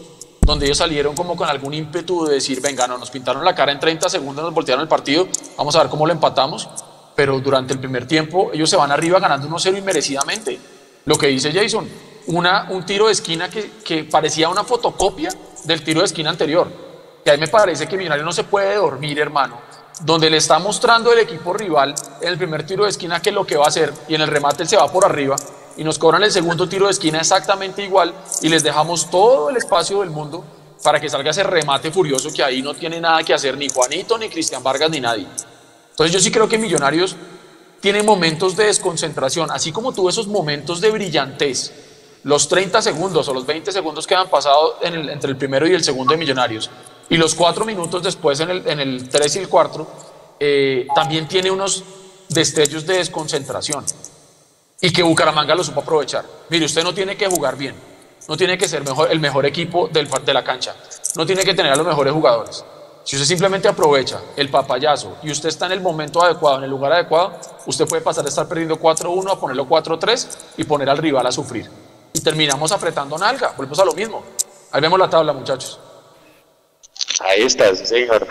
donde 0.49 0.65
ellos 0.65 0.79
salieron 0.79 1.15
como 1.15 1.37
con 1.37 1.49
algún 1.49 1.75
ímpetu 1.75 2.25
de 2.25 2.35
decir, 2.35 2.61
venga, 2.63 2.87
no, 2.87 2.97
nos 2.97 3.11
pintaron 3.11 3.45
la 3.45 3.55
cara 3.55 3.71
en 3.71 3.79
30 3.79 4.09
segundos, 4.09 4.43
nos 4.43 4.55
voltearon 4.55 4.83
el 4.83 4.89
partido, 4.89 5.29
vamos 5.59 5.77
a 5.77 5.81
ver 5.81 5.91
cómo 5.91 6.07
lo 6.07 6.13
empatamos, 6.13 6.69
pero 7.15 7.39
durante 7.39 7.75
el 7.75 7.79
primer 7.79 8.09
tiempo 8.09 8.51
ellos 8.53 8.71
se 8.71 8.77
van 8.77 8.91
arriba 8.91 9.21
ganando 9.21 9.47
1-0 9.47 9.77
inmerecidamente. 9.77 10.59
Lo 11.05 11.17
que 11.17 11.27
dice 11.27 11.53
Jason, 11.53 11.87
una, 12.29 12.67
un 12.71 12.85
tiro 12.87 13.07
de 13.07 13.13
esquina 13.13 13.51
que, 13.51 14.05
parecía 14.11 14.49
una 14.49 14.65
fotocopia 14.65 15.31
del 15.65 15.85
tiro 15.85 16.01
de 16.01 16.07
esquina 16.07 16.31
anterior. 16.31 16.67
Y 17.25 17.29
ahí 17.29 17.39
me 17.39 17.49
parece 17.49 17.87
que 17.87 17.99
Millonario 17.99 18.25
no 18.25 18.33
se 18.33 18.45
puede 18.45 18.75
dormir, 18.77 19.19
hermano. 19.19 19.61
Donde 20.01 20.31
le 20.31 20.39
está 20.39 20.59
mostrando 20.59 21.13
el 21.13 21.19
equipo 21.19 21.53
rival 21.53 21.95
en 22.23 22.29
el 22.29 22.39
primer 22.39 22.65
tiro 22.65 22.85
de 22.85 22.91
esquina 22.91 23.21
que 23.21 23.31
es 23.31 23.35
lo 23.35 23.45
que 23.45 23.57
va 23.57 23.67
a 23.67 23.69
hacer 23.69 23.93
y 24.09 24.15
en 24.15 24.23
el 24.23 24.29
remate 24.29 24.63
él 24.63 24.69
se 24.69 24.77
va 24.77 24.91
por 24.91 25.05
arriba 25.05 25.37
y 25.79 25.85
nos 25.85 25.99
cobran 25.99 26.25
el 26.25 26.33
segundo 26.33 26.69
tiro 26.69 26.87
de 26.87 26.93
esquina 26.93 27.21
exactamente 27.21 27.83
igual 27.85 28.13
y 28.43 28.49
les 28.49 28.65
dejamos 28.65 29.09
todo 29.09 29.49
el 29.49 29.57
espacio 29.57 30.01
del 30.01 30.11
mundo 30.11 30.45
para 30.83 31.01
que 31.01 31.09
salga 31.09 31.31
ese 31.31 31.45
remate 31.45 31.93
furioso 31.93 32.33
que 32.33 32.43
ahí 32.43 32.61
no 32.61 32.75
tiene 32.75 33.01
nada 33.01 33.23
que 33.23 33.33
hacer 33.33 33.57
ni 33.57 33.69
Juanito, 33.69 34.19
ni 34.19 34.29
Cristian 34.29 34.63
Vargas, 34.63 34.91
ni 34.91 35.01
nadie. 35.01 35.27
Entonces 35.91 36.13
yo 36.13 36.21
sí 36.21 36.31
creo 36.33 36.49
que 36.49 36.59
Millonarios 36.59 37.17
tiene 37.81 38.03
momentos 38.03 38.57
de 38.57 38.65
desconcentración, 38.65 39.53
así 39.53 39.71
como 39.71 39.93
tuvo 39.93 40.09
esos 40.09 40.27
momentos 40.27 40.81
de 40.81 40.91
brillantez 40.91 41.73
los 42.25 42.49
30 42.49 42.83
segundos 42.83 43.29
o 43.29 43.35
los 43.35 43.47
20 43.47 43.71
segundos 43.71 44.05
que 44.05 44.17
han 44.17 44.29
pasado 44.29 44.79
entre 44.83 45.31
el 45.31 45.37
primero 45.37 45.67
y 45.69 45.75
el 45.75 45.85
segundo 45.85 46.13
de 46.13 46.19
Millonarios 46.19 46.69
y 47.09 47.17
los 47.17 47.37
cuatro 47.37 47.65
minutos 47.65 48.03
después 48.03 48.41
en 48.41 48.51
el, 48.51 48.67
en 48.67 48.81
el 48.81 49.09
3 49.09 49.37
y 49.37 49.39
el 49.39 49.49
4, 49.49 49.87
eh, 50.41 50.87
también 50.95 51.29
tiene 51.29 51.53
unos 51.53 51.85
destellos 52.29 52.85
de 52.85 52.99
desconcentración 52.99 53.85
y 54.81 54.93
que 54.93 55.03
Bucaramanga 55.03 55.55
lo 55.55 55.65
supo 55.65 55.81
aprovechar. 55.81 56.25
Mire, 56.49 56.65
usted 56.67 56.83
no 56.83 56.95
tiene 56.95 57.17
que 57.17 57.27
jugar 57.27 57.57
bien, 57.57 57.75
no 58.29 58.37
tiene 58.37 58.57
que 58.57 58.69
ser 58.69 58.83
el 59.11 59.21
mejor 59.21 59.47
equipo 59.47 59.89
del, 59.89 60.09
de 60.09 60.35
la 60.35 60.45
cancha, 60.45 60.75
no 61.17 61.27
tiene 61.27 61.43
que 61.43 61.55
tener 61.55 61.73
a 61.73 61.77
los 61.77 61.87
mejores 61.87 62.13
jugadores. 62.13 62.65
Si 63.05 63.17
usted 63.17 63.27
simplemente 63.27 63.69
aprovecha 63.69 64.21
el 64.37 64.51
papayazo 64.51 65.17
y 65.23 65.31
usted 65.31 65.49
está 65.49 65.67
en 65.67 65.73
el 65.73 65.81
momento 65.81 66.23
adecuado, 66.23 66.59
en 66.59 66.65
el 66.65 66.71
lugar 66.71 66.93
adecuado, 66.93 67.33
usted 67.65 67.87
puede 67.87 68.03
pasar 68.03 68.23
de 68.23 68.29
estar 68.29 68.47
perdiendo 68.47 68.79
4-1 68.79 69.33
a 69.33 69.41
ponerlo 69.41 69.67
4-3 69.67 70.27
y 70.59 70.65
poner 70.65 70.91
al 70.91 70.99
rival 70.99 71.27
a 71.27 71.33
sufrir 71.33 71.71
y 72.13 72.21
terminamos 72.21 72.73
apretando 72.73 73.17
nalga. 73.17 73.55
Volvemos 73.57 73.79
a 73.79 73.85
lo 73.85 73.93
mismo. 73.93 74.23
Ahí 74.73 74.81
vemos 74.81 74.99
la 74.99 75.09
tabla, 75.09 75.33
muchachos. 75.33 75.79
Ahí 77.21 77.43
está, 77.43 77.75
señor. 77.75 78.27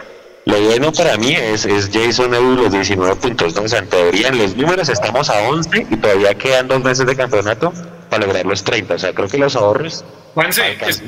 Lo 0.47 0.61
bueno 0.61 0.93
para 0.93 1.17
mí 1.17 1.33
es, 1.33 1.65
es 1.65 1.89
Jason 1.91 2.33
Edu 2.33 2.55
los 2.55 2.71
19 2.71 3.17
puntos, 3.17 3.53
¿no? 3.53 3.63
O 3.63 3.67
sea, 3.67 3.79
en 3.79 3.89
teoría 3.89 4.29
en 4.29 4.37
los 4.37 4.55
números 4.55 4.87
estamos 4.87 5.29
a 5.29 5.41
11 5.49 5.87
y 5.89 5.97
todavía 5.97 6.33
quedan 6.35 6.69
dos 6.69 6.81
meses 6.81 7.05
de 7.05 7.17
campeonato 7.17 7.73
para 8.09 8.25
lograr 8.25 8.45
los 8.45 8.63
30. 8.63 8.93
O 8.93 8.97
sea, 8.97 9.13
creo 9.13 9.27
que 9.27 9.37
los 9.37 9.57
ahorros... 9.57 10.05
Juanse, 10.35 10.77
es, 10.87 11.03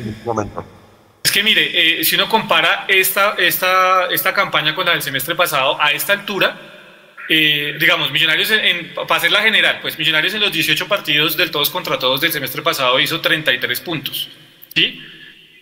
es, 1.24 1.32
que 1.32 1.42
mire, 1.42 2.00
eh, 2.02 2.04
si 2.04 2.16
uno 2.16 2.28
compara 2.28 2.84
esta, 2.90 3.36
esta, 3.38 4.08
esta 4.08 4.34
campaña 4.34 4.76
con 4.76 4.86
la 4.86 4.92
del 4.92 5.02
semestre 5.02 5.36
pasado, 5.36 5.82
a 5.82 5.94
esta 5.94 6.12
altura, 6.12 6.58
eh, 7.30 7.78
digamos, 7.80 8.12
Millonarios, 8.12 8.52
en, 8.52 8.94
para 8.94 9.16
hacer 9.16 9.32
la 9.32 9.42
general, 9.42 9.80
pues 9.82 9.98
Millonarios 9.98 10.34
en 10.34 10.42
los 10.42 10.52
18 10.52 10.86
partidos 10.90 11.38
del 11.38 11.50
todos 11.50 11.70
contra 11.70 11.98
todos 11.98 12.20
del 12.20 12.34
semestre 12.34 12.62
pasado 12.62 13.00
hizo 13.00 13.22
33 13.22 13.80
puntos, 13.80 14.28
¿sí? 14.76 15.02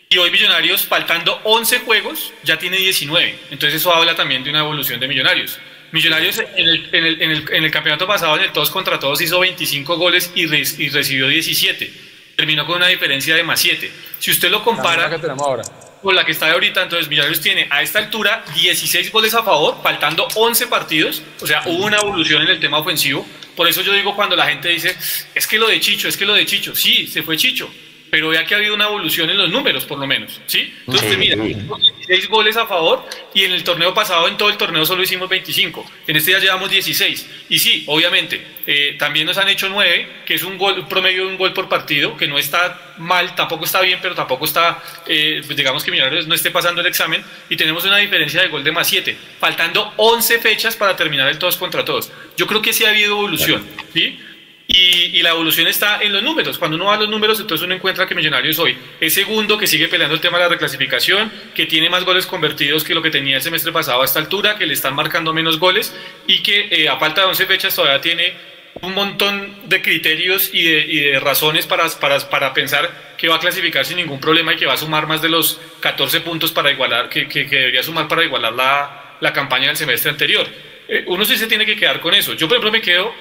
Y 0.10 0.17
hoy 0.17 0.32
Millonarios, 0.32 0.84
faltando 0.84 1.41
11 1.43 1.80
juegos, 1.80 2.32
ya 2.43 2.58
tiene 2.58 2.78
19. 2.78 3.39
Entonces 3.52 3.82
eso 3.82 3.93
habla 3.93 4.15
también 4.15 4.43
de 4.43 4.50
una 4.50 4.60
evolución 4.60 5.00
de 5.00 5.08
Millonarios. 5.08 5.60
Millonarios 5.91 6.39
en 6.39 6.67
el, 6.67 6.89
en 6.93 7.06
el, 7.06 7.22
en 7.22 7.32
el, 7.32 7.54
en 7.54 7.63
el 7.65 7.72
campeonato 7.72 8.08
pasado, 8.08 8.38
en 8.38 8.43
el 8.43 8.52
todos 8.52 8.70
contra 8.70 9.00
todos, 9.00 9.20
hizo 9.22 9.39
25 9.39 9.98
goles 9.98 10.32
y, 10.34 10.43
y 10.43 10.89
recibió 10.89 11.28
17. 11.28 11.91
Terminó 12.38 12.65
con 12.65 12.78
una 12.78 12.88
diferencia 12.88 13.36
de 13.36 13.43
más 13.43 13.60
7. 13.60 13.91
Si 14.20 14.32
usted 14.32 14.50
lo 14.50 14.63
compara... 14.63 15.10
ahora 15.39 15.63
con 16.02 16.15
la 16.15 16.24
que 16.24 16.32
está 16.32 16.46
de 16.46 16.52
ahorita, 16.54 16.84
entonces 16.84 17.10
Millonarios 17.10 17.41
tiene 17.41 17.67
a 17.70 17.82
esta 17.82 18.00
altura 18.00 18.46
16 18.54 19.12
goles 19.12 19.34
a 19.34 19.43
favor, 19.43 19.82
faltando 19.82 20.28
11 20.36 20.67
partidos, 20.67 21.22
o 21.41 21.48
sea, 21.48 21.63
hubo 21.65 21.86
una 21.86 21.98
evolución 21.98 22.43
en 22.43 22.50
el 22.50 22.60
tema 22.60 22.78
ofensivo. 22.78 23.26
Por 23.56 23.67
eso 23.67 23.82
yo 23.82 23.91
digo 23.91 24.15
cuando 24.15 24.36
la 24.36 24.48
gente 24.48 24.70
dice, 24.70 24.96
es 25.34 25.48
que 25.48 25.58
lo 25.58 25.67
de 25.67 25.80
Chicho, 25.80 26.08
es 26.08 26.15
que 26.15 26.26
lo 26.26 26.34
de 26.34 26.46
Chicho, 26.46 26.76
sí, 26.76 27.08
se 27.08 27.24
fue 27.24 27.36
Chicho, 27.36 27.70
pero 28.10 28.30
vea 28.30 28.46
que 28.46 28.54
ha 28.54 28.58
habido 28.58 28.76
una 28.76 28.86
evolución 28.86 29.30
en 29.30 29.38
los 29.38 29.50
números, 29.50 29.86
por 29.86 30.00
lo 30.00 30.08
menos, 30.08 30.39
¿sí? 30.46 30.74
Entonces, 30.86 31.17
mira, 31.17 31.36
16 31.36 32.30
goles 32.30 32.56
a 32.58 32.65
favor 32.65 33.06
y 33.34 33.43
en 33.43 33.52
el 33.52 33.63
torneo 33.63 33.93
pasado, 33.93 34.28
en 34.28 34.38
todo 34.38 34.50
el 34.50 34.58
torneo 34.58 34.86
solo 34.86 35.04
hicimos 35.04 35.27
25, 35.29 35.86
en 36.08 36.15
este 36.15 36.31
ya 36.31 36.40
llevamos 36.40 36.69
16. 36.69 37.29
Y 37.50 37.60
sí, 37.60 37.84
obviamente, 37.88 38.42
eh, 38.65 38.96
también 38.98 39.25
nos 39.25 39.38
han 39.38 39.50
hecho 39.50 39.69
9, 39.69 40.23
que 40.25 40.36
es 40.36 40.44
un, 40.44 40.58
gol, 40.58 40.88
promedio 40.88 41.25
de 41.25 41.31
un 41.31 41.38
gol 41.38 41.54
por 41.54 41.67
partido, 41.69 42.15
que 42.15 42.27
no 42.27 42.38
está 42.38 42.94
mal, 42.98 43.36
tampoco 43.36 43.65
está 43.65 43.81
bien, 43.81 44.00
pero 44.02 44.15
tampoco 44.15 44.46
está, 44.46 44.81
eh, 45.06 45.42
pues 45.46 45.58
digamos 45.58 45.84
que 45.84 45.92
Millonarios 45.92 46.27
no 46.27 46.36
esté 46.36 46.52
pasando 46.52 46.81
el 46.81 46.88
examen, 46.88 47.23
y 47.50 47.56
tenemos 47.56 47.86
una 47.86 47.98
diferencia 47.98 48.42
de 48.42 48.48
gol 48.48 48.63
de 48.63 48.71
más 48.71 48.88
7, 48.88 49.17
faltando 49.40 49.94
11 49.98 50.40
fechas 50.40 50.75
para 50.75 50.96
terminar 50.96 51.27
el 51.27 51.38
todos 51.38 51.58
contra 51.58 51.84
todos. 51.84 52.12
Yo 52.38 52.48
creo 52.48 52.62
que 52.62 52.73
sí 52.73 52.86
ha 52.86 52.90
habido 52.90 53.12
evolución, 53.12 53.65
¿sí? 53.94 54.19
Y, 54.68 55.22
la 55.22 55.30
evolución 55.30 55.68
está 55.68 56.02
en 56.02 56.13
los 56.13 56.22
números. 56.22 56.58
Cuando 56.58 56.76
uno 56.76 56.86
va 56.86 56.96
a 56.96 56.98
los 56.98 57.10
números, 57.10 57.40
entonces 57.40 57.65
uno 57.65 57.74
encuentra 57.74 58.06
que 58.06 58.13
Millonarios 58.13 58.60
hoy 58.60 58.78
es 59.00 59.13
segundo, 59.13 59.58
que 59.58 59.65
sigue 59.65 59.88
peleando 59.88 60.13
el 60.15 60.22
tema 60.22 60.38
de 60.38 60.44
la 60.44 60.50
reclasificación, 60.50 61.32
que 61.56 61.65
tiene 61.65 61.90
más 61.90 62.04
goles 62.04 62.26
convertidos 62.26 62.84
que 62.84 62.94
lo 62.94 63.02
que 63.02 63.10
tenía 63.10 63.38
el 63.38 63.42
semestre 63.42 63.72
pasado 63.72 64.02
a 64.02 64.06
esta 64.06 64.20
altura, 64.20 64.58
que 64.58 64.65
le 64.65 64.74
están 64.74 64.94
marcando 64.94 65.34
menos 65.34 65.58
goles 65.58 65.96
y 66.28 66.44
que 66.44 66.68
eh, 66.70 66.90
a 66.90 66.98
falta 66.98 67.22
de 67.22 67.28
11 67.28 67.46
fechas 67.46 67.76
todavía 67.76 68.02
tiene 68.02 68.34
un 68.82 68.94
montón 68.94 69.70
de 69.70 69.82
criterios 69.82 70.52
y 70.54 70.63
de, 70.63 71.20
razones 71.20 71.65
para, 71.65 71.88
para, 71.90 72.20
para, 72.30 72.54
pensar 72.54 73.15
que 73.18 73.28
va 73.28 73.38
a 73.38 73.40
clasificar 73.40 73.86
sin 73.86 73.98
ningún 73.98 74.20
problema 74.20 74.54
y 74.54 74.58
que 74.58 74.65
va 74.65 74.74
a 74.74 74.78
sumar 74.78 75.08
más 75.08 75.22
de 75.22 75.30
los 75.30 75.60
14 75.80 76.22
puntos 76.22 76.52
para 76.52 76.72
igualar, 76.72 77.10
que, 77.10 77.28
que, 77.28 77.46
debería 77.46 77.82
sumar 77.82 78.08
para 78.08 78.24
igualar 78.24 78.54
la, 78.54 79.15
la 79.20 79.34
campaña 79.34 79.68
del 79.68 79.78
semestre 79.78 80.12
anterior. 80.12 80.48
Eh, 80.88 81.04
uno 81.08 81.26
sí 81.26 81.38
se 81.38 81.48
tiene 81.48 81.65
que 81.65 81.76
quedar 81.76 82.00
con 82.00 82.13
eso. 82.13 82.34
Yo, 82.34 82.48
por 82.48 82.58
ejemplo, 82.58 82.72
me 82.72 82.82
quedo 82.82 83.13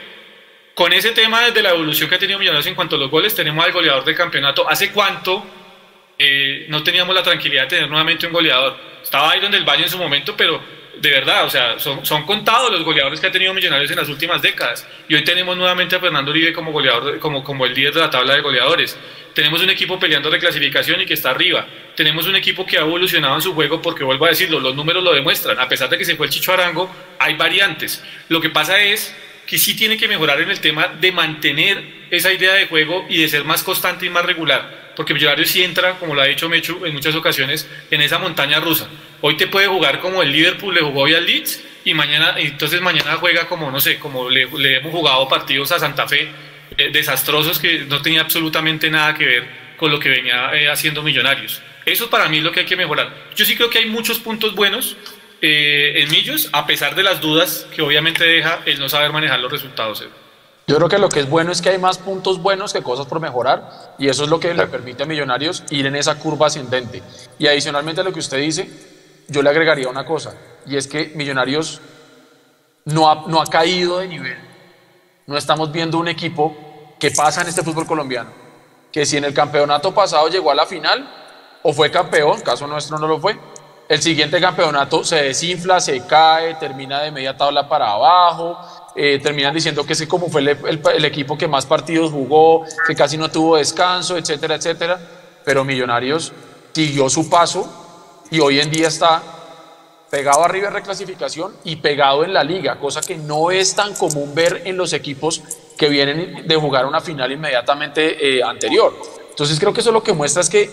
con 0.76 0.92
ese 0.92 1.12
tema 1.12 1.50
de 1.50 1.62
la 1.62 1.70
evolución 1.70 2.06
que 2.06 2.16
ha 2.16 2.18
tenido 2.18 2.38
Millonarios 2.38 2.66
en 2.66 2.74
cuanto 2.74 2.96
a 2.96 2.98
los 2.98 3.10
goles, 3.10 3.34
tenemos 3.34 3.64
al 3.64 3.72
goleador 3.72 4.04
del 4.04 4.14
campeonato. 4.14 4.68
¿Hace 4.68 4.92
cuánto 4.92 5.42
eh, 6.18 6.66
no 6.68 6.82
teníamos 6.82 7.14
la 7.14 7.22
tranquilidad 7.22 7.62
de 7.62 7.68
tener 7.68 7.88
nuevamente 7.88 8.26
un 8.26 8.34
goleador? 8.34 8.76
Estaba 9.02 9.30
ahí 9.30 9.40
donde 9.40 9.56
el 9.56 9.64
Valle 9.64 9.84
en 9.84 9.88
su 9.88 9.96
momento, 9.96 10.36
pero 10.36 10.62
de 10.98 11.10
verdad, 11.10 11.46
o 11.46 11.50
sea, 11.50 11.78
son, 11.78 12.04
son, 12.04 12.26
contados 12.26 12.70
los 12.70 12.84
goleadores 12.84 13.18
que 13.20 13.26
ha 13.26 13.32
tenido 13.32 13.54
Millonarios 13.54 13.90
en 13.90 13.96
las 13.96 14.10
últimas 14.10 14.42
décadas. 14.42 14.86
Y 15.08 15.14
hoy 15.14 15.24
tenemos 15.24 15.56
nuevamente 15.56 15.96
a 15.96 15.98
Fernando 15.98 16.30
Uribe 16.30 16.52
como 16.52 16.72
goleador, 16.72 17.18
como, 17.20 17.42
como 17.42 17.64
el 17.64 17.72
líder 17.72 17.94
de 17.94 18.00
la 18.00 18.10
tabla 18.10 18.34
de 18.34 18.42
goleadores. 18.42 18.98
Tenemos 19.32 19.62
un 19.62 19.70
equipo 19.70 19.98
peleando 19.98 20.28
reclasificación 20.28 21.00
y 21.00 21.06
que 21.06 21.14
está 21.14 21.30
arriba. 21.30 21.66
Tenemos 21.94 22.26
un 22.26 22.36
equipo 22.36 22.66
que 22.66 22.76
ha 22.76 22.82
evolucionado 22.82 23.34
en 23.36 23.40
su 23.40 23.54
juego 23.54 23.80
porque, 23.80 24.04
vuelvo 24.04 24.26
a 24.26 24.28
decirlo, 24.28 24.60
los 24.60 24.74
números 24.74 25.02
lo 25.02 25.14
demuestran. 25.14 25.58
A 25.58 25.70
pesar 25.70 25.88
de 25.88 25.96
que 25.96 26.04
se 26.04 26.16
fue 26.16 26.26
el 26.26 26.32
Chicho 26.32 26.52
Arango, 26.52 26.94
hay 27.18 27.34
variantes. 27.34 28.04
Lo 28.28 28.42
que 28.42 28.50
pasa 28.50 28.78
es 28.78 29.16
que 29.46 29.58
sí 29.58 29.76
tiene 29.76 29.96
que 29.96 30.08
mejorar 30.08 30.40
en 30.40 30.50
el 30.50 30.60
tema 30.60 30.88
de 30.88 31.12
mantener 31.12 31.82
esa 32.10 32.32
idea 32.32 32.54
de 32.54 32.66
juego 32.66 33.06
y 33.08 33.22
de 33.22 33.28
ser 33.28 33.44
más 33.44 33.62
constante 33.62 34.06
y 34.06 34.10
más 34.10 34.24
regular. 34.24 34.92
Porque 34.96 35.14
Millonarios 35.14 35.50
sí 35.50 35.62
entra, 35.62 35.98
como 35.98 36.14
lo 36.14 36.22
ha 36.22 36.24
dicho 36.24 36.48
Mechu 36.48 36.84
en 36.84 36.94
muchas 36.94 37.14
ocasiones, 37.14 37.68
en 37.90 38.00
esa 38.00 38.18
montaña 38.18 38.60
rusa. 38.60 38.88
Hoy 39.20 39.36
te 39.36 39.46
puede 39.46 39.66
jugar 39.66 40.00
como 40.00 40.22
el 40.22 40.32
Liverpool 40.32 40.74
le 40.74 40.80
jugó 40.80 41.02
hoy 41.02 41.14
al 41.14 41.26
Leeds 41.26 41.62
y 41.84 41.94
mañana, 41.94 42.34
entonces 42.38 42.80
mañana 42.80 43.16
juega 43.16 43.46
como, 43.46 43.70
no 43.70 43.80
sé, 43.80 43.98
como 43.98 44.28
le, 44.28 44.42
hemos 44.76 44.92
jugado 44.92 45.28
partidos 45.28 45.70
a 45.72 45.78
Santa 45.78 46.08
Fe 46.08 46.28
eh, 46.76 46.90
desastrosos 46.92 47.58
que 47.58 47.80
no 47.80 48.02
tenía 48.02 48.22
absolutamente 48.22 48.90
nada 48.90 49.14
que 49.14 49.24
ver 49.24 49.44
con 49.76 49.90
lo 49.90 50.00
que 50.00 50.08
venía 50.08 50.52
eh, 50.54 50.68
haciendo 50.68 51.02
Millonarios. 51.02 51.62
Eso 51.84 52.10
para 52.10 52.28
mí 52.28 52.38
es 52.38 52.42
lo 52.42 52.50
que 52.50 52.60
hay 52.60 52.66
que 52.66 52.76
mejorar. 52.76 53.14
Yo 53.36 53.44
sí 53.44 53.54
creo 53.54 53.70
que 53.70 53.78
hay 53.78 53.86
muchos 53.86 54.18
puntos 54.18 54.54
buenos, 54.54 54.96
eh, 55.42 56.02
en 56.02 56.10
Millos, 56.10 56.48
a 56.52 56.66
pesar 56.66 56.94
de 56.94 57.02
las 57.02 57.20
dudas 57.20 57.66
que 57.74 57.82
obviamente 57.82 58.24
deja 58.24 58.60
el 58.64 58.78
no 58.78 58.88
saber 58.88 59.12
manejar 59.12 59.40
los 59.40 59.52
resultados. 59.52 60.04
Yo 60.68 60.76
creo 60.76 60.88
que 60.88 60.98
lo 60.98 61.08
que 61.08 61.20
es 61.20 61.28
bueno 61.28 61.52
es 61.52 61.62
que 61.62 61.68
hay 61.68 61.78
más 61.78 61.98
puntos 61.98 62.40
buenos 62.42 62.72
que 62.72 62.82
cosas 62.82 63.06
por 63.06 63.20
mejorar 63.20 63.94
y 63.98 64.08
eso 64.08 64.24
es 64.24 64.30
lo 64.30 64.40
que 64.40 64.52
le 64.52 64.66
permite 64.66 65.04
a 65.04 65.06
Millonarios 65.06 65.62
ir 65.70 65.86
en 65.86 65.94
esa 65.94 66.18
curva 66.18 66.48
ascendente. 66.48 67.02
Y 67.38 67.46
adicionalmente 67.46 68.00
a 68.00 68.04
lo 68.04 68.12
que 68.12 68.18
usted 68.18 68.38
dice, 68.38 68.68
yo 69.28 69.42
le 69.42 69.50
agregaría 69.50 69.88
una 69.88 70.04
cosa 70.04 70.34
y 70.66 70.76
es 70.76 70.88
que 70.88 71.12
Millonarios 71.14 71.80
no 72.86 73.08
ha, 73.08 73.24
no 73.28 73.40
ha 73.40 73.46
caído 73.46 73.98
de 73.98 74.08
nivel. 74.08 74.38
No 75.26 75.36
estamos 75.36 75.70
viendo 75.70 75.98
un 75.98 76.08
equipo 76.08 76.94
que 76.98 77.10
pasa 77.10 77.42
en 77.42 77.48
este 77.48 77.62
fútbol 77.62 77.86
colombiano, 77.86 78.30
que 78.90 79.04
si 79.04 79.16
en 79.16 79.24
el 79.24 79.34
campeonato 79.34 79.94
pasado 79.94 80.28
llegó 80.28 80.50
a 80.50 80.54
la 80.54 80.66
final 80.66 81.08
o 81.62 81.72
fue 81.72 81.90
campeón, 81.90 82.40
caso 82.40 82.66
nuestro 82.66 82.98
no 82.98 83.06
lo 83.06 83.20
fue, 83.20 83.38
el 83.88 84.02
siguiente 84.02 84.40
campeonato 84.40 85.04
se 85.04 85.16
desinfla, 85.16 85.80
se 85.80 86.04
cae, 86.06 86.54
termina 86.56 87.00
de 87.02 87.12
media 87.12 87.36
tabla 87.36 87.68
para 87.68 87.92
abajo, 87.92 88.58
eh, 88.96 89.20
terminan 89.22 89.54
diciendo 89.54 89.86
que 89.86 89.92
ese 89.92 90.08
como 90.08 90.28
fue 90.28 90.40
el, 90.40 91.04
equipo 91.04 91.38
que 91.38 91.46
más 91.46 91.66
partidos 91.66 92.10
jugó, 92.10 92.64
que 92.86 92.96
casi 92.96 93.16
no 93.16 93.30
tuvo 93.30 93.56
descanso, 93.56 94.16
etcétera, 94.16 94.56
etcétera. 94.56 94.98
Pero 95.44 95.64
Millonarios 95.64 96.32
siguió 96.72 97.08
su 97.08 97.30
paso 97.30 98.24
y 98.30 98.40
hoy 98.40 98.58
en 98.58 98.70
día 98.70 98.88
está 98.88 99.22
pegado 100.10 100.44
arriba 100.44 100.68
en 100.68 100.74
reclasificación 100.74 101.54
y 101.62 101.76
pegado 101.76 102.24
en 102.24 102.32
la 102.32 102.42
liga, 102.42 102.80
cosa 102.80 103.00
que 103.00 103.16
no 103.16 103.52
es 103.52 103.76
tan 103.76 103.94
común 103.94 104.34
ver 104.34 104.62
en 104.64 104.76
los 104.76 104.92
equipos 104.94 105.42
que 105.78 105.88
vienen 105.88 106.46
de 106.46 106.56
jugar 106.56 106.86
una 106.86 107.00
final 107.00 107.30
inmediatamente 107.30 108.38
eh, 108.38 108.42
anterior. 108.42 108.94
Entonces 109.30 109.60
creo 109.60 109.72
que 109.72 109.80
eso 109.80 109.92
lo 109.92 110.02
que 110.02 110.12
muestra 110.12 110.42
es 110.42 110.50
que 110.50 110.70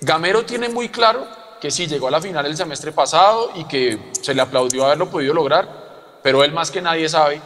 Gamero 0.00 0.44
tiene 0.44 0.68
muy 0.68 0.88
claro 0.88 1.37
que 1.60 1.70
sí 1.70 1.86
llegó 1.86 2.08
a 2.08 2.10
la 2.10 2.20
final 2.20 2.46
el 2.46 2.56
semestre 2.56 2.92
pasado 2.92 3.50
y 3.54 3.64
que 3.64 4.10
se 4.22 4.34
le 4.34 4.42
aplaudió 4.42 4.84
haberlo 4.84 5.10
podido 5.10 5.34
lograr, 5.34 6.20
pero 6.22 6.44
él 6.44 6.52
más 6.52 6.70
que 6.70 6.80
nadie 6.80 7.08
sabe 7.08 7.40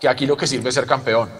que 0.00 0.08
aquí 0.08 0.26
lo 0.26 0.36
que 0.36 0.46
sirve 0.46 0.68
es 0.68 0.74
ser 0.74 0.86
campeón. 0.86 1.30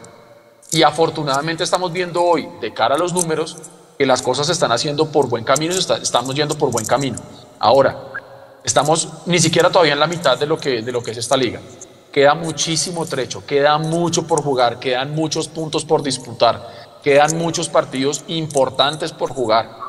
Y 0.72 0.82
afortunadamente 0.82 1.64
estamos 1.64 1.92
viendo 1.92 2.22
hoy, 2.22 2.48
de 2.60 2.72
cara 2.72 2.94
a 2.94 2.98
los 2.98 3.12
números, 3.12 3.56
que 3.98 4.06
las 4.06 4.22
cosas 4.22 4.46
se 4.46 4.52
están 4.52 4.72
haciendo 4.72 5.10
por 5.10 5.28
buen 5.28 5.44
camino, 5.44 5.74
estamos 5.74 6.34
yendo 6.34 6.56
por 6.56 6.70
buen 6.70 6.86
camino. 6.86 7.18
Ahora, 7.60 7.96
estamos 8.64 9.08
ni 9.26 9.38
siquiera 9.38 9.70
todavía 9.70 9.92
en 9.92 10.00
la 10.00 10.06
mitad 10.06 10.38
de 10.38 10.46
lo 10.46 10.58
que, 10.58 10.82
de 10.82 10.92
lo 10.92 11.02
que 11.02 11.12
es 11.12 11.18
esta 11.18 11.36
liga. 11.36 11.60
Queda 12.10 12.34
muchísimo 12.34 13.06
trecho, 13.06 13.44
queda 13.46 13.76
mucho 13.78 14.26
por 14.26 14.42
jugar, 14.42 14.78
quedan 14.78 15.14
muchos 15.14 15.48
puntos 15.48 15.84
por 15.84 16.02
disputar, 16.02 17.00
quedan 17.02 17.36
muchos 17.36 17.68
partidos 17.68 18.24
importantes 18.28 19.12
por 19.12 19.30
jugar. 19.30 19.83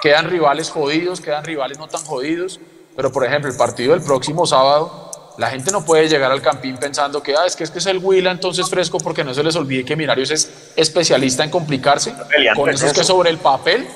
Quedan 0.00 0.28
rivales 0.28 0.70
jodidos, 0.70 1.20
quedan 1.20 1.44
rivales 1.44 1.78
no 1.78 1.88
tan 1.88 2.04
jodidos, 2.04 2.60
pero 2.96 3.10
por 3.10 3.24
ejemplo 3.24 3.50
el 3.50 3.56
partido 3.56 3.94
del 3.94 4.02
próximo 4.02 4.46
sábado 4.46 5.10
la 5.36 5.50
gente 5.50 5.72
no 5.72 5.84
puede 5.84 6.08
llegar 6.08 6.30
al 6.30 6.40
campín 6.40 6.76
pensando 6.76 7.22
que 7.22 7.34
ah, 7.34 7.44
es 7.44 7.56
que 7.56 7.64
es 7.64 7.70
que 7.70 7.78
es 7.78 7.86
el 7.86 7.98
Huila 7.98 8.30
entonces 8.30 8.70
fresco 8.70 8.98
porque 8.98 9.24
no 9.24 9.34
se 9.34 9.42
les 9.42 9.56
olvide 9.56 9.84
que 9.84 9.96
Minarios 9.96 10.30
es 10.30 10.72
especialista 10.76 11.42
en 11.42 11.50
complicarse 11.50 12.14
con 12.54 12.70
esos 12.70 12.92
que 12.92 13.02
sobre 13.02 13.30
el 13.30 13.38
papel 13.38 13.86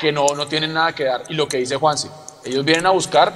que 0.00 0.10
no, 0.10 0.26
no 0.34 0.48
tienen 0.48 0.72
nada 0.72 0.94
que 0.94 1.04
dar. 1.04 1.22
Y 1.28 1.34
lo 1.34 1.46
que 1.46 1.58
dice 1.58 1.76
Juanse, 1.76 2.08
ellos 2.44 2.64
vienen 2.64 2.86
a 2.86 2.90
buscar 2.90 3.32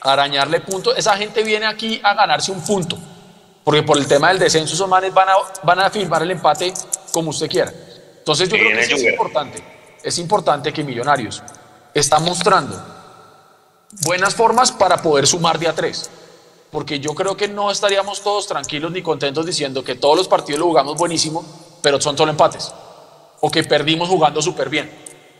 arañarle 0.00 0.60
puntos. 0.60 0.96
Esa 0.96 1.16
gente 1.16 1.42
viene 1.42 1.66
aquí 1.66 2.00
a 2.02 2.14
ganarse 2.14 2.50
un 2.50 2.64
punto. 2.64 2.98
Porque 3.62 3.82
por 3.82 3.96
el 3.98 4.06
tema 4.06 4.28
del 4.28 4.38
descenso, 4.38 4.74
esos 4.74 4.88
manes 4.88 5.12
van 5.12 5.28
a, 5.28 5.34
van 5.62 5.80
a 5.80 5.90
firmar 5.90 6.22
el 6.22 6.30
empate 6.30 6.72
como 7.12 7.30
usted 7.30 7.48
quiera. 7.48 7.72
Entonces 8.18 8.48
yo 8.48 8.56
creo 8.56 8.70
que 8.70 8.80
es 8.80 9.02
importante. 9.02 9.62
Es 10.04 10.18
importante 10.18 10.72
que 10.72 10.84
Millonarios 10.84 11.42
está 11.92 12.20
mostrando 12.20 12.80
buenas 14.02 14.34
formas 14.34 14.70
para 14.70 14.98
poder 14.98 15.26
sumar 15.26 15.58
de 15.58 15.68
a 15.68 15.74
tres 15.74 16.10
porque 16.74 16.98
yo 16.98 17.14
creo 17.14 17.36
que 17.36 17.46
no 17.46 17.70
estaríamos 17.70 18.20
todos 18.20 18.48
tranquilos 18.48 18.90
ni 18.90 19.00
contentos 19.00 19.46
diciendo 19.46 19.84
que 19.84 19.94
todos 19.94 20.16
los 20.16 20.26
partidos 20.26 20.58
lo 20.58 20.66
jugamos 20.66 20.96
buenísimo, 20.96 21.44
pero 21.80 22.00
son 22.00 22.18
solo 22.18 22.32
empates, 22.32 22.74
o 23.40 23.48
que 23.48 23.62
perdimos 23.62 24.08
jugando 24.08 24.42
súper 24.42 24.68
bien. 24.68 24.90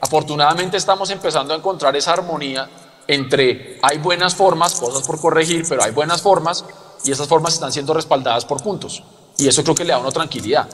Afortunadamente 0.01 0.77
estamos 0.77 1.11
empezando 1.11 1.53
a 1.53 1.57
encontrar 1.57 1.97
esa 1.97 2.12
armonía 2.12 2.71
entre 3.09 3.81
hay 3.83 3.99
buenas 3.99 4.37
formas, 4.37 4.77
cosas 4.77 5.05
por 5.05 5.21
corregir, 5.21 5.67
pero 5.69 5.83
hay 5.83 5.91
buenas 5.91 6.23
formas 6.23 6.65
y 7.05 7.11
esas 7.11 7.27
formas 7.27 7.55
están 7.55 7.73
siendo 7.73 7.93
respaldadas 7.95 8.45
por 8.45 8.62
puntos. 8.62 9.03
Y 9.37 9.49
eso 9.49 9.65
creo 9.65 9.75
que 9.75 9.83
le 9.83 9.91
da 9.91 9.97
a 9.97 9.99
uno 9.99 10.12
tranquilidad. 10.12 10.69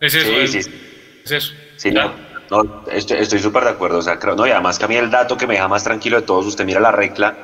Es 0.00 0.12
eso. 0.12 0.28
Sí, 0.28 0.60
sí. 0.60 0.70
Es 1.24 1.30
eso. 1.30 1.52
Sí, 1.76 1.92
no, 1.92 2.12
estoy 2.90 3.38
súper 3.38 3.64
de 3.64 3.70
acuerdo. 3.70 3.98
O 3.98 4.02
sea, 4.02 4.18
creo, 4.18 4.34
no, 4.34 4.46
y 4.46 4.50
además 4.50 4.78
que 4.78 4.84
a 4.84 4.88
mí 4.88 4.96
el 4.96 5.10
dato 5.10 5.36
que 5.36 5.46
me 5.46 5.54
deja 5.54 5.68
más 5.68 5.84
tranquilo 5.84 6.20
de 6.20 6.26
todos, 6.26 6.46
usted 6.46 6.64
mira 6.64 6.80
la 6.80 6.92
regla 6.92 7.36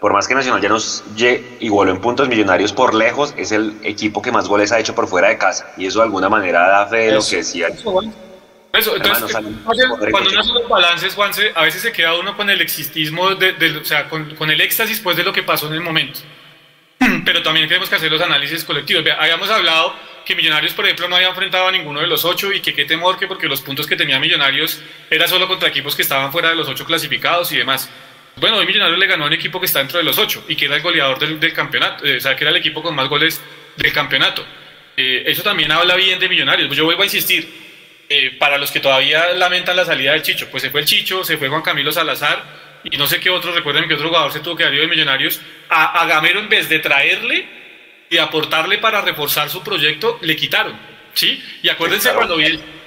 por 0.00 0.12
más 0.12 0.28
que 0.28 0.34
Nacional 0.34 0.60
ya 0.60 0.68
nos 0.68 1.02
igualó 1.60 1.90
en 1.90 2.00
puntos 2.00 2.28
millonarios 2.28 2.72
por 2.72 2.94
lejos, 2.94 3.34
es 3.36 3.52
el 3.52 3.76
equipo 3.82 4.20
que 4.20 4.30
más 4.30 4.46
goles 4.46 4.70
ha 4.72 4.78
hecho 4.78 4.94
por 4.94 5.08
fuera 5.08 5.28
de 5.28 5.38
casa. 5.38 5.72
Y 5.76 5.86
eso 5.86 6.00
de 6.00 6.04
alguna 6.04 6.28
manera 6.28 6.68
da 6.68 6.86
fe 6.86 6.96
de 6.96 7.12
lo 7.12 7.26
que 7.26 7.36
decía. 7.36 7.68
Eso, 8.72 8.94
entonces, 8.94 9.32
cuando 9.32 10.30
uno 10.30 10.40
hace 10.40 10.52
los 10.52 10.68
balances, 10.68 11.14
Juanse, 11.14 11.50
a 11.54 11.62
veces 11.62 11.80
se 11.80 11.92
queda 11.92 12.14
uno 12.14 12.36
con 12.36 12.50
el 12.50 12.60
existismo, 12.60 13.34
de, 13.34 13.78
o 13.80 13.84
sea, 13.86 14.08
con, 14.08 14.50
el 14.50 14.60
éxtasis 14.60 15.00
pues, 15.00 15.16
de 15.16 15.24
lo 15.24 15.32
que 15.32 15.42
pasó 15.42 15.66
en 15.68 15.72
el 15.72 15.80
momento. 15.80 16.20
Pero 17.24 17.42
también 17.42 17.66
tenemos 17.68 17.88
que 17.88 17.94
hacer 17.94 18.12
los 18.12 18.20
análisis 18.20 18.64
colectivos. 18.64 19.02
habíamos 19.18 19.48
hablado 19.48 19.94
que 20.26 20.34
Millonarios, 20.34 20.74
por 20.74 20.84
ejemplo, 20.84 21.08
no 21.08 21.16
había 21.16 21.28
enfrentado 21.28 21.68
a 21.68 21.72
ninguno 21.72 22.00
de 22.00 22.08
los 22.08 22.24
ocho 22.24 22.52
y 22.52 22.60
que 22.60 22.74
qué 22.74 22.84
temor 22.84 23.18
que 23.18 23.26
porque 23.26 23.46
los 23.46 23.62
puntos 23.62 23.86
que 23.86 23.96
tenía 23.96 24.18
Millonarios 24.18 24.82
era 25.08 25.28
solo 25.28 25.46
contra 25.46 25.68
equipos 25.68 25.94
que 25.94 26.02
estaban 26.02 26.32
fuera 26.32 26.50
de 26.50 26.56
los 26.56 26.68
ocho 26.68 26.84
clasificados 26.84 27.52
y 27.52 27.56
demás. 27.56 27.88
Bueno, 28.36 28.56
hoy 28.56 28.66
Millonarios 28.66 28.98
le 28.98 29.06
ganó 29.06 29.24
a 29.24 29.26
un 29.28 29.32
equipo 29.32 29.60
que 29.60 29.66
está 29.66 29.78
dentro 29.78 29.98
de 29.98 30.04
los 30.04 30.18
ocho 30.18 30.44
y 30.48 30.56
que 30.56 30.66
era 30.66 30.76
el 30.76 30.82
goleador 30.82 31.18
del, 31.18 31.52
campeonato, 31.54 32.04
eh, 32.04 32.16
o 32.18 32.20
sea, 32.20 32.36
que 32.36 32.44
era 32.44 32.50
el 32.50 32.56
equipo 32.56 32.82
con 32.82 32.94
más 32.94 33.08
goles 33.08 33.40
del 33.76 33.92
campeonato. 33.92 34.44
Eh, 34.96 35.22
eso 35.26 35.42
también 35.42 35.70
habla 35.70 35.94
bien 35.94 36.18
de 36.18 36.28
Millonarios. 36.28 36.76
Yo 36.76 36.84
vuelvo 36.84 37.02
a 37.02 37.06
insistir, 37.06 37.48
eh, 38.08 38.32
para 38.38 38.58
los 38.58 38.72
que 38.72 38.80
todavía 38.80 39.32
lamentan 39.32 39.76
la 39.76 39.84
salida 39.84 40.12
del 40.12 40.22
Chicho, 40.22 40.48
pues 40.50 40.62
se 40.62 40.70
fue 40.70 40.80
el 40.80 40.86
Chicho, 40.86 41.22
se 41.22 41.38
fue 41.38 41.48
Juan 41.48 41.62
Camilo 41.62 41.92
Salazar 41.92 42.44
y 42.82 42.96
no 42.96 43.06
sé 43.06 43.20
qué 43.20 43.30
otro, 43.30 43.52
recuerden 43.52 43.88
que 43.88 43.94
otro 43.94 44.08
jugador 44.08 44.32
se 44.32 44.40
tuvo 44.40 44.56
que 44.56 44.64
dar 44.64 44.72
de 44.72 44.86
Millonarios. 44.88 45.40
A, 45.68 46.02
a 46.02 46.06
Gamero 46.06 46.40
en 46.40 46.48
vez 46.48 46.68
de 46.68 46.80
traerle 46.80 47.65
y 48.10 48.18
aportarle 48.18 48.78
para 48.78 49.00
reforzar 49.00 49.50
su 49.50 49.62
proyecto, 49.62 50.18
le 50.22 50.36
quitaron. 50.36 50.78
¿sí? 51.16 51.42
Y 51.62 51.68
acuérdense 51.68 52.12
cuando 52.12 52.36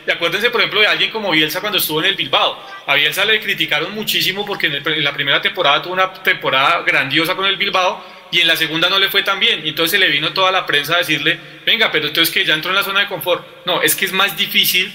y 0.10 0.12
acuérdense, 0.12 0.50
por 0.50 0.62
ejemplo, 0.62 0.80
de 0.80 0.88
alguien 0.88 1.12
como 1.12 1.30
Bielsa 1.30 1.60
cuando 1.60 1.78
estuvo 1.78 2.00
en 2.00 2.08
el 2.08 2.16
Bilbao. 2.16 2.58
A 2.88 2.96
Bielsa 2.96 3.26
le 3.26 3.40
criticaron 3.40 3.94
muchísimo 3.94 4.46
porque 4.46 4.68
en, 4.68 5.04
la 5.04 5.14
primera 5.14 5.42
temporada 5.42 5.82
tuvo 5.82 5.94
una 5.94 6.12
temporada 6.14 6.82
grandiosa 6.82 7.36
con 7.36 7.46
el 7.46 7.58
Bilbao 7.58 8.04
y 8.32 8.40
en 8.40 8.48
la 8.48 8.56
segunda 8.56 8.90
no 8.90 8.98
le 8.98 9.10
fue 9.10 9.24
tan 9.24 9.40
bien. 9.40 9.62
Entonces 9.66 9.92
se 9.92 10.00
le 10.00 10.08
vino 10.08 10.34
toda 10.34 10.52
la 10.52 10.66
prensa 10.66 10.96
a 10.96 11.00
decirle, 11.00 11.38
venga, 11.66 11.92
pero 11.92 12.08
entonces 12.08 12.34
que 12.34 12.46
ya 12.46 12.54
entró 12.54 12.72
en 12.72 12.78
la 12.78 12.84
zona 12.84 13.02
de 13.02 13.08
confort. 13.08 13.46
No, 13.66 13.82
es 13.82 13.96
que 13.96 14.06
es 14.06 14.12
más 14.12 14.36
difícil 14.38 14.92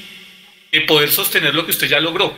eh, 0.72 0.80
poder 0.80 1.10
sostener 1.10 1.54
lo 1.54 1.64
que 1.64 1.70
usted 1.70 1.86
ya 1.86 2.00
logró. 2.00 2.34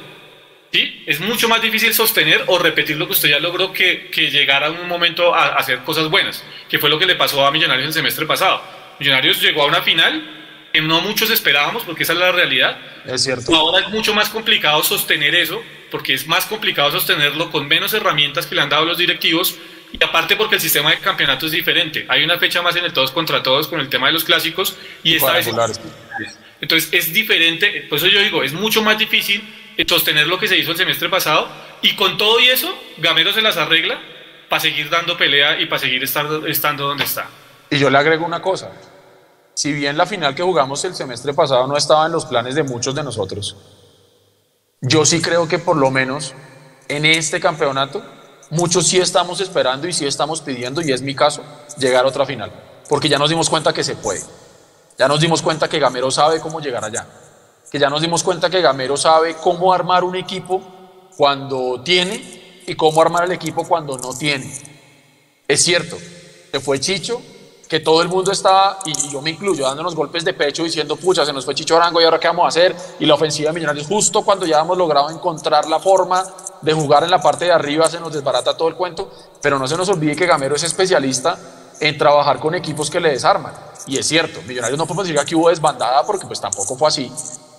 ¿Sí? 0.73 1.03
Es 1.07 1.21
mucho 1.21 1.49
más 1.49 1.63
difícil 1.63 1.95
sostener 1.95 2.45
o 2.49 2.59
repetir 2.59 2.97
lo 2.97 3.07
que 3.07 3.13
usted 3.13 3.31
ya 3.31 3.39
logró 3.39 3.73
que, 3.73 4.09
que 4.11 4.31
llegar 4.31 4.63
a 4.65 4.71
un 4.71 4.89
momento 4.89 5.35
a, 5.35 5.47
a 5.47 5.55
hacer 5.55 5.79
cosas 5.81 6.11
buenas, 6.11 6.45
que 6.69 6.79
fue 6.79 6.91
lo 6.91 6.99
que 6.99 7.07
le 7.07 7.15
pasó 7.15 7.47
a 7.47 7.51
Millonarios 7.51 7.87
el 7.87 7.95
semestre 7.95 8.27
pasado. 8.27 8.63
Millonarios 8.99 9.41
llegó 9.41 9.63
a 9.63 9.67
una 9.67 9.83
final 9.83 10.37
no 10.81 11.01
muchos 11.01 11.31
esperábamos, 11.31 11.85
porque 11.85 12.03
esa 12.03 12.13
es 12.13 12.19
la 12.19 12.33
realidad. 12.33 12.79
Es 13.05 13.25
cierto. 13.25 13.55
Ahora 13.55 13.85
es 13.85 13.89
mucho 13.91 14.15
más 14.15 14.29
complicado 14.29 14.83
sostener 14.83 15.35
eso, 15.35 15.63
porque 15.91 16.15
es 16.15 16.27
más 16.27 16.47
complicado 16.47 16.91
sostenerlo 16.91 17.51
con 17.51 17.69
menos 17.69 17.95
herramientas 17.95 18.47
que 18.47 18.55
le 18.55 18.61
han 18.63 18.69
dado 18.69 18.85
los 18.85 18.99
directivos, 18.99 19.57
y 19.93 20.03
aparte 20.03 20.37
porque 20.37 20.57
el 20.57 20.61
sistema 20.61 20.91
de 20.91 20.99
campeonato 20.99 21.47
es 21.47 21.53
diferente. 21.53 22.05
Hay 22.09 22.25
una 22.25 22.39
fecha 22.39 22.63
más 22.63 22.77
en 22.77 22.85
el 22.85 22.93
todos 22.93 23.11
contra 23.11 23.43
todos 23.43 23.69
con 23.69 23.81
el 23.81 23.89
tema 23.89 24.09
de 24.09 24.15
los 24.15 24.25
clásicos, 24.25 24.77
y, 25.03 25.15
esta 25.15 25.33
vez... 25.33 25.49
Entonces 26.59 26.89
es 26.93 27.13
diferente, 27.13 27.87
por 27.89 27.99
eso 27.99 28.07
yo 28.07 28.21
digo, 28.21 28.43
es 28.43 28.55
mucho 28.55 28.83
más 28.83 28.99
difícil 28.99 29.43
sostener 29.87 30.27
lo 30.27 30.39
que 30.39 30.49
se 30.49 30.57
hizo 30.57 30.71
el 30.71 30.77
semestre 30.77 31.09
pasado, 31.09 31.49
y 31.83 31.95
con 31.97 32.17
todo 32.17 32.41
y 32.41 32.49
eso, 32.49 32.73
Gamero 32.99 33.33
se 33.33 33.43
las 33.43 33.57
arregla 33.57 33.99
para 34.49 34.61
seguir 34.61 34.89
dando 34.89 35.17
pelea 35.17 35.61
y 35.61 35.67
para 35.67 35.81
seguir 35.81 36.03
estando 36.03 36.87
donde 36.87 37.05
está. 37.05 37.29
Y 37.69 37.79
yo 37.79 37.91
le 37.91 37.99
agrego 37.99 38.25
una 38.25 38.41
cosa, 38.41 38.71
si 39.55 39.73
bien 39.73 39.97
la 39.97 40.07
final 40.07 40.35
que 40.35 40.43
jugamos 40.43 40.85
el 40.85 40.95
semestre 40.95 41.35
pasado 41.35 41.67
no 41.67 41.77
estaba 41.77 42.07
en 42.07 42.13
los 42.13 42.27
planes 42.27 42.55
de 42.55 42.63
muchos 42.63 42.95
de 42.95 43.03
nosotros, 43.03 43.57
yo 44.81 45.05
sí 45.05 45.21
creo 45.21 45.49
que 45.49 45.59
por 45.59 45.77
lo 45.77 45.91
menos 45.91 46.35
en 46.89 47.05
este 47.05 47.41
campeonato 47.41 48.05
muchos 48.51 48.87
sí 48.87 48.99
estamos 48.99 49.41
esperando 49.41 49.89
y 49.89 49.93
sí 49.93 50.07
estamos 50.07 50.41
pidiendo, 50.41 50.81
y 50.81 50.93
es 50.93 51.03
mi 51.03 51.15
caso, 51.15 51.43
llegar 51.79 52.05
a 52.05 52.09
otra 52.09 52.25
final, 52.25 52.53
porque 52.89 53.09
ya 53.09 53.19
nos 53.19 53.31
dimos 53.31 53.51
cuenta 53.51 53.73
que 53.73 53.83
se 53.83 53.97
puede, 53.97 54.21
ya 54.97 55.09
nos 55.09 55.21
dimos 55.21 55.43
cuenta 55.43 55.69
que 55.69 55.81
Gamero 55.81 56.11
sabe 56.11 56.41
cómo 56.41 56.61
llegar 56.61 56.85
allá, 56.85 57.07
que 57.71 57.79
ya 57.79 57.91
nos 57.91 58.01
dimos 58.01 58.23
cuenta 58.23 58.51
que 58.51 58.61
Gamero 58.61 58.97
sabe 58.97 59.37
cómo 59.37 59.73
armar 59.73 60.05
un 60.05 60.17
equipo 60.17 60.63
cuando 61.17 61.83
tiene 61.83 62.63
y 62.67 62.75
cómo 62.75 63.01
armar 63.01 63.25
el 63.25 63.33
equipo 63.33 63.67
cuando 63.67 63.97
no 63.99 64.17
tiene. 64.17 64.53
Es 65.49 65.63
cierto, 65.63 65.97
se 66.51 66.61
fue 66.61 66.81
Chicho, 66.81 67.21
que 67.69 67.81
todo 67.81 68.03
el 68.03 68.09
mundo 68.09 68.31
estaba, 68.33 68.79
y 68.85 69.11
yo 69.11 69.21
me 69.21 69.31
incluyo, 69.31 69.65
dándonos 69.65 69.95
golpes 69.95 70.25
de 70.25 70.35
pecho 70.35 70.65
diciendo, 70.65 70.97
pucha, 70.97 71.25
se 71.25 71.33
nos 71.33 71.45
fue 71.45 71.55
Chicho 71.55 71.77
Arango 71.77 72.01
y 72.01 72.05
ahora 72.05 72.19
qué 72.19 72.29
vamos 72.29 72.45
a 72.45 72.49
hacer, 72.49 72.77
y 72.99 73.07
la 73.07 73.15
ofensiva 73.15 73.51
de 73.51 73.55
Millonarios, 73.55 73.87
justo 73.87 74.23
cuando 74.23 74.47
ya 74.47 74.61
hemos 74.61 74.79
logrado 74.79 75.11
encontrar 75.11 75.69
la 75.69 75.79
forma 75.79 76.25
de 76.63 76.73
jugar 76.73 77.05
en 77.05 77.11
la 77.11 77.21
parte 77.21 77.47
de 77.47 77.53
arriba, 77.53 77.89
se 77.89 78.01
nos 78.01 78.13
desbarata 78.13 78.57
todo 78.57 78.69
el 78.69 78.75
cuento, 78.75 79.11
pero 79.43 79.59
no 79.59 79.67
se 79.67 79.77
nos 79.77 79.89
olvide 79.89 80.15
que 80.17 80.27
Gamero 80.27 80.57
es 80.57 80.63
especialista 80.63 81.39
en 81.81 81.99
trabajar 81.99 82.39
con 82.39 82.55
equipos 82.55 82.91
que 82.91 83.01
le 83.01 83.11
desarman. 83.11 83.53
Y 83.87 83.99
es 83.99 84.07
cierto, 84.07 84.41
Millonarios 84.43 84.79
no 84.79 84.87
podemos 84.87 85.07
decir 85.07 85.25
que 85.25 85.37
hubo 85.37 85.49
desbandada 85.49 86.05
porque 86.05 86.27
pues 86.27 86.41
tampoco 86.41 86.77
fue 86.77 86.89
así. 86.89 87.13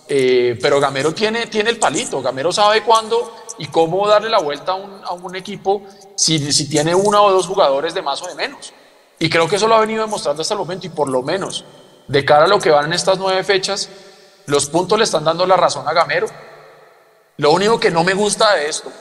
Eh, 0.09 0.57
pero 0.61 0.79
Gamero 0.79 1.13
tiene, 1.13 1.47
tiene 1.47 1.69
el 1.69 1.77
palito, 1.77 2.21
Gamero 2.21 2.51
sabe 2.51 2.81
cuándo 2.83 3.35
y 3.57 3.67
cómo 3.67 4.07
darle 4.07 4.29
la 4.29 4.39
vuelta 4.39 4.71
a 4.71 5.13
un, 5.13 5.35
equipo 5.35 5.83
si, 6.15 6.51
si 6.53 6.69
tiene 6.69 6.95
uno 6.95 7.23
o 7.23 7.31
dos 7.31 7.47
jugadores 7.47 7.93
de 7.93 8.01
más 8.01 8.21
o 8.21 8.27
de 8.27 8.35
menos. 8.35 8.73
Y 9.19 9.29
creo 9.29 9.47
que 9.47 9.57
eso 9.57 9.67
lo 9.67 9.75
ha 9.75 9.79
venido 9.79 10.03
demostrando 10.03 10.41
hasta 10.41 10.53
el 10.53 10.59
momento 10.59 10.87
y 10.87 10.89
por 10.89 11.09
lo 11.09 11.23
menos 11.23 11.65
de 12.07 12.23
cara 12.23 12.45
a 12.45 12.47
lo 12.47 12.59
que 12.59 12.69
van 12.69 12.85
en 12.85 12.93
estas 12.93 13.17
nueve 13.17 13.43
fechas, 13.43 13.89
los 14.45 14.67
puntos 14.67 14.97
le 14.97 15.03
están 15.03 15.25
dando 15.25 15.45
la 15.45 15.57
razón 15.57 15.87
a 15.87 15.93
Gamero. 15.93 16.27
Lo 17.37 17.51
único 17.51 17.79
que 17.79 17.91
no 17.91 18.03
me 18.03 18.13
gusta 18.13 18.55
de 18.55 18.69
esto 18.69 18.91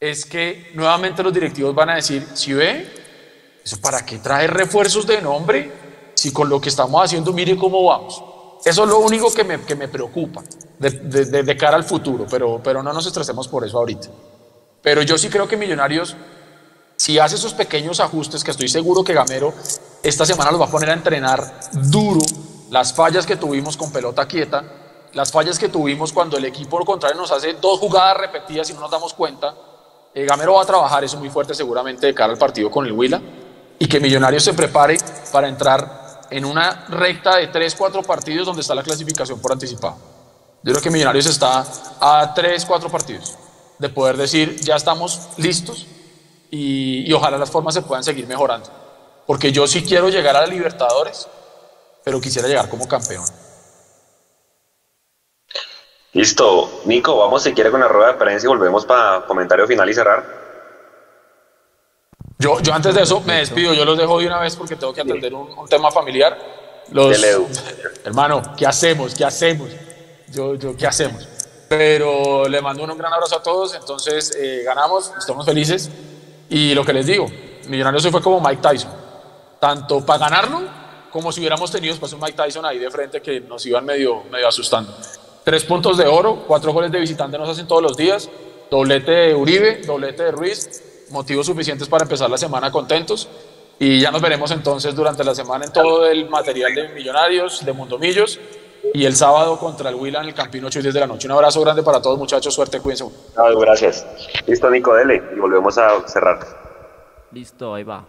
es 0.00 0.26
que 0.26 0.70
nuevamente 0.74 1.22
los 1.22 1.32
directivos 1.32 1.74
van 1.74 1.90
a 1.90 1.94
decir, 1.96 2.26
si 2.34 2.52
ve, 2.52 3.60
¿eso 3.64 3.80
para 3.80 4.04
qué 4.04 4.18
trae 4.18 4.46
refuerzos 4.46 5.06
de 5.06 5.22
nombre? 5.22 5.72
Si 6.14 6.32
con 6.32 6.48
lo 6.48 6.60
que 6.60 6.68
estamos 6.68 7.04
haciendo, 7.04 7.32
mire 7.32 7.56
cómo 7.56 7.84
vamos. 7.84 8.22
Eso 8.64 8.84
es 8.84 8.88
lo 8.88 8.98
único 8.98 9.32
que 9.32 9.44
me, 9.44 9.60
que 9.60 9.74
me 9.74 9.88
preocupa 9.88 10.42
de, 10.78 11.56
cara 11.56 11.76
al 11.76 11.84
futuro, 11.84 12.26
pero, 12.28 12.60
pero 12.62 12.82
no 12.82 12.92
nos 12.92 13.06
estresemos 13.06 13.48
por 13.48 13.64
eso 13.64 13.78
ahorita. 13.78 14.08
Pero 14.82 15.02
yo 15.02 15.18
sí 15.18 15.28
creo 15.28 15.48
que 15.48 15.56
Millonarios 15.56 16.16
si 16.98 17.16
hace 17.18 17.36
esos 17.36 17.54
pequeños 17.54 18.00
ajustes, 18.00 18.42
que 18.42 18.50
estoy 18.50 18.68
seguro 18.68 19.04
que 19.04 19.14
Gamero 19.14 19.54
esta 20.02 20.26
semana 20.26 20.50
los 20.50 20.60
va 20.60 20.64
a 20.64 20.70
poner 20.70 20.90
a 20.90 20.94
entrenar 20.94 21.60
duro, 21.72 22.20
las 22.70 22.92
fallas 22.92 23.24
que 23.24 23.36
tuvimos 23.36 23.76
con 23.76 23.92
pelota 23.92 24.26
quieta, 24.26 24.64
las 25.12 25.30
fallas 25.30 25.60
que 25.60 25.68
tuvimos 25.68 26.12
cuando 26.12 26.36
el 26.36 26.44
equipo 26.44 26.84
contrario 26.84 27.16
nos 27.16 27.30
hace 27.30 27.54
dos 27.54 27.78
jugadas 27.78 28.16
repetidas 28.16 28.68
y 28.70 28.74
no 28.74 28.80
nos 28.80 28.90
damos 28.90 29.14
cuenta, 29.14 29.54
eh, 30.12 30.24
Gamero 30.24 30.54
va 30.54 30.62
a 30.62 30.66
trabajar 30.66 31.04
eso 31.04 31.18
muy 31.18 31.30
fuerte 31.30 31.54
seguramente 31.54 32.06
de 32.08 32.14
cara 32.14 32.32
al 32.32 32.38
partido 32.38 32.68
con 32.68 32.84
el 32.84 32.92
Huila 32.92 33.22
y 33.78 33.86
que 33.86 34.00
Millonarios 34.00 34.42
se 34.42 34.52
prepare 34.52 34.98
para 35.30 35.46
entrar 35.46 36.07
en 36.30 36.44
una 36.44 36.86
recta 36.88 37.36
de 37.36 37.48
3, 37.48 37.74
4 37.74 38.02
partidos 38.02 38.46
donde 38.46 38.62
está 38.62 38.74
la 38.74 38.82
clasificación 38.82 39.40
por 39.40 39.52
anticipado. 39.52 39.96
Yo 40.62 40.72
creo 40.72 40.82
que 40.82 40.90
Millonarios 40.90 41.26
está 41.26 41.64
a 42.00 42.32
3, 42.34 42.64
4 42.64 42.88
partidos 42.90 43.36
de 43.78 43.88
poder 43.88 44.16
decir 44.16 44.56
ya 44.60 44.76
estamos 44.76 45.28
listos 45.36 45.86
y, 46.50 47.08
y, 47.08 47.12
ojalá 47.12 47.38
las 47.38 47.50
formas 47.50 47.74
se 47.74 47.82
puedan 47.82 48.02
seguir 48.02 48.26
mejorando. 48.26 48.68
Porque 49.26 49.52
yo 49.52 49.66
sí 49.66 49.84
quiero 49.84 50.08
llegar 50.08 50.34
a 50.36 50.40
la 50.40 50.46
Libertadores, 50.46 51.28
pero 52.02 52.20
quisiera 52.20 52.48
llegar 52.48 52.68
como 52.68 52.88
campeón. 52.88 53.24
Listo, 56.14 56.80
Nico, 56.86 57.16
vamos 57.18 57.42
si 57.42 57.52
quiere 57.52 57.70
con 57.70 57.80
la 57.80 57.88
rueda 57.88 58.12
de 58.12 58.18
prensa 58.18 58.46
y 58.46 58.48
volvemos 58.48 58.86
para 58.86 59.26
comentario 59.26 59.66
final 59.66 59.88
y 59.90 59.94
cerrar. 59.94 60.37
Yo, 62.38 62.60
yo 62.60 62.72
antes 62.72 62.94
de 62.94 63.02
eso 63.02 63.20
me 63.22 63.38
despido, 63.38 63.74
yo 63.74 63.84
los 63.84 63.98
dejo 63.98 64.20
de 64.20 64.26
una 64.26 64.38
vez 64.38 64.54
porque 64.54 64.76
tengo 64.76 64.92
que 64.92 65.00
atender 65.00 65.34
un, 65.34 65.50
un 65.50 65.68
tema 65.68 65.90
familiar. 65.90 66.38
Los, 66.90 67.22
hermano, 68.04 68.42
¿qué 68.56 68.66
hacemos? 68.66 69.14
¿Qué 69.14 69.24
hacemos? 69.24 69.68
Yo, 70.32 70.54
yo, 70.54 70.76
¿qué 70.76 70.86
hacemos? 70.86 71.26
Pero 71.68 72.48
le 72.48 72.62
mando 72.62 72.84
un 72.84 72.96
gran 72.96 73.12
abrazo 73.12 73.36
a 73.36 73.42
todos, 73.42 73.74
entonces 73.74 74.34
eh, 74.38 74.62
ganamos, 74.64 75.12
estamos 75.18 75.44
felices. 75.44 75.90
Y 76.48 76.74
lo 76.74 76.84
que 76.84 76.92
les 76.92 77.06
digo, 77.06 77.26
Millonarios 77.68 78.04
hoy 78.06 78.10
fue 78.10 78.22
como 78.22 78.40
Mike 78.40 78.62
Tyson, 78.62 78.90
tanto 79.60 80.04
para 80.04 80.30
ganarlo 80.30 80.62
como 81.10 81.32
si 81.32 81.40
hubiéramos 81.40 81.70
tenido 81.70 81.92
después 81.92 82.12
un 82.12 82.20
Mike 82.20 82.36
Tyson 82.36 82.64
ahí 82.64 82.78
de 82.78 82.90
frente 82.90 83.20
que 83.20 83.40
nos 83.40 83.64
iban 83.66 83.84
medio, 83.84 84.22
medio 84.30 84.48
asustando. 84.48 84.94
Tres 85.44 85.64
puntos 85.64 85.98
de 85.98 86.06
oro, 86.06 86.44
cuatro 86.46 86.72
goles 86.72 86.90
de 86.90 87.00
visitante 87.00 87.36
nos 87.36 87.48
hacen 87.48 87.66
todos 87.66 87.82
los 87.82 87.96
días, 87.96 88.28
doblete 88.70 89.10
de 89.10 89.34
Uribe, 89.34 89.82
doblete 89.86 90.24
de 90.24 90.30
Ruiz, 90.30 90.82
motivos 91.10 91.46
suficientes 91.46 91.88
para 91.88 92.04
empezar 92.04 92.30
la 92.30 92.38
semana 92.38 92.70
contentos. 92.70 93.28
Y 93.78 94.00
ya 94.00 94.10
nos 94.10 94.20
veremos 94.20 94.50
entonces 94.50 94.94
durante 94.94 95.22
la 95.22 95.34
semana 95.34 95.66
en 95.66 95.72
todo 95.72 96.06
el 96.06 96.28
material 96.28 96.74
de 96.74 96.88
Millonarios, 96.88 97.64
de 97.64 97.72
Mundomillos 97.72 98.40
y 98.92 99.04
el 99.04 99.14
sábado 99.14 99.58
contra 99.58 99.90
el 99.90 99.94
Huila 99.94 100.20
en 100.20 100.26
el 100.26 100.34
Campino 100.34 100.66
8 100.66 100.80
y 100.80 100.82
10 100.82 100.94
de 100.94 101.00
la 101.00 101.06
noche. 101.06 101.28
Un 101.28 101.32
abrazo 101.32 101.60
grande 101.60 101.82
para 101.82 102.02
todos 102.02 102.18
muchachos, 102.18 102.52
suerte, 102.54 102.80
cuídense. 102.80 103.04
No, 103.36 103.58
gracias. 103.60 104.04
Listo, 104.46 104.68
Nico, 104.70 104.94
dele 104.94 105.22
y 105.36 105.38
volvemos 105.38 105.78
a 105.78 106.06
cerrar. 106.08 106.40
Listo, 107.30 107.74
ahí 107.74 107.84
va. 107.84 108.04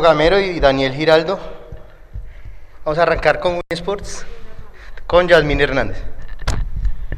Gamero 0.00 0.40
y 0.40 0.58
Daniel 0.58 0.92
Giraldo. 0.92 1.38
Vamos 2.84 2.98
a 2.98 3.02
arrancar 3.02 3.40
con 3.40 3.60
Sports, 3.68 4.26
con 5.06 5.28
Yasmín 5.28 5.60
Hernández. 5.60 6.02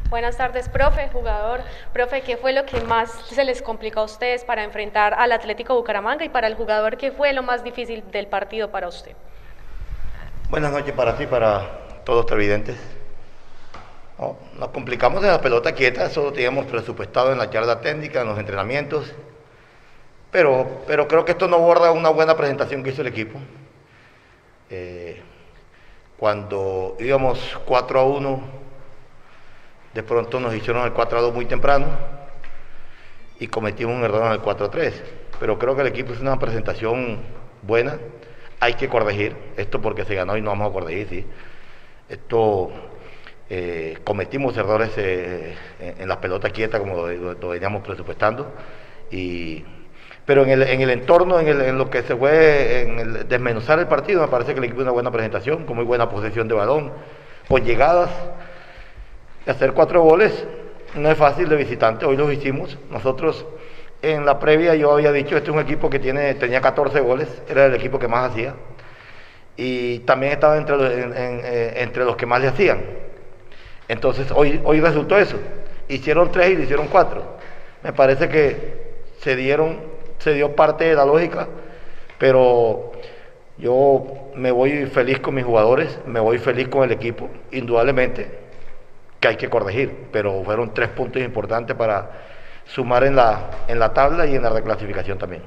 Buenas 0.09 0.37
tardes, 0.37 0.69
profe, 0.69 1.09
jugador. 1.09 1.59
Profe, 1.91 2.21
¿qué 2.21 2.37
fue 2.37 2.53
lo 2.53 2.65
que 2.65 2.79
más 2.79 3.11
se 3.29 3.43
les 3.43 3.61
complicó 3.61 3.99
a 3.99 4.03
ustedes 4.03 4.45
para 4.45 4.63
enfrentar 4.63 5.13
al 5.13 5.33
Atlético 5.33 5.75
Bucaramanga 5.75 6.23
y 6.23 6.29
para 6.29 6.47
el 6.47 6.55
jugador, 6.55 6.95
qué 6.95 7.11
fue 7.11 7.33
lo 7.33 7.43
más 7.43 7.61
difícil 7.61 8.09
del 8.09 8.27
partido 8.27 8.71
para 8.71 8.87
usted? 8.87 9.11
Buenas 10.49 10.71
noches 10.71 10.93
para 10.93 11.17
ti, 11.17 11.27
para 11.27 11.99
todos 12.05 12.19
los 12.19 12.25
televidentes. 12.25 12.77
No, 14.17 14.37
nos 14.57 14.69
complicamos 14.69 15.21
en 15.25 15.29
la 15.29 15.41
pelota 15.41 15.73
quieta, 15.73 16.05
eso 16.05 16.23
lo 16.23 16.31
teníamos 16.31 16.67
presupuestado 16.67 17.33
en 17.33 17.37
la 17.37 17.49
charla 17.49 17.81
técnica, 17.81 18.21
en 18.21 18.27
los 18.27 18.39
entrenamientos, 18.39 19.13
pero, 20.31 20.83
pero 20.87 21.09
creo 21.09 21.25
que 21.25 21.33
esto 21.33 21.49
no 21.49 21.59
borra 21.59 21.91
una 21.91 22.09
buena 22.11 22.37
presentación 22.37 22.81
que 22.81 22.91
hizo 22.91 23.01
el 23.01 23.07
equipo. 23.07 23.37
Eh, 24.69 25.21
cuando 26.17 26.95
íbamos 26.97 27.59
4 27.65 27.99
a 27.99 28.03
1 28.05 28.66
de 29.93 30.03
pronto 30.03 30.39
nos 30.39 30.53
hicieron 30.53 30.85
el 30.85 30.93
4 30.93 31.17
a 31.17 31.21
2 31.21 31.33
muy 31.33 31.45
temprano 31.45 31.87
y 33.39 33.47
cometimos 33.47 33.95
un 33.95 34.03
error 34.03 34.25
en 34.25 34.31
el 34.33 34.39
4 34.39 34.65
a 34.65 34.71
3. 34.71 35.03
Pero 35.39 35.59
creo 35.59 35.75
que 35.75 35.81
el 35.81 35.87
equipo 35.87 36.13
es 36.13 36.19
una 36.19 36.39
presentación 36.39 37.19
buena. 37.61 37.97
Hay 38.59 38.73
que 38.73 38.89
corregir 38.89 39.35
esto 39.55 39.79
porque 39.81 40.05
se 40.05 40.15
ganó 40.15 40.35
y 40.37 40.41
no 40.41 40.49
vamos 40.49 40.69
a 40.69 40.73
corregir, 40.73 41.07
sí. 41.09 41.25
Esto 42.09 42.71
eh, 43.49 43.97
cometimos 44.03 44.57
errores 44.57 44.91
eh, 44.97 45.55
en 45.79 46.07
la 46.07 46.19
pelota 46.19 46.49
quieta 46.49 46.79
como 46.79 47.07
lo, 47.07 47.49
veníamos 47.49 47.83
presupuestando. 47.83 48.51
Y, 49.11 49.63
pero 50.25 50.43
en 50.43 50.49
el, 50.49 50.63
en 50.63 50.81
el 50.81 50.89
entorno, 50.89 51.39
en, 51.39 51.77
lo 51.77 51.89
que 51.89 52.01
se 52.03 52.15
fue, 52.15 52.81
en 52.81 53.27
desmenuzar 53.29 53.79
el 53.79 53.87
partido, 53.87 54.21
me 54.21 54.27
parece 54.27 54.53
que 54.53 54.59
el 54.59 54.65
equipo 54.65 54.79
tiene 54.79 54.89
una 54.89 54.93
buena 54.93 55.11
presentación, 55.11 55.65
con 55.65 55.75
muy 55.75 55.85
buena 55.85 56.09
posesión 56.09 56.47
de 56.47 56.55
balón, 56.55 56.91
con 57.47 57.63
llegadas 57.63 58.09
hacer 59.47 59.73
cuatro 59.73 60.01
goles 60.01 60.45
no 60.95 61.11
es 61.11 61.17
fácil 61.17 61.49
de 61.49 61.55
visitante, 61.55 62.05
hoy 62.05 62.17
los 62.17 62.31
hicimos. 62.31 62.77
Nosotros 62.89 63.45
en 64.01 64.25
la 64.25 64.39
previa 64.39 64.75
yo 64.75 64.91
había 64.91 65.11
dicho, 65.11 65.35
este 65.37 65.49
es 65.49 65.55
un 65.55 65.61
equipo 65.61 65.89
que 65.89 65.99
tiene, 65.99 66.33
tenía 66.35 66.61
14 66.61 66.99
goles, 67.01 67.27
era 67.47 67.65
el 67.65 67.75
equipo 67.75 67.99
que 67.99 68.07
más 68.07 68.31
hacía. 68.31 68.55
Y 69.55 69.99
también 69.99 70.33
estaba 70.33 70.57
entre 70.57 70.77
los, 70.77 70.91
eh, 70.91 71.73
entre 71.77 72.05
los 72.05 72.15
que 72.15 72.25
más 72.25 72.41
le 72.41 72.47
hacían. 72.47 72.79
Entonces 73.87 74.31
hoy, 74.31 74.61
hoy 74.63 74.79
resultó 74.79 75.17
eso. 75.17 75.37
Hicieron 75.87 76.31
tres 76.31 76.51
y 76.51 76.55
le 76.55 76.63
hicieron 76.63 76.87
cuatro. 76.87 77.37
Me 77.83 77.93
parece 77.93 78.29
que 78.29 79.01
se 79.19 79.35
dieron, 79.35 79.79
se 80.19 80.33
dio 80.33 80.55
parte 80.55 80.85
de 80.85 80.95
la 80.95 81.05
lógica, 81.05 81.47
pero 82.17 82.91
yo 83.57 84.31
me 84.35 84.51
voy 84.51 84.85
feliz 84.87 85.19
con 85.19 85.35
mis 85.35 85.45
jugadores, 85.45 85.99
me 86.05 86.19
voy 86.19 86.37
feliz 86.37 86.67
con 86.67 86.83
el 86.83 86.91
equipo, 86.91 87.29
indudablemente 87.51 88.46
que 89.19 89.27
hay 89.27 89.37
que 89.37 89.49
corregir, 89.49 90.07
pero 90.11 90.43
fueron 90.43 90.73
tres 90.73 90.89
puntos 90.89 91.21
importantes 91.21 91.75
para 91.75 92.11
sumar 92.65 93.03
en 93.03 93.15
la, 93.15 93.49
en 93.67 93.79
la 93.79 93.93
tabla 93.93 94.25
y 94.25 94.35
en 94.35 94.43
la 94.43 94.49
reclasificación 94.49 95.17
también. 95.17 95.43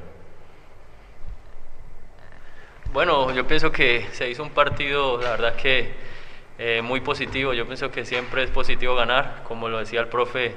Bueno, 2.93 3.31
yo 3.33 3.47
pienso 3.47 3.71
que 3.71 4.07
se 4.13 4.29
hizo 4.29 4.43
un 4.43 4.51
partido, 4.51 5.21
la 5.21 5.31
verdad 5.31 5.55
que 5.55 5.93
eh, 6.63 6.83
muy 6.83 7.01
positivo. 7.01 7.55
Yo 7.55 7.65
pienso 7.65 7.91
que 7.91 8.05
siempre 8.05 8.43
es 8.43 8.51
positivo 8.51 8.95
ganar, 8.95 9.45
como 9.45 9.71
lo 9.71 9.79
decía 9.79 10.01
el 10.01 10.09
profe, 10.09 10.53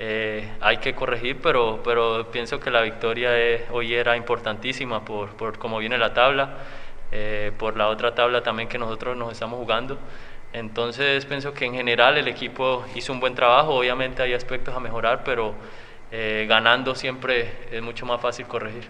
eh, 0.00 0.48
hay 0.60 0.78
que 0.78 0.96
corregir, 0.96 1.38
pero, 1.40 1.80
pero 1.84 2.28
pienso 2.32 2.58
que 2.58 2.72
la 2.72 2.80
victoria 2.80 3.30
de 3.30 3.64
hoy 3.70 3.94
era 3.94 4.16
importantísima 4.16 5.04
por, 5.04 5.36
por 5.36 5.56
cómo 5.58 5.78
viene 5.78 5.96
la 5.96 6.12
tabla, 6.12 6.56
eh, 7.12 7.52
por 7.56 7.76
la 7.76 7.86
otra 7.86 8.16
tabla 8.16 8.42
también 8.42 8.68
que 8.68 8.78
nosotros 8.78 9.16
nos 9.16 9.30
estamos 9.30 9.60
jugando. 9.60 9.96
Entonces 10.52 11.26
pienso 11.26 11.52
que 11.52 11.66
en 11.66 11.74
general 11.74 12.16
el 12.16 12.26
equipo 12.26 12.84
hizo 12.94 13.12
un 13.12 13.20
buen 13.20 13.34
trabajo, 13.34 13.74
obviamente 13.74 14.22
hay 14.22 14.32
aspectos 14.32 14.74
a 14.74 14.80
mejorar, 14.80 15.22
pero 15.24 15.54
eh, 16.10 16.46
ganando 16.48 16.94
siempre 16.94 17.52
es 17.70 17.82
mucho 17.82 18.06
más 18.06 18.20
fácil 18.20 18.46
corregir. 18.46 18.88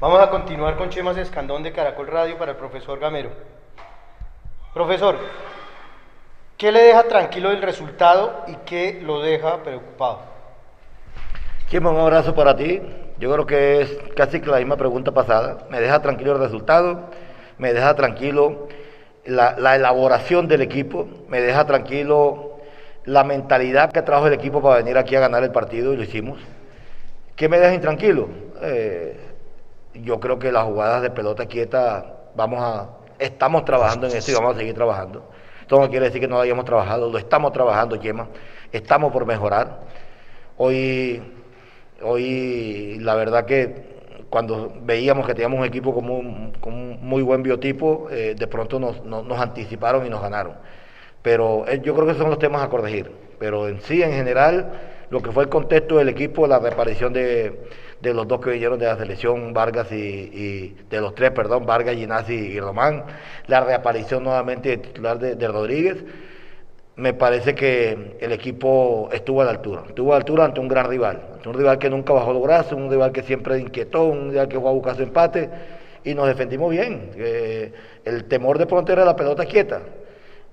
Vamos 0.00 0.20
a 0.20 0.30
continuar 0.30 0.76
con 0.76 0.90
Chemas 0.90 1.16
Escandón 1.16 1.62
de 1.62 1.72
Caracol 1.72 2.08
Radio 2.08 2.36
para 2.36 2.52
el 2.52 2.56
profesor 2.56 2.98
Gamero. 2.98 3.30
Profesor, 4.74 5.16
¿qué 6.56 6.72
le 6.72 6.82
deja 6.82 7.04
tranquilo 7.04 7.52
el 7.52 7.62
resultado 7.62 8.44
y 8.48 8.56
qué 8.66 9.00
lo 9.00 9.20
deja 9.20 9.62
preocupado? 9.62 10.22
Chema, 11.68 11.90
un 11.90 12.00
abrazo 12.00 12.34
para 12.34 12.56
ti. 12.56 12.82
Yo 13.18 13.32
creo 13.32 13.46
que 13.46 13.80
es 13.82 13.98
casi 14.16 14.40
que 14.40 14.50
la 14.50 14.58
misma 14.58 14.76
pregunta 14.76 15.12
pasada. 15.12 15.66
Me 15.70 15.80
deja 15.80 16.02
tranquilo 16.02 16.32
el 16.32 16.38
resultado, 16.40 17.10
me 17.58 17.72
deja 17.72 17.94
tranquilo 17.94 18.66
la, 19.24 19.56
la, 19.58 19.76
elaboración 19.76 20.48
del 20.48 20.62
equipo, 20.62 21.06
me 21.28 21.40
deja 21.40 21.64
tranquilo 21.66 22.58
la 23.04 23.24
mentalidad 23.24 23.90
que 23.92 24.02
trajo 24.02 24.26
el 24.26 24.32
equipo 24.32 24.60
para 24.62 24.76
venir 24.76 24.98
aquí 24.98 25.16
a 25.16 25.20
ganar 25.20 25.42
el 25.42 25.50
partido 25.50 25.92
y 25.92 25.96
lo 25.96 26.02
hicimos. 26.02 26.40
¿Qué 27.36 27.48
me 27.48 27.58
deja 27.58 27.74
intranquilo? 27.74 28.28
Eh, 28.62 29.16
yo 29.94 30.20
creo 30.20 30.38
que 30.38 30.52
las 30.52 30.64
jugadas 30.64 31.02
de 31.02 31.10
pelota 31.10 31.46
quieta 31.46 32.16
vamos 32.34 32.60
a 32.62 32.88
estamos 33.18 33.64
trabajando 33.64 34.06
en 34.06 34.16
eso 34.16 34.30
y 34.30 34.34
vamos 34.34 34.56
a 34.56 34.58
seguir 34.58 34.74
trabajando. 34.74 35.28
Esto 35.60 35.78
no 35.80 35.88
quiere 35.88 36.06
decir 36.06 36.20
que 36.20 36.28
no 36.28 36.36
lo 36.36 36.42
hayamos 36.42 36.64
trabajado, 36.64 37.10
lo 37.10 37.18
estamos 37.18 37.52
trabajando, 37.52 37.96
Yema. 37.96 38.28
Estamos 38.72 39.12
por 39.12 39.26
mejorar. 39.26 39.80
Hoy, 40.56 41.22
hoy 42.02 42.98
la 43.00 43.14
verdad 43.14 43.44
que 43.46 44.01
cuando 44.32 44.72
veíamos 44.80 45.26
que 45.26 45.34
teníamos 45.34 45.60
un 45.60 45.66
equipo 45.66 45.94
con 45.94 46.08
un, 46.08 46.98
muy 47.02 47.22
buen 47.22 47.42
biotipo, 47.42 48.08
eh, 48.10 48.34
de 48.34 48.46
pronto 48.46 48.80
nos, 48.80 49.04
nos, 49.04 49.38
anticiparon 49.38 50.06
y 50.06 50.08
nos 50.08 50.22
ganaron. 50.22 50.54
Pero 51.20 51.68
eh, 51.68 51.82
yo 51.84 51.92
creo 51.92 52.06
que 52.06 52.12
esos 52.12 52.22
son 52.22 52.30
los 52.30 52.38
temas 52.38 52.62
a 52.62 52.70
corregir. 52.70 53.12
Pero 53.38 53.68
en 53.68 53.82
sí, 53.82 54.02
en 54.02 54.12
general, 54.12 54.72
lo 55.10 55.20
que 55.20 55.30
fue 55.32 55.44
el 55.44 55.50
contexto 55.50 55.98
del 55.98 56.08
equipo, 56.08 56.46
la 56.46 56.58
reaparición 56.58 57.12
de, 57.12 57.60
de 58.00 58.14
los 58.14 58.26
dos 58.26 58.40
que 58.40 58.52
vinieron 58.52 58.78
de 58.78 58.86
la 58.86 58.96
selección, 58.96 59.52
Vargas 59.52 59.92
y, 59.92 60.74
de 60.88 61.00
los 61.02 61.14
tres, 61.14 61.32
perdón, 61.32 61.66
Vargas, 61.66 61.94
Ginasi 61.94 62.32
y 62.32 62.58
Román, 62.58 63.04
la 63.48 63.60
reaparición 63.60 64.24
nuevamente 64.24 64.70
de 64.70 64.76
titular 64.78 65.18
de, 65.18 65.48
Rodríguez, 65.48 66.02
me 66.96 67.14
parece 67.14 67.54
que 67.54 68.16
el 68.20 68.32
equipo 68.32 69.08
estuvo 69.12 69.40
a 69.40 69.44
la 69.44 69.52
altura, 69.52 69.84
estuvo 69.88 70.12
a 70.12 70.16
la 70.16 70.18
altura 70.18 70.44
ante 70.44 70.60
un 70.60 70.68
gran 70.68 70.88
rival, 70.88 71.22
ante 71.34 71.48
un 71.48 71.54
rival 71.54 71.78
que 71.78 71.88
nunca 71.88 72.12
bajó 72.12 72.32
los 72.32 72.42
brazos, 72.42 72.72
un 72.72 72.90
rival 72.90 73.12
que 73.12 73.22
siempre 73.22 73.58
inquietó, 73.58 74.04
un 74.04 74.30
rival 74.30 74.48
que 74.48 74.56
jugó 74.56 74.68
a 74.68 74.72
buscar 74.72 74.96
su 74.96 75.02
empate 75.02 75.48
y 76.04 76.14
nos 76.14 76.26
defendimos 76.26 76.70
bien. 76.70 77.10
el 78.04 78.24
temor 78.24 78.58
de 78.58 78.66
pronto 78.66 78.92
era 78.92 79.04
la 79.04 79.16
pelota 79.16 79.46
quieta. 79.46 79.80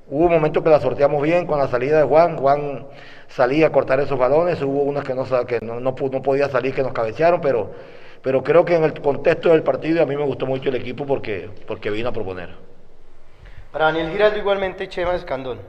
Hubo 0.08 0.26
un 0.26 0.32
momento 0.32 0.64
que 0.64 0.70
la 0.70 0.80
sorteamos 0.80 1.22
bien 1.22 1.46
con 1.46 1.60
la 1.60 1.68
salida 1.68 2.00
de 2.00 2.04
Juan, 2.04 2.38
Juan 2.38 2.88
salía 3.28 3.68
a 3.68 3.72
cortar 3.72 4.00
esos 4.00 4.18
balones, 4.18 4.62
hubo 4.62 4.82
unas 4.82 5.04
que 5.04 5.14
no, 5.14 5.26
que 5.46 5.60
no, 5.62 5.80
no, 5.80 5.94
podía 5.96 6.50
salir, 6.50 6.74
que 6.74 6.82
nos 6.82 6.94
cabecearon, 6.94 7.42
pero, 7.42 7.70
pero 8.24 8.44
creo 8.44 8.66
que 8.66 8.76
en 8.76 8.86
el 8.86 9.00
contexto 9.02 9.50
del 9.50 9.62
partido 9.62 10.02
a 10.02 10.06
mí 10.08 10.16
me 10.16 10.24
gustó 10.24 10.48
mucho 10.48 10.70
el 10.70 10.76
equipo 10.76 11.06
porque, 11.06 11.50
porque 11.68 11.92
vino 11.92 12.10
a 12.10 12.12
proponer. 12.12 12.50
Para 13.72 13.86
Daniel 13.86 14.10
Giraldo 14.10 14.40
igualmente 14.40 14.88
Chema 14.88 15.14
Escandón. 15.14 15.60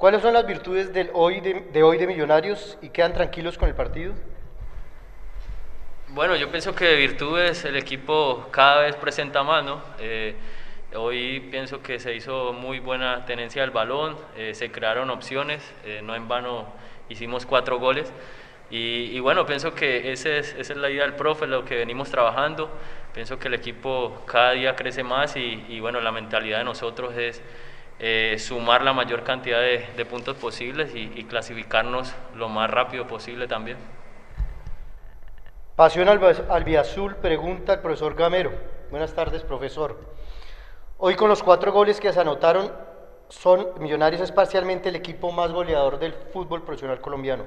¿Cuáles 0.00 0.22
son 0.22 0.32
las 0.32 0.46
virtudes 0.46 0.94
del 0.94 1.10
hoy 1.12 1.40
de, 1.40 1.82
hoy 1.82 1.98
de 1.98 2.06
Millonarios 2.06 2.78
y 2.80 2.88
quedan 2.88 3.12
tranquilos 3.12 3.58
con 3.58 3.68
el 3.68 3.74
partido? 3.74 4.14
Bueno, 6.08 6.36
yo 6.36 6.50
pienso 6.50 6.74
que 6.74 6.86
de 6.86 6.96
virtudes 6.96 7.66
el 7.66 7.76
equipo 7.76 8.46
cada 8.50 8.80
vez 8.80 8.96
presenta 8.96 9.42
más, 9.42 9.62
¿no? 9.62 9.82
Eh, 9.98 10.36
Hoy 10.96 11.40
pienso 11.50 11.82
que 11.82 12.00
se 12.00 12.16
hizo 12.16 12.54
muy 12.54 12.80
buena 12.80 13.26
tenencia 13.26 13.60
del 13.60 13.72
balón, 13.72 14.16
eh, 14.36 14.54
se 14.54 14.72
crearon 14.72 15.10
opciones, 15.10 15.62
eh, 15.84 16.00
no 16.02 16.16
en 16.16 16.26
vano 16.28 16.66
hicimos 17.10 17.44
cuatro 17.44 17.78
goles. 17.78 18.10
Y, 18.70 19.20
bueno, 19.20 19.44
pienso 19.44 19.74
que 19.74 20.12
ese 20.12 20.38
es, 20.38 20.54
esa 20.54 20.72
es 20.72 20.78
la 20.78 20.88
idea 20.88 21.02
del 21.02 21.14
profe, 21.14 21.46
lo 21.46 21.64
que 21.66 21.76
venimos 21.76 22.10
trabajando. 22.10 22.70
Pienso 23.12 23.38
que 23.38 23.48
el 23.48 23.54
equipo 23.54 24.22
cada 24.26 24.52
día 24.52 24.76
crece 24.76 25.02
más 25.02 25.36
y, 25.36 25.78
bueno, 25.80 26.00
la 26.00 26.10
mentalidad 26.10 26.58
de 26.58 26.64
nosotros 26.64 27.14
es 27.18 27.42
eh, 28.00 28.36
sumar 28.38 28.82
la 28.82 28.94
mayor 28.94 29.24
cantidad 29.24 29.60
de, 29.60 30.06
puntos 30.06 30.36
posibles 30.36 30.94
y, 30.94 31.12
y, 31.14 31.24
clasificarnos 31.24 32.14
lo 32.34 32.48
más 32.48 32.70
rápido 32.70 33.06
posible 33.06 33.46
también. 33.46 33.76
Pasión 35.76 36.08
Albiazul 36.08 37.16
pregunta 37.16 37.74
al 37.74 37.80
profesor 37.80 38.14
Gamero. 38.14 38.52
Buenas 38.90 39.14
tardes, 39.14 39.42
profesor. 39.42 39.98
Hoy 40.96 41.14
con 41.14 41.28
los 41.28 41.42
cuatro 41.42 41.72
goles 41.72 42.00
que 42.00 42.12
se 42.12 42.20
anotaron, 42.20 42.72
son 43.28 43.68
Millonarios 43.78 44.20
es 44.22 44.32
parcialmente 44.32 44.88
el 44.88 44.96
equipo 44.96 45.30
más 45.30 45.52
goleador 45.52 45.98
del 45.98 46.14
fútbol 46.14 46.62
profesional 46.62 47.00
colombiano. 47.00 47.44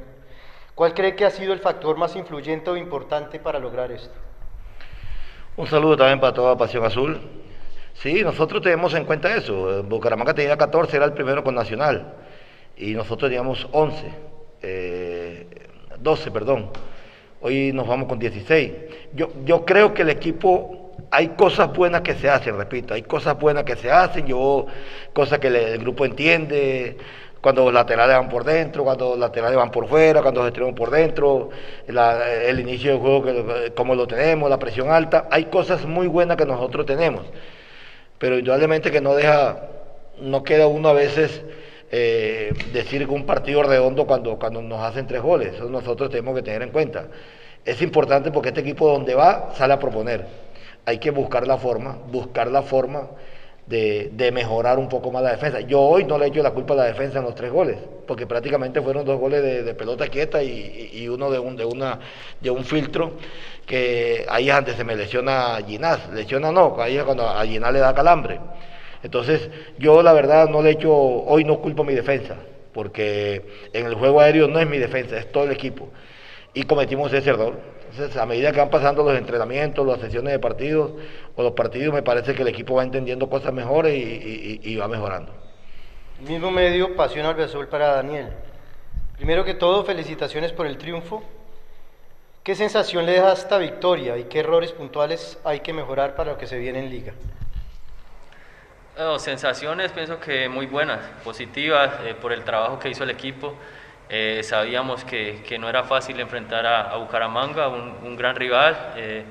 ¿Cuál 0.75 0.93
cree 0.93 1.15
que 1.15 1.25
ha 1.25 1.31
sido 1.31 1.53
el 1.53 1.59
factor 1.59 1.97
más 1.97 2.15
influyente 2.15 2.69
o 2.69 2.77
importante 2.77 3.39
para 3.39 3.59
lograr 3.59 3.91
esto? 3.91 4.15
Un 5.55 5.67
saludo 5.67 5.97
también 5.97 6.19
para 6.19 6.33
toda 6.33 6.57
Pasión 6.57 6.85
Azul. 6.85 7.42
Sí, 7.95 8.23
nosotros 8.23 8.61
tenemos 8.61 8.93
en 8.93 9.05
cuenta 9.05 9.35
eso. 9.35 9.83
Bucaramanga 9.83 10.33
tenía 10.33 10.57
14, 10.57 10.95
era 10.97 11.05
el 11.05 11.13
primero 11.13 11.43
con 11.43 11.55
Nacional. 11.55 12.13
Y 12.75 12.93
nosotros 12.93 13.29
teníamos 13.29 13.67
11, 13.71 13.97
12, 15.99 16.29
eh, 16.29 16.31
perdón. 16.31 16.69
Hoy 17.41 17.71
nos 17.73 17.87
vamos 17.87 18.07
con 18.07 18.19
16. 18.19 18.71
Yo, 19.13 19.29
yo 19.45 19.65
creo 19.65 19.93
que 19.93 20.01
el 20.01 20.09
equipo 20.09 20.83
hay 21.11 21.29
cosas 21.29 21.71
buenas 21.73 22.01
que 22.01 22.15
se 22.15 22.29
hacen, 22.29 22.57
repito, 22.57 22.93
hay 22.93 23.03
cosas 23.03 23.37
buenas 23.39 23.63
que 23.63 23.75
se 23.75 23.91
hacen, 23.91 24.25
yo, 24.25 24.65
cosas 25.13 25.39
que 25.39 25.47
el 25.47 25.77
grupo 25.79 26.05
entiende, 26.05 26.97
cuando 27.43 27.65
los 27.65 27.73
laterales 27.73 28.15
van 28.15 28.29
por 28.29 28.45
dentro, 28.45 28.83
cuando 28.85 29.09
los 29.09 29.19
laterales 29.19 29.57
van 29.57 29.69
por 29.69 29.87
fuera, 29.87 30.21
cuando 30.21 30.39
los 30.39 30.49
extremos 30.49 30.73
por 30.73 30.89
dentro, 30.89 31.49
el 31.85 32.59
inicio 32.59 32.91
del 32.91 32.99
juego, 33.01 33.23
que, 33.23 33.73
como 33.75 33.95
lo 33.95 34.07
tenemos, 34.07 34.49
la 34.49 34.57
presión 34.57 34.89
alta, 34.91 35.27
hay 35.29 35.45
cosas 35.45 35.85
muy 35.85 36.07
buenas 36.07 36.37
que 36.37 36.45
nosotros 36.45 36.85
tenemos, 36.85 37.25
pero 38.23 38.39
indudablemente 38.39 38.89
que 38.89 39.01
no 39.01 39.15
deja, 39.15 39.57
no 40.21 40.45
queda 40.45 40.65
uno 40.67 40.87
a 40.87 40.93
veces 40.93 41.41
eh, 41.91 42.53
decir 42.71 43.05
un 43.09 43.25
partido 43.25 43.63
redondo 43.63 44.07
cuando, 44.07 44.39
cuando 44.39 44.61
nos 44.61 44.79
hacen 44.79 45.05
tres 45.07 45.21
goles, 45.21 45.55
eso 45.55 45.69
nosotros 45.69 46.09
tenemos 46.09 46.33
que 46.33 46.41
tener 46.41 46.61
en 46.61 46.69
cuenta. 46.69 47.07
Es 47.65 47.81
importante 47.81 48.31
porque 48.31 48.47
este 48.47 48.61
equipo 48.61 48.87
donde 48.89 49.13
va 49.13 49.49
sale 49.57 49.73
a 49.73 49.79
proponer 49.79 50.25
hay 50.85 50.99
que 50.99 51.11
buscar 51.11 51.45
la 51.45 51.57
forma, 51.57 51.97
buscar 52.13 52.47
la 52.47 52.61
forma 52.61 53.09
de, 53.67 54.31
mejorar 54.33 54.77
un 54.77 54.89
poco 54.89 55.11
más 55.11 55.23
la 55.23 55.31
defensa. 55.31 55.61
Yo 55.61 55.79
hoy 55.79 56.03
no 56.03 56.17
le 56.17 56.27
echo 56.27 56.43
la 56.43 56.51
culpa 56.51 56.73
a 56.73 56.77
la 56.77 56.83
defensa 56.85 57.19
en 57.19 57.25
los 57.25 57.35
tres 57.35 57.51
goles, 57.51 57.77
porque 58.07 58.27
prácticamente 58.27 58.81
fueron 58.81 59.05
dos 59.05 59.19
goles 59.19 59.41
de, 59.65 59.73
pelota 59.73 60.07
quieta 60.07 60.43
y, 60.43 61.07
uno 61.07 61.29
de 61.29 61.39
un, 61.39 61.55
de, 61.55 61.65
una, 61.65 61.99
de 62.39 62.49
un 62.49 62.63
filtro 62.63 63.13
que 63.65 64.25
ahí 64.29 64.49
es 64.49 64.55
antes 64.55 64.75
se 64.75 64.83
me 64.83 64.95
lesiona 64.95 65.57
Ginás, 65.65 66.09
lesiona 66.11 66.51
no, 66.51 66.75
ahí 66.79 66.97
es 66.97 67.03
cuando 67.03 67.27
a 67.27 67.45
Ginás 67.45 67.73
le 67.73 67.79
da 67.79 67.93
calambre. 67.93 68.39
Entonces 69.03 69.49
yo 69.77 70.01
la 70.01 70.13
verdad 70.13 70.49
no 70.49 70.61
le 70.61 70.71
echo, 70.71 70.93
hoy 70.93 71.43
no 71.43 71.59
culpo 71.59 71.83
a 71.83 71.85
mi 71.85 71.93
defensa, 71.93 72.35
porque 72.73 73.69
en 73.73 73.85
el 73.85 73.95
juego 73.95 74.19
aéreo 74.19 74.47
no 74.47 74.59
es 74.59 74.67
mi 74.67 74.77
defensa, 74.77 75.17
es 75.17 75.31
todo 75.31 75.45
el 75.45 75.51
equipo. 75.51 75.89
Y 76.53 76.63
cometimos 76.63 77.11
ese 77.13 77.29
error 77.29 77.57
entonces, 77.93 78.19
a 78.19 78.25
medida 78.25 78.51
que 78.51 78.57
van 78.57 78.71
pasando 78.71 79.03
los 79.03 79.15
entrenamientos, 79.15 79.85
las 79.85 79.99
sesiones 79.99 80.33
de 80.33 80.39
partidos 80.39 80.93
o 81.35 81.43
los 81.43 81.51
partidos, 81.51 81.93
me 81.93 82.01
parece 82.01 82.33
que 82.33 82.41
el 82.41 82.47
equipo 82.47 82.73
va 82.73 82.83
entendiendo 82.83 83.29
cosas 83.29 83.53
mejores 83.53 83.93
y, 83.95 84.75
va 84.77 84.87
mejorando. 84.87 85.31
mismo 86.27 86.49
medio, 86.49 86.95
Pasión 86.95 87.27
al 87.27 87.39
Azul 87.39 87.67
para 87.67 87.89
Daniel. 87.89 88.29
Primero 89.15 89.45
que 89.45 89.53
todo, 89.53 89.83
felicitaciones 89.83 90.51
por 90.51 90.65
el 90.65 90.79
triunfo. 90.79 91.21
¿Qué 92.41 92.55
sensación 92.55 93.05
le 93.05 93.11
deja 93.11 93.31
esta 93.31 93.59
victoria 93.59 94.17
y 94.17 94.23
qué 94.23 94.39
errores 94.39 94.71
puntuales 94.71 95.37
hay 95.43 95.59
que 95.59 95.71
mejorar 95.71 96.15
para 96.15 96.31
lo 96.31 96.37
que 96.39 96.47
se 96.47 96.57
viene 96.57 96.79
en 96.79 96.89
liga? 96.89 97.13
sensaciones 99.19 99.91
pienso 99.91 100.19
que 100.19 100.49
muy 100.49 100.65
buenas, 100.65 100.99
positivas 101.23 101.93
eh, 102.05 102.15
por 102.19 102.33
el 102.33 102.43
trabajo 102.43 102.79
que 102.79 102.89
hizo 102.89 103.03
el 103.03 103.11
equipo. 103.11 103.53
Eh, 104.09 104.41
sabíamos 104.43 105.03
que, 105.05 105.41
que, 105.47 105.57
no 105.57 105.69
era 105.69 105.83
fácil 105.83 106.19
enfrentar 106.19 106.65
a, 106.65 106.95
Bucaramanga, 106.97 107.67
un, 107.69 107.95
un, 108.03 108.15
gran 108.15 108.35
rival, 108.35 108.93
eh, 108.95 109.23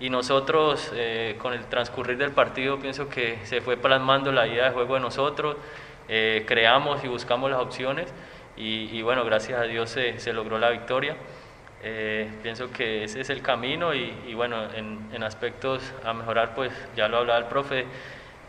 y 0.00 0.10
nosotros 0.10 0.90
eh, 0.94 1.36
con 1.38 1.52
el 1.52 1.66
transcurrir 1.66 2.16
del 2.18 2.32
partido 2.32 2.78
pienso 2.78 3.08
que 3.08 3.38
se 3.44 3.60
fue 3.60 3.76
plasmando 3.76 4.32
la 4.32 4.46
idea 4.46 4.64
de 4.64 4.70
juego 4.70 4.94
de 4.94 5.00
nosotros, 5.00 5.56
creamos 6.06 7.02
y 7.02 7.08
buscamos 7.08 7.50
las 7.50 7.60
opciones, 7.60 8.12
y, 8.56 8.96
y 8.96 9.02
bueno, 9.02 9.24
gracias 9.24 9.60
a 9.60 9.64
Dios 9.64 9.90
se, 9.90 10.18
se 10.18 10.32
logró 10.32 10.58
la 10.58 10.70
victoria. 10.70 11.16
pienso 12.42 12.70
que 12.70 13.04
ese 13.04 13.20
es 13.20 13.30
el 13.30 13.40
camino 13.40 13.94
y, 13.94 14.12
y 14.26 14.34
bueno, 14.34 14.64
en, 14.74 14.98
en, 15.12 15.22
aspectos 15.22 15.92
a 16.04 16.12
mejorar, 16.12 16.54
pues 16.54 16.72
ya 16.96 17.08
lo 17.08 17.18
hablaba 17.18 17.38
el 17.38 17.46
profe, 17.46 17.86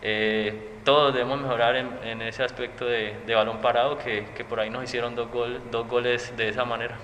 eh, 0.07 0.53
todos 0.83 1.15
debemos 1.15 1.41
mejorar 1.41 1.75
en, 1.75 2.21
ese 2.21 2.43
aspecto 2.43 2.85
de, 2.85 3.15
balón 3.33 3.59
parado, 3.59 3.97
que, 3.97 4.21
por 4.47 4.59
ahí 4.59 4.69
nos 4.69 4.83
hicieron 4.83 5.15
dos, 5.15 5.29
dos 5.71 5.87
goles 5.87 6.31
de 6.37 6.47
esa 6.47 6.63
manera. 6.63 6.95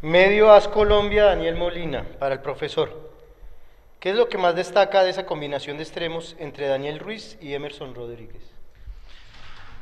Medio 0.00 0.50
As 0.50 0.66
Colombia, 0.66 1.24
Daniel 1.24 1.56
Molina, 1.56 2.06
para 2.18 2.36
el 2.36 2.40
profesor. 2.40 3.10
¿Qué 4.00 4.08
es 4.08 4.16
lo 4.16 4.30
que 4.30 4.38
más 4.38 4.56
destaca 4.56 5.04
de 5.04 5.10
esa 5.10 5.26
combinación 5.26 5.76
de 5.76 5.82
extremos 5.82 6.34
entre 6.38 6.66
Daniel 6.66 6.98
Ruiz 6.98 7.36
y 7.42 7.52
Emerson 7.52 7.94
Rodríguez? 7.94 8.42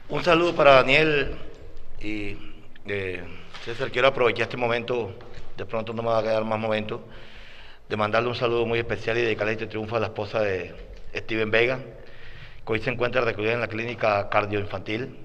Un 0.09 0.25
saludo 0.25 0.57
para 0.57 0.75
Daniel 0.75 1.39
y 2.01 2.39
eh, 2.89 3.23
César, 3.65 3.93
quiero 3.93 4.09
aprovechar 4.09 4.43
este 4.43 4.57
momento, 4.57 5.15
de 5.57 5.65
pronto 5.65 5.93
no 5.93 6.03
me 6.03 6.09
va 6.09 6.19
a 6.19 6.23
quedar 6.25 6.45
más 6.45 6.59
momento, 6.59 7.05
de 7.89 7.97
mandarle 7.97 8.31
un 8.31 8.35
saludo 8.35 8.67
muy 8.67 8.81
especial 8.81 9.17
y 9.19 9.23
dedicarle 9.23 9.53
este 9.53 9.69
triunfo 9.69 9.95
a 9.95 10.01
la 10.01 10.07
esposa 10.07 10.41
de, 10.41 10.91
Steven 11.15 11.51
Vega, 11.51 11.79
que 12.67 12.73
hoy 12.73 12.81
se 12.81 12.91
encuentra 12.91 13.21
recluida 13.21 13.53
en 13.53 13.61
la 13.61 13.69
clínica 13.69 14.29
cardioinfantil. 14.29 15.17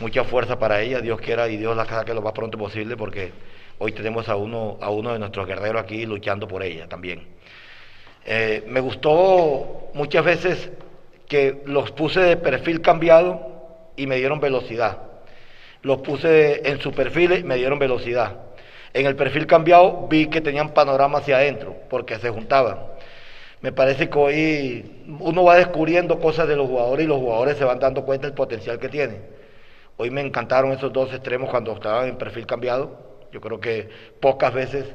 Mucha 0.00 0.24
fuerza 0.24 0.58
para 0.58 0.80
ella, 0.80 1.00
Dios 1.00 1.20
quiera 1.20 1.48
y 1.48 1.56
Dios 1.56 1.76
la 1.76 2.04
que 2.04 2.14
lo 2.14 2.22
más 2.22 2.32
pronto 2.32 2.58
posible 2.58 2.96
porque 2.96 3.32
hoy 3.78 3.92
tenemos 3.92 4.28
a 4.28 4.36
uno, 4.36 4.78
a 4.80 4.90
uno 4.90 5.12
de 5.12 5.18
nuestros 5.18 5.46
guerreros 5.46 5.82
aquí 5.82 6.06
luchando 6.06 6.46
por 6.46 6.62
ella 6.62 6.88
también. 6.88 7.26
Eh, 8.24 8.64
me 8.68 8.80
gustó 8.80 9.90
muchas 9.94 10.24
veces 10.24 10.70
que 11.28 11.62
los 11.66 11.90
puse 11.92 12.20
de 12.20 12.36
perfil 12.36 12.80
cambiado 12.80 13.92
y 13.96 14.06
me 14.06 14.16
dieron 14.16 14.40
velocidad. 14.40 14.98
los 15.82 15.98
puse 15.98 16.68
en 16.68 16.80
su 16.80 16.92
perfil 16.92 17.32
y 17.32 17.42
me 17.44 17.56
dieron 17.56 17.78
velocidad. 17.78 18.36
En 18.92 19.06
el 19.06 19.16
perfil 19.16 19.46
cambiado 19.46 20.08
vi 20.08 20.26
que 20.26 20.40
tenían 20.40 20.74
panorama 20.74 21.18
hacia 21.18 21.36
adentro, 21.36 21.76
porque 21.88 22.18
se 22.18 22.30
juntaban. 22.30 22.78
Me 23.60 23.72
parece 23.72 24.08
que 24.08 24.18
hoy 24.18 25.04
uno 25.20 25.44
va 25.44 25.56
descubriendo 25.56 26.20
cosas 26.20 26.46
de 26.48 26.56
los 26.56 26.68
jugadores 26.68 27.04
y 27.04 27.08
los 27.08 27.18
jugadores 27.18 27.56
se 27.56 27.64
van 27.64 27.80
dando 27.80 28.04
cuenta 28.04 28.26
del 28.26 28.34
potencial 28.34 28.78
que 28.78 28.88
tienen. 28.88 29.22
Hoy 29.96 30.10
me 30.10 30.20
encantaron 30.20 30.72
esos 30.72 30.92
dos 30.92 31.12
extremos 31.12 31.50
cuando 31.50 31.72
estaban 31.72 32.08
en 32.08 32.18
perfil 32.18 32.46
cambiado. 32.46 33.26
Yo 33.32 33.40
creo 33.40 33.60
que 33.60 33.88
pocas 34.20 34.54
veces 34.54 34.86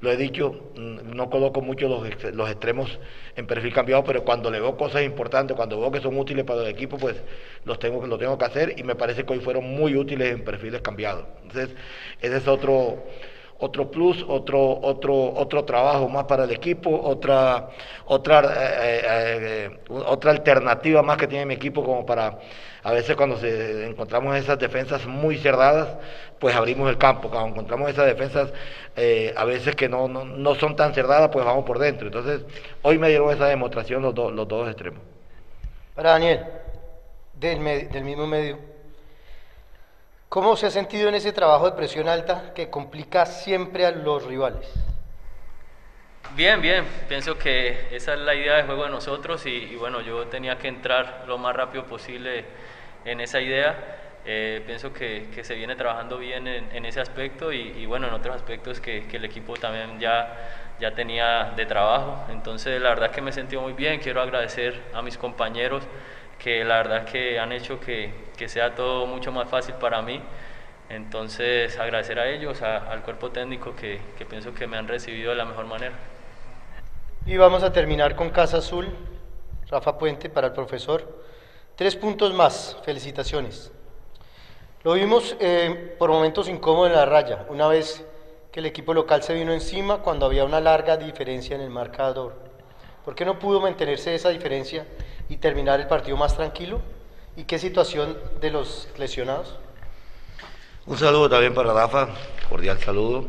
lo 0.00 0.10
he 0.10 0.16
dicho, 0.16 0.70
mm, 0.76 1.14
no 1.14 1.28
coloco 1.28 1.60
mucho 1.60 1.88
los, 1.88 2.02
los 2.34 2.50
extremos 2.50 2.98
en 3.36 3.46
perfil 3.46 3.74
cambiado, 3.74 4.04
pero 4.04 4.24
cuando 4.24 4.50
le 4.50 4.60
veo 4.60 4.76
cosas 4.76 5.02
importantes, 5.02 5.56
cuando 5.56 5.78
veo 5.80 5.90
que 5.90 6.00
son 6.00 6.16
útiles 6.18 6.44
para 6.44 6.62
el 6.62 6.68
equipo, 6.68 6.96
pues 6.98 7.16
los 7.64 7.78
tengo, 7.78 8.06
lo 8.06 8.16
tengo 8.16 8.38
que 8.38 8.44
hacer 8.44 8.74
y 8.78 8.84
me 8.84 8.94
parece 8.94 9.24
que 9.24 9.32
hoy 9.32 9.40
fueron 9.40 9.64
muy 9.64 9.96
útiles 9.96 10.32
en 10.32 10.44
perfiles 10.44 10.80
cambiados. 10.82 11.26
Entonces, 11.42 11.70
ese 12.20 12.36
es 12.36 12.48
otro, 12.48 13.04
otro 13.60 13.90
plus, 13.90 14.24
otro, 14.28 14.78
otro, 14.80 15.14
otro 15.34 15.64
trabajo 15.64 16.08
más 16.08 16.24
para 16.24 16.44
el 16.44 16.50
equipo, 16.52 16.90
otra, 17.02 17.70
otra, 18.06 18.40
eh, 18.40 19.00
eh, 19.02 19.70
eh, 19.70 19.78
otra 19.88 20.30
alternativa 20.30 21.02
más 21.02 21.16
que 21.16 21.26
tiene 21.26 21.46
mi 21.46 21.54
equipo 21.54 21.82
como 21.82 22.06
para 22.06 22.38
a 22.84 22.92
veces 22.92 23.16
cuando 23.16 23.36
se 23.36 23.88
encontramos 23.88 24.36
esas 24.36 24.58
defensas 24.58 25.04
muy 25.06 25.36
cerradas, 25.38 25.88
pues 26.38 26.54
abrimos 26.54 26.88
el 26.88 26.96
campo. 26.96 27.28
Cuando 27.28 27.48
encontramos 27.48 27.90
esas 27.90 28.06
defensas 28.06 28.52
a 29.36 29.44
veces 29.44 29.74
que 29.74 29.88
no, 29.88 30.08
no, 30.08 30.54
son 30.54 30.74
tan 30.76 30.94
cerradas, 30.94 31.28
pues 31.30 31.44
vamos 31.44 31.64
por 31.64 31.78
dentro. 31.80 32.06
Entonces, 32.06 32.42
hoy 32.82 32.98
me 32.98 33.08
dieron 33.08 33.30
esa 33.30 33.46
demostración 33.46 34.00
los, 34.00 34.14
los 34.14 34.48
dos 34.48 34.68
extremos. 34.68 35.00
Para 35.94 36.12
Daniel, 36.12 36.44
del, 37.34 37.90
del 37.90 38.04
mismo 38.04 38.26
medio, 38.26 38.58
¿Cómo 40.28 40.56
se 40.56 40.66
ha 40.66 40.70
sentido 40.70 41.08
en 41.08 41.14
ese 41.14 41.32
trabajo 41.32 41.70
de 41.70 41.72
presión 41.74 42.06
alta 42.06 42.52
que 42.54 42.68
complica 42.68 43.24
siempre 43.24 43.86
a 43.86 43.90
los 43.92 44.24
rivales? 44.24 44.70
Bien, 46.36 46.60
bien. 46.60 46.84
Pienso 47.08 47.38
que 47.38 47.88
esa 47.92 48.12
es 48.12 48.20
la 48.20 48.34
idea 48.34 48.56
de 48.56 48.64
juego 48.64 48.84
de 48.84 48.90
nosotros 48.90 49.46
y, 49.46 49.74
bueno, 49.76 50.02
yo 50.02 50.26
tenía 50.26 50.58
que 50.58 50.68
entrar 50.68 51.24
lo 51.26 51.38
más 51.38 51.56
rápido 51.56 51.84
posible 51.84 52.44
en 53.06 53.22
esa 53.22 53.40
idea. 53.40 54.20
Eh, 54.26 54.62
pienso 54.66 54.92
que, 54.92 55.30
se 55.42 55.54
viene 55.54 55.76
trabajando 55.76 56.18
bien 56.18 56.46
en, 56.46 56.84
ese 56.84 57.00
aspecto 57.00 57.50
y, 57.50 57.86
bueno, 57.86 58.08
en 58.08 58.12
otros 58.12 58.36
aspectos 58.36 58.82
que, 58.82 59.06
que, 59.06 59.16
el 59.16 59.24
equipo 59.24 59.56
también 59.56 59.98
ya, 59.98 60.76
ya 60.78 60.92
tenía 60.92 61.54
de 61.56 61.64
trabajo. 61.64 62.26
Entonces, 62.30 62.82
la 62.82 62.90
verdad 62.90 63.12
que 63.12 63.22
me 63.22 63.30
he 63.30 63.32
sentido 63.32 63.62
muy 63.62 63.72
bien. 63.72 63.98
Quiero 63.98 64.20
agradecer 64.20 64.78
a 64.92 65.00
mis 65.00 65.16
compañeros 65.16 65.84
que 66.38 66.64
la 66.64 66.76
verdad 66.76 67.04
que 67.04 67.38
han 67.38 67.52
hecho 67.52 67.80
que, 67.80 68.12
que 68.36 68.48
sea 68.48 68.74
todo 68.74 69.06
mucho 69.06 69.32
más 69.32 69.48
fácil 69.48 69.74
para 69.74 70.02
mí. 70.02 70.22
Entonces, 70.88 71.78
agradecer 71.78 72.18
a 72.18 72.28
ellos, 72.28 72.62
al 72.62 73.02
cuerpo 73.02 73.30
técnico 73.30 73.76
que, 73.76 74.00
que, 74.16 74.24
pienso 74.24 74.54
que 74.54 74.66
me 74.66 74.78
han 74.78 74.88
recibido 74.88 75.30
de 75.30 75.36
la 75.36 75.44
mejor 75.44 75.66
manera. 75.66 75.94
Y 77.26 77.36
vamos 77.36 77.62
a 77.62 77.72
terminar 77.72 78.16
con 78.16 78.30
Casa 78.30 78.58
Azul, 78.58 78.88
Rafa 79.68 79.98
Puente 79.98 80.30
para 80.30 80.46
el 80.46 80.52
profesor. 80.54 81.22
Tres 81.76 81.94
puntos 81.94 82.32
más, 82.32 82.78
felicitaciones. 82.84 83.70
Lo 84.82 84.94
vimos 84.94 85.36
eh, 85.40 85.94
por 85.98 86.08
momentos 86.08 86.48
incómodos 86.48 86.88
en 86.88 86.96
la 86.96 87.04
raya, 87.04 87.44
una 87.50 87.68
vez 87.68 88.06
que 88.50 88.60
el 88.60 88.66
equipo 88.66 88.94
local 88.94 89.22
se 89.22 89.34
vino 89.34 89.52
encima 89.52 89.98
cuando 89.98 90.24
había 90.24 90.44
una 90.44 90.60
larga 90.60 90.96
diferencia 90.96 91.54
en 91.54 91.60
el 91.60 91.70
marcador. 91.70 92.34
¿Por 93.04 93.14
qué 93.14 93.24
no 93.24 93.38
pudo 93.38 93.60
mantenerse 93.60 94.14
esa 94.14 94.30
diferencia 94.30 94.86
y 95.28 95.36
terminar 95.36 95.80
el 95.80 95.86
partido 95.86 96.16
más 96.16 96.36
tranquilo? 96.36 96.80
¿Y 97.36 97.44
qué 97.44 97.58
situación 97.58 98.16
de 98.40 98.50
los 98.50 98.88
lesionados? 98.98 99.58
Un 100.86 100.96
saludo 100.96 101.28
también 101.28 101.54
para 101.54 101.72
Rafa, 101.72 102.08
cordial 102.48 102.78
saludo. 102.78 103.26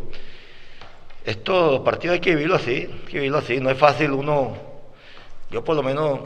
Estos 1.26 1.82
partidos 1.82 2.16
hay 2.16 2.20
que 2.22 2.32
vivirlo 2.32 2.56
así, 2.56 2.90
hay 2.92 3.06
que 3.08 3.18
vivirlo 3.18 3.38
así. 3.38 3.60
No 3.60 3.70
es 3.70 3.78
fácil 3.78 4.12
uno, 4.12 4.56
yo 5.52 5.64
por 5.64 5.76
lo 5.76 5.84
menos 5.84 6.22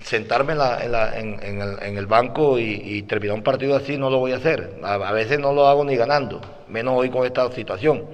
sentarme 0.00 0.52
en, 0.52 0.58
la, 0.58 1.18
en, 1.18 1.96
el, 1.98 2.06
banco 2.06 2.58
y, 2.58 3.02
terminar 3.04 3.36
un 3.36 3.42
partido 3.42 3.76
así 3.76 3.96
no 3.96 4.10
lo 4.10 4.18
voy 4.18 4.32
a 4.32 4.36
hacer. 4.36 4.78
A, 4.82 4.94
a, 4.94 5.12
veces 5.12 5.38
no 5.38 5.52
lo 5.52 5.66
hago 5.68 5.84
ni 5.84 5.96
ganando, 5.96 6.40
menos 6.68 6.94
hoy 6.96 7.10
con 7.10 7.24
esta 7.24 7.50
situación. 7.52 8.04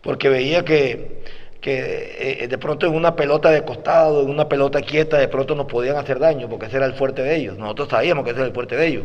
Porque 0.00 0.28
veía 0.28 0.64
que 0.64 1.24
que 1.64 2.42
eh, 2.42 2.46
de 2.46 2.58
pronto 2.58 2.86
en 2.86 2.94
una 2.94 3.16
pelota 3.16 3.50
de 3.50 3.64
costado, 3.64 4.20
en 4.20 4.28
una 4.28 4.46
pelota 4.50 4.82
quieta, 4.82 5.16
de 5.16 5.28
pronto 5.28 5.54
nos 5.54 5.64
podían 5.64 5.96
hacer 5.96 6.18
daño, 6.18 6.46
porque 6.46 6.66
ese 6.66 6.76
era 6.76 6.84
el 6.84 6.92
fuerte 6.92 7.22
de 7.22 7.36
ellos. 7.36 7.56
Nosotros 7.56 7.88
sabíamos 7.88 8.22
que 8.22 8.32
ese 8.32 8.40
era 8.40 8.48
el 8.48 8.52
fuerte 8.52 8.76
de 8.76 8.86
ellos. 8.86 9.04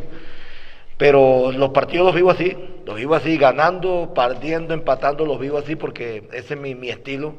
Pero 0.97 1.53
los 1.53 1.69
partidos 1.69 2.07
los 2.07 2.15
vivo 2.15 2.31
así, 2.31 2.57
los 2.85 2.97
vivo 2.97 3.15
así, 3.15 3.37
ganando, 3.37 4.11
partiendo, 4.13 4.73
empatando, 4.73 5.25
los 5.25 5.39
vivo 5.39 5.57
así, 5.57 5.77
porque 5.77 6.27
ese 6.33 6.55
es 6.55 6.59
mi, 6.59 6.89
estilo. 6.89 7.35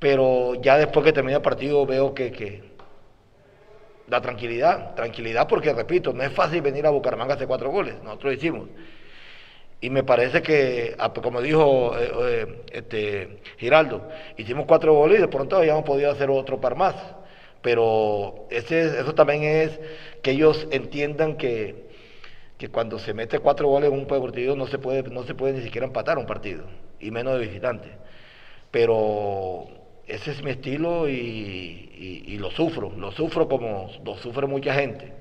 Pero 0.00 0.56
ya 0.56 0.76
después 0.76 1.04
que 1.04 1.12
termina 1.12 1.36
el 1.36 1.42
partido 1.42 1.86
veo 1.86 2.12
que, 2.12 2.32
que 2.32 2.64
la 4.08 4.20
tranquilidad, 4.20 4.96
tranquilidad 4.96 5.46
porque 5.46 5.72
repito, 5.72 6.12
no 6.12 6.24
es 6.24 6.32
fácil 6.32 6.62
venir 6.62 6.84
a 6.84 6.90
Bucaramanga 6.90 7.34
a 7.34 7.36
hacer 7.36 7.46
cuatro 7.46 7.70
goles, 7.70 7.94
nosotros 8.02 8.24
lo 8.24 8.32
hicimos 8.32 8.68
y 9.82 9.90
me 9.90 10.04
parece 10.04 10.42
que, 10.42 10.94
ah, 10.96 11.12
pues, 11.12 11.24
como 11.24 11.42
dijo 11.42 11.98
eh, 11.98 12.12
eh, 12.20 12.62
este, 12.72 13.40
Giraldo, 13.58 14.08
hicimos 14.36 14.64
cuatro 14.66 14.94
goles 14.94 15.18
y 15.18 15.22
de 15.22 15.28
pronto 15.28 15.56
habíamos 15.56 15.82
podido 15.82 16.12
hacer 16.12 16.30
otro 16.30 16.60
par 16.60 16.76
más. 16.76 16.94
Pero 17.62 18.46
ese, 18.50 19.00
eso 19.00 19.12
también 19.14 19.42
es 19.42 19.80
que 20.22 20.30
ellos 20.30 20.68
entiendan 20.70 21.36
que, 21.36 21.88
que 22.58 22.68
cuando 22.68 23.00
se 23.00 23.12
mete 23.12 23.40
cuatro 23.40 23.66
goles 23.68 23.90
en 23.90 23.98
un 23.98 24.06
partido 24.06 24.54
no 24.54 24.68
se 24.68 24.78
puede, 24.78 25.02
no 25.10 25.24
se 25.24 25.34
puede 25.34 25.54
ni 25.54 25.62
siquiera 25.62 25.86
empatar 25.86 26.16
un 26.16 26.26
partido, 26.26 26.64
y 27.00 27.10
menos 27.10 27.38
de 27.38 27.46
visitante. 27.46 27.88
Pero 28.70 29.66
ese 30.06 30.30
es 30.30 30.42
mi 30.44 30.52
estilo 30.52 31.08
y, 31.08 32.22
y 32.26 32.38
lo 32.38 32.50
sufro, 32.52 32.92
lo 32.96 33.10
sufro 33.12 33.48
como 33.48 33.90
lo 34.04 34.16
sufre 34.16 34.46
mucha 34.46 34.74
gente. 34.74 35.12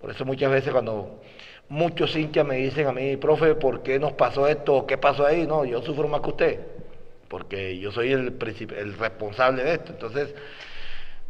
Por 0.00 0.10
eso 0.10 0.24
muchas 0.24 0.50
veces 0.50 0.72
cuando 0.72 1.20
muchos 1.70 2.14
hinchas 2.16 2.44
me 2.44 2.56
dicen 2.56 2.88
a 2.88 2.92
mí, 2.92 3.16
profe, 3.16 3.54
¿por 3.54 3.82
qué 3.82 3.98
nos 3.98 4.12
pasó 4.12 4.46
esto? 4.48 4.86
¿Qué 4.86 4.98
pasó 4.98 5.24
ahí? 5.24 5.46
No, 5.46 5.64
yo 5.64 5.80
sufro 5.80 6.08
más 6.08 6.20
que 6.20 6.28
usted, 6.28 6.60
porque 7.28 7.78
yo 7.78 7.92
soy 7.92 8.12
el, 8.12 8.36
el 8.76 8.98
responsable 8.98 9.62
de 9.62 9.74
esto. 9.74 9.92
Entonces, 9.92 10.34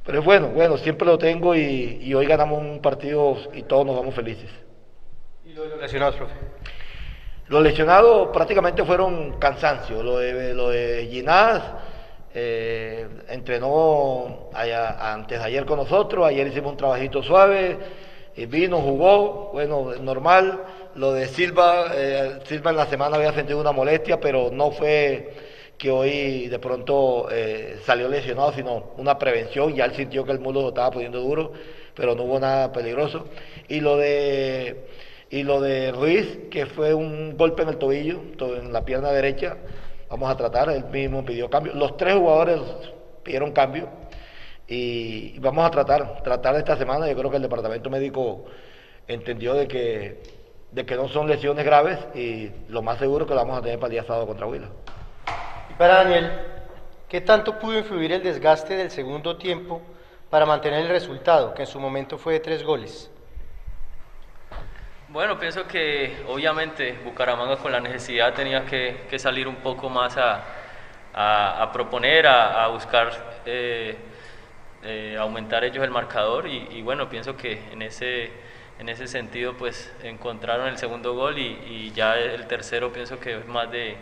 pero 0.05 0.21
es 0.21 0.25
bueno, 0.25 0.49
bueno, 0.49 0.79
siempre 0.79 1.07
lo 1.07 1.19
tengo 1.19 1.55
y, 1.55 2.13
hoy 2.15 2.27
ganamos 2.27 2.59
un 2.59 2.81
partido 2.81 3.37
y 3.53 3.63
todos 3.63 3.85
nos 3.85 3.97
vamos 3.97 4.15
felices. 4.15 4.51
¿Y 5.45 5.53
los 5.53 5.79
lesionados, 5.79 6.17
profe? 6.17 6.35
Los 7.49 7.63
lesionados 7.63 8.29
prácticamente 8.29 8.83
fueron 8.85 9.39
cansancio. 9.39 10.03
Lo 10.03 10.19
de, 10.19 10.55
lo 10.55 10.71
de 10.71 11.07
Ginás 11.11 11.63
eh, 12.33 13.07
entrenó 13.29 14.49
antes 14.55 15.39
de 15.39 15.45
ayer 15.45 15.67
con 15.67 15.77
nosotros, 15.77 16.27
ayer 16.27 16.47
hicimos 16.47 16.73
un 16.73 16.79
trabajito 16.79 17.23
suave 17.23 17.77
vino, 18.47 18.81
jugó, 18.81 19.51
bueno, 19.53 19.93
normal. 20.01 20.61
Lo 20.95 21.13
de 21.13 21.29
Silva, 21.29 21.87
eh, 21.95 22.41
Silva 22.47 22.71
en 22.71 22.77
la 22.77 22.87
semana 22.87 23.17
había 23.17 23.33
sentido 23.33 23.61
una 23.61 23.73
molestia, 23.73 24.21
pero 24.21 24.51
no 24.53 24.71
fue 24.71 25.33
que 25.79 25.91
hoy 25.91 26.49
de 26.49 26.59
pronto 26.59 27.29
eh, 27.31 27.79
salió 27.85 28.09
lesionado, 28.09 28.53
sino 28.53 28.93
una 28.99 29.19
prevención, 29.19 29.75
ya 29.75 29.87
él 29.87 29.95
sintió 29.95 30.25
que 30.25 30.33
el 30.33 30.41
mundo 30.41 30.61
lo 30.63 30.69
estaba 30.69 30.91
poniendo 30.91 31.21
duro, 31.21 31.53
pero 31.95 32.15
no 32.15 32.25
hubo 32.25 32.39
nada 32.39 32.73
peligroso. 32.73 33.27
Y 33.69 33.81
lo 33.81 33.97
de 33.97 34.85
y 35.31 35.45
lo 35.45 35.61
de 35.61 35.93
Ruiz, 35.93 36.39
que 36.51 36.67
fue 36.67 36.93
un 36.93 37.37
golpe 37.37 37.63
en 37.63 37.69
el 37.69 37.79
tobillo, 37.79 38.21
en 38.41 38.73
la 38.73 38.85
pierna 38.85 39.11
derecha, 39.13 39.57
vamos 40.09 40.29
a 40.29 40.37
tratar, 40.37 40.71
él 40.71 40.85
mismo 40.87 41.25
pidió 41.25 41.49
cambio. 41.49 41.73
Los 41.75 41.97
tres 41.97 42.17
jugadores 42.17 42.61
pidieron 43.23 43.53
cambio 43.53 43.89
y 44.73 45.37
vamos 45.41 45.67
a 45.67 45.71
tratar, 45.71 46.23
tratar 46.23 46.55
esta 46.55 46.77
semana, 46.77 47.09
yo 47.09 47.17
creo 47.17 47.29
que 47.29 47.39
el 47.39 47.43
departamento 47.43 47.91
médico 47.91 48.45
entendió 49.09 49.55
de 49.55 49.67
que, 49.67 50.23
de 50.71 50.87
que 50.87 50.95
no 50.95 51.09
son 51.09 51.27
lesiones 51.27 51.65
graves 51.65 51.99
y 52.15 52.53
lo 52.69 52.81
más 52.81 53.01
seguro 53.01 53.27
que 53.27 53.35
lo 53.35 53.41
vamos 53.41 53.59
a 53.59 53.63
tener 53.63 53.81
para 53.81 53.89
el 53.89 53.93
día 53.95 54.05
sábado 54.05 54.29
contra 54.29 54.47
Huila. 54.47 54.69
Y 55.71 55.75
para 55.75 56.05
Daniel, 56.05 56.31
¿qué 57.09 57.21
tanto 57.21 57.59
pudo 57.59 57.79
influir 57.79 58.13
el 58.13 58.23
desgaste 58.23 58.77
del 58.77 58.93
segundo 58.93 59.37
tiempo 59.37 59.83
para 60.31 60.47
mantener 60.47 60.83
el 60.83 60.89
resultado, 60.89 61.53
que 61.53 61.63
en 61.63 61.69
su 61.69 61.81
momento 61.81 62.17
fue 62.17 62.35
de 62.35 62.41
tres 62.41 62.63
goles? 62.63 63.11
Bueno, 65.09 65.37
pienso 65.37 65.67
que 65.67 66.25
obviamente 66.29 66.97
Bucaramanga 67.05 67.57
con 67.57 67.73
la 67.73 67.81
necesidad 67.81 68.33
tenía 68.35 68.65
que, 68.65 69.19
salir 69.19 69.49
un 69.49 69.57
poco 69.57 69.91
más 69.91 70.17
a, 70.17 70.45
a, 71.13 71.73
proponer, 71.73 72.29
a, 72.29 72.69
buscar 72.69 73.11
eh, 73.45 73.97
eh, 74.83 75.17
aumentar 75.19 75.63
ellos 75.63 75.85
el 75.85 75.91
marcador 75.91 76.47
y, 76.47 76.81
bueno, 76.81 77.11
pienso 77.11 77.37
que 77.37 77.61
en 77.71 77.83
ese, 77.83 78.31
en 78.79 78.89
ese 78.89 79.07
sentido 79.07 79.55
pues 79.55 79.93
encontraron 80.03 80.69
el 80.69 80.79
segundo 80.79 81.15
gol 81.15 81.39
y, 81.39 81.93
ya 81.95 82.17
el 82.17 82.47
tercero 82.47 82.91
pienso 82.91 83.21
que 83.21 83.39
es 83.39 83.47
más 83.47 83.71
de 83.71 83.97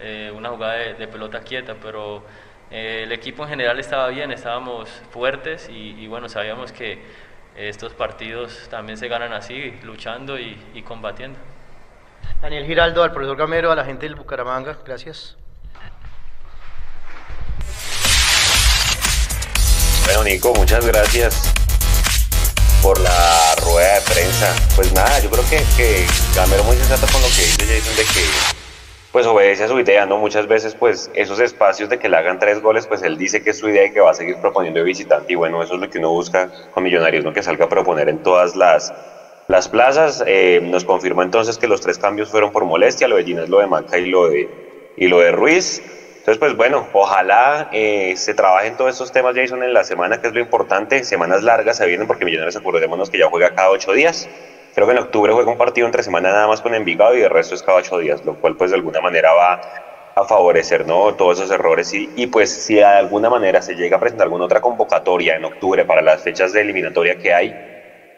eh, 0.00 0.30
una 0.34 0.50
jugada 0.50 0.74
de, 0.74 1.08
pelota 1.08 1.40
quieta, 1.40 1.76
pero 1.80 2.22
eh, 2.70 3.04
el 3.04 3.12
equipo 3.12 3.44
en 3.44 3.50
general 3.50 3.80
estaba 3.80 4.08
bien, 4.08 4.32
estábamos 4.32 4.90
fuertes 5.10 5.70
y, 5.70 6.06
bueno, 6.08 6.28
sabíamos 6.28 6.72
que 6.72 6.98
estos 7.56 7.94
partidos 7.94 8.68
también 8.70 8.98
se 8.98 9.08
ganan 9.08 9.32
así, 9.32 9.72
luchando 9.82 10.38
y, 10.38 10.82
combatiendo. 10.86 11.38
Daniel 12.42 12.66
Giraldo, 12.66 13.02
al 13.02 13.12
profesor 13.12 13.36
Gamero, 13.36 13.72
a 13.72 13.76
la 13.76 13.84
gente 13.84 14.06
del 14.06 14.14
Bucaramanga, 14.14 14.78
gracias. 14.84 15.38
Bueno, 20.14 20.24
Nico, 20.24 20.52
muchas 20.52 20.84
gracias 20.84 21.54
por 22.82 23.00
la 23.00 23.54
rueda 23.64 23.94
de 23.94 24.00
prensa. 24.02 24.54
Pues 24.76 24.92
nada, 24.92 25.18
yo 25.20 25.30
creo 25.30 25.42
que, 25.48 25.56
que 25.74 26.04
Gamero 26.36 26.64
muy 26.64 26.76
sensato 26.76 27.10
con 27.10 27.22
lo 27.22 27.28
que 27.28 27.40
dice 27.40 27.64
Jason 27.64 27.96
de 27.96 28.02
que 28.02 28.20
pues 29.10 29.26
obedece 29.26 29.64
a 29.64 29.68
su 29.68 29.80
idea, 29.80 30.04
¿no? 30.04 30.18
Muchas 30.18 30.46
veces 30.46 30.74
pues 30.74 31.10
esos 31.14 31.40
espacios 31.40 31.88
de 31.88 31.98
que 31.98 32.10
le 32.10 32.18
hagan 32.18 32.38
tres 32.38 32.60
goles, 32.60 32.86
pues 32.86 33.02
él 33.02 33.16
dice 33.16 33.42
que 33.42 33.50
es 33.50 33.58
su 33.58 33.70
idea 33.70 33.86
y 33.86 33.92
que 33.94 34.00
va 34.00 34.10
a 34.10 34.14
seguir 34.14 34.36
proponiendo 34.36 34.80
de 34.80 34.84
visitante 34.84 35.32
y 35.32 35.36
bueno, 35.36 35.62
eso 35.62 35.76
es 35.76 35.80
lo 35.80 35.88
que 35.88 35.96
uno 35.96 36.10
busca 36.10 36.50
con 36.74 36.82
Millonarios, 36.82 37.24
¿no? 37.24 37.32
Que 37.32 37.42
salga 37.42 37.64
a 37.64 37.68
proponer 37.70 38.10
en 38.10 38.22
todas 38.22 38.54
las, 38.54 38.92
las 39.48 39.68
plazas. 39.68 40.22
Eh, 40.26 40.60
nos 40.62 40.84
confirmó 40.84 41.22
entonces 41.22 41.56
que 41.56 41.66
los 41.66 41.80
tres 41.80 41.96
cambios 41.96 42.28
fueron 42.28 42.52
por 42.52 42.66
molestia, 42.66 43.08
lo 43.08 43.16
de 43.16 43.24
Ginés, 43.24 43.48
lo 43.48 43.60
de 43.60 43.66
Maca 43.66 43.96
y 43.96 44.10
lo 44.10 44.28
de, 44.28 44.92
y 44.94 45.08
lo 45.08 45.20
de 45.20 45.32
Ruiz. 45.32 45.80
Entonces, 46.22 46.38
pues 46.38 46.54
bueno, 46.54 46.88
ojalá 46.92 47.66
eh, 47.72 48.14
se 48.16 48.32
trabajen 48.34 48.76
todos 48.76 48.90
estos 48.92 49.10
temas, 49.10 49.34
Jason, 49.34 49.62
en 49.64 49.72
la 49.74 49.82
semana, 49.82 50.18
que 50.18 50.28
es 50.28 50.32
lo 50.34 50.38
importante. 50.40 51.02
Semanas 51.02 51.42
largas 51.42 51.76
se 51.78 51.86
vienen 51.86 52.06
porque 52.06 52.24
Millonarios, 52.24 52.54
acordémonos 52.54 53.10
que 53.10 53.18
ya 53.18 53.26
juega 53.28 53.50
cada 53.50 53.70
ocho 53.70 53.90
días. 53.92 54.30
Creo 54.72 54.86
que 54.86 54.92
en 54.92 54.98
octubre 55.00 55.32
juega 55.32 55.50
un 55.50 55.56
partido 55.56 55.84
entre 55.86 56.02
semana 56.04 56.30
nada 56.30 56.46
más 56.46 56.60
con 56.60 56.74
Envigado 56.74 57.16
y 57.16 57.22
el 57.22 57.30
resto 57.30 57.56
es 57.56 57.62
cada 57.62 57.78
ocho 57.78 57.98
días, 57.98 58.22
lo 58.24 58.36
cual 58.36 58.56
pues 58.56 58.70
de 58.70 58.76
alguna 58.76 59.00
manera 59.00 59.32
va 59.34 59.60
a 60.14 60.24
favorecer 60.24 60.86
¿no? 60.86 61.14
todos 61.16 61.38
esos 61.40 61.50
errores 61.50 61.92
y, 61.92 62.12
y, 62.14 62.28
pues 62.28 62.52
si 62.64 62.74
de 62.76 62.84
alguna 62.84 63.28
manera 63.30 63.60
se 63.62 63.74
llega 63.74 63.96
a 63.96 64.00
presentar 64.00 64.26
alguna 64.26 64.44
otra 64.44 64.60
convocatoria 64.60 65.34
en 65.36 65.44
octubre 65.44 65.84
para 65.84 66.02
las 66.02 66.22
fechas 66.22 66.52
de 66.52 66.60
eliminatoria 66.60 67.16
que 67.16 67.34
hay, 67.34 67.56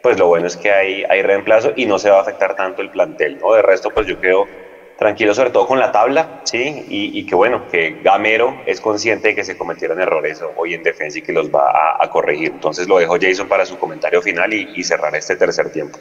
pues 0.01 0.19
lo 0.19 0.27
bueno 0.27 0.47
es 0.47 0.57
que 0.57 0.71
hay, 0.71 1.03
hay 1.09 1.21
reemplazo 1.23 1.71
y 1.75 1.85
no 1.87 1.97
se 1.99 2.09
va 2.11 2.17
a 2.19 2.21
afectar 2.21 2.53
tanto 2.55 2.81
el 2.83 2.91
plantel, 2.91 3.37
¿no? 3.39 3.53
De 3.53 3.61
resto 3.63 3.91
pues 3.91 4.05
yo 4.07 4.17
quedo 4.19 4.51
tranquilo 4.97 5.33
sobre 5.33 5.49
todo 5.49 5.67
con 5.67 5.79
la 5.79 5.91
tabla, 5.91 6.41
¿sí? 6.45 6.85
Y, 6.89 7.19
y, 7.19 7.25
que 7.25 7.35
bueno, 7.35 7.67
que 7.69 7.97
Gamero 8.01 8.63
es 8.65 8.79
consciente 8.79 9.29
de 9.29 9.35
que 9.35 9.43
se 9.43 9.57
cometieron 9.57 9.99
errores 9.99 10.41
hoy 10.55 10.73
en 10.73 10.83
defensa 10.83 11.19
y 11.19 11.21
que 11.21 11.33
los 11.33 11.49
va 11.49 11.69
a, 11.69 12.03
a 12.03 12.09
corregir. 12.09 12.51
Entonces 12.53 12.87
lo 12.87 12.97
dejo 12.97 13.17
Jason 13.19 13.47
para 13.47 13.65
su 13.65 13.77
comentario 13.77 14.21
final 14.21 14.53
y, 14.53 14.71
y 14.75 14.83
cerrar 14.83 15.15
este 15.15 15.35
tercer 15.35 15.71
tiempo. 15.71 15.99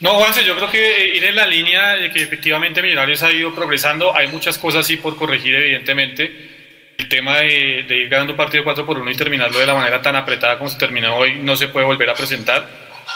No, 0.00 0.14
Juanse, 0.14 0.44
yo 0.44 0.56
creo 0.56 0.70
que 0.70 1.08
ir 1.16 1.24
en 1.24 1.36
la 1.36 1.46
línea 1.46 1.96
de 1.96 2.10
que 2.10 2.22
efectivamente 2.22 2.80
Millonarios 2.80 3.22
ha 3.22 3.32
ido 3.32 3.54
progresando, 3.54 4.16
hay 4.16 4.28
muchas 4.28 4.56
cosas 4.56 4.86
sí 4.86 4.96
por 4.96 5.16
corregir 5.16 5.54
evidentemente. 5.54 6.56
El 6.96 7.08
tema 7.08 7.38
de, 7.38 7.84
de 7.86 7.96
ir 7.96 8.08
ganando 8.08 8.34
partido 8.36 8.64
4 8.64 8.84
por 8.84 8.98
1 8.98 9.10
y 9.10 9.14
terminarlo 9.14 9.58
de 9.58 9.66
la 9.66 9.74
manera 9.74 10.02
tan 10.02 10.16
apretada 10.16 10.58
como 10.58 10.68
se 10.68 10.78
terminó 10.78 11.16
hoy 11.16 11.36
no 11.36 11.56
se 11.56 11.68
puede 11.68 11.86
volver 11.86 12.10
a 12.10 12.14
presentar. 12.14 12.66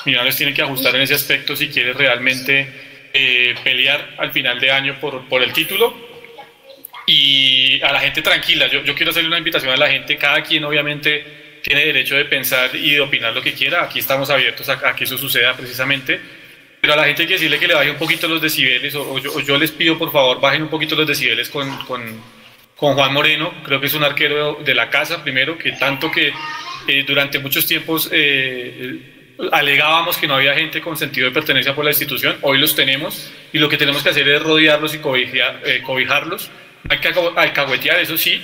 Millonarios 0.05 0.37
tiene 0.37 0.55
que 0.55 0.63
ajustar 0.63 0.95
en 0.95 1.03
ese 1.03 1.15
aspecto 1.15 1.57
si 1.57 1.69
quiere 1.69 1.93
realmente 1.93 2.91
eh, 3.13 3.55
pelear 3.63 4.15
al 4.19 4.33
final 4.33 4.59
de 4.59 4.71
año 4.71 4.99
por, 5.01 5.29
por, 5.29 5.43
el 5.43 5.53
título 5.53 5.95
y 7.07 7.81
a 7.83 7.93
la 7.93 8.01
gente 8.01 8.23
tranquila. 8.23 8.69
Yo, 8.69 8.83
yo, 8.83 8.95
quiero 8.95 9.11
hacerle 9.11 9.29
una 9.29 9.39
invitación 9.39 9.73
a 9.73 9.77
la 9.77 9.89
gente, 9.89 10.17
cada 10.17 10.43
quien 10.43 10.65
obviamente 10.65 11.61
tiene 11.63 11.85
derecho 11.85 12.17
de 12.17 12.25
pensar 12.25 12.75
y 12.75 12.93
de 12.93 13.01
opinar 13.01 13.35
lo 13.35 13.43
que 13.43 13.53
quiera, 13.53 13.85
aquí 13.85 13.99
estamos 13.99 14.31
abiertos 14.31 14.69
a, 14.69 14.89
a 14.89 14.97
que 14.97 15.05
eso 15.05 15.19
suceda 15.19 15.55
precisamente, 15.55 16.21
pero 16.81 16.95
a 16.95 16.97
la 16.97 17.05
gente 17.05 17.23
hay 17.23 17.29
que 17.29 17.35
decirle 17.35 17.59
que 17.59 17.69
le 17.69 17.75
baje 17.75 17.91
un 17.91 17.99
poquito 17.99 18.27
los 18.27 18.41
decibeles 18.41 18.95
o, 18.95 19.13
o, 19.13 19.19
yo, 19.19 19.33
o 19.33 19.41
yo, 19.41 19.59
les 19.59 19.71
pido 19.71 19.99
por 19.99 20.11
favor 20.11 20.41
bajen 20.41 20.63
un 20.63 20.69
poquito 20.69 20.97
los 20.97 21.07
decibeles 21.07 21.49
con, 21.51 21.69
con, 21.85 22.21
con, 22.75 22.95
Juan 22.95 23.13
Moreno, 23.13 23.53
creo 23.63 23.81
que 23.81 23.87
es 23.87 23.95
un 23.95 24.05
arquero 24.05 24.59
de 24.65 24.75
la 24.75 24.91
casa 24.91 25.23
primero, 25.23 25.57
que 25.59 25.73
tanto 25.73 26.11
que 26.11 26.33
eh, 26.89 27.05
durante 27.07 27.39
muchos 27.39 27.67
tiempos... 27.67 28.09
Eh, 28.11 29.12
alegábamos 29.51 30.16
que 30.16 30.28
no 30.28 30.36
había 30.36 30.55
gente 30.55 30.80
con 30.80 30.97
sentido 30.97 31.26
de 31.26 31.32
pertenencia 31.32 31.74
por 31.74 31.84
la 31.84 31.90
institución, 31.90 32.36
hoy 32.43 32.59
los 32.59 32.76
tenemos 32.76 33.32
y 33.53 33.59
lo 33.59 33.68
que 33.68 33.76
tenemos 33.76 34.03
que 34.03 34.11
hacer 34.11 34.28
es 34.28 34.43
rodearlos 34.43 34.95
y 34.95 34.99
cobijar, 34.99 35.61
eh, 35.64 35.82
cobijarlos. 35.82 36.51
Hay 36.88 36.99
que 36.99 37.09
alcahuetear, 37.09 37.99
eso 38.01 38.16
sí, 38.16 38.40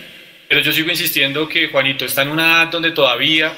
pero 0.49 0.61
yo 0.61 0.73
sigo 0.73 0.91
insistiendo 0.91 1.49
que 1.49 1.69
Juanito 1.69 2.05
está 2.05 2.23
en 2.23 2.29
una 2.29 2.47
edad 2.47 2.69
donde 2.69 2.91
todavía 2.91 3.53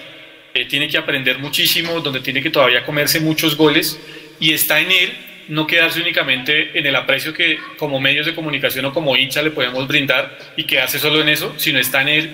eh, 0.53 0.66
tiene 0.66 0.88
que 0.88 0.99
aprender 0.99 1.38
muchísimo, 1.38 2.01
donde 2.01 2.20
tiene 2.20 2.43
que 2.43 2.51
todavía 2.51 2.84
comerse 2.84 3.20
muchos 3.20 3.57
goles 3.57 4.01
y 4.38 4.53
está 4.53 4.80
en 4.80 4.91
él 4.91 5.12
no 5.49 5.66
quedarse 5.66 6.01
únicamente 6.01 6.78
en 6.78 6.86
el 6.86 6.95
aprecio 6.95 7.34
que 7.34 7.59
como 7.76 8.01
medios 8.01 8.24
de 8.24 8.34
comunicación 8.34 8.84
o 8.84 8.93
como 8.93 9.16
hincha 9.16 9.43
le 9.43 9.51
podemos 9.51 9.86
brindar 9.88 10.38
y 10.57 10.64
quedarse 10.64 10.99
solo 10.99 11.20
en 11.20 11.28
eso, 11.28 11.55
sino 11.57 11.78
está 11.78 12.03
en 12.03 12.09
él 12.09 12.30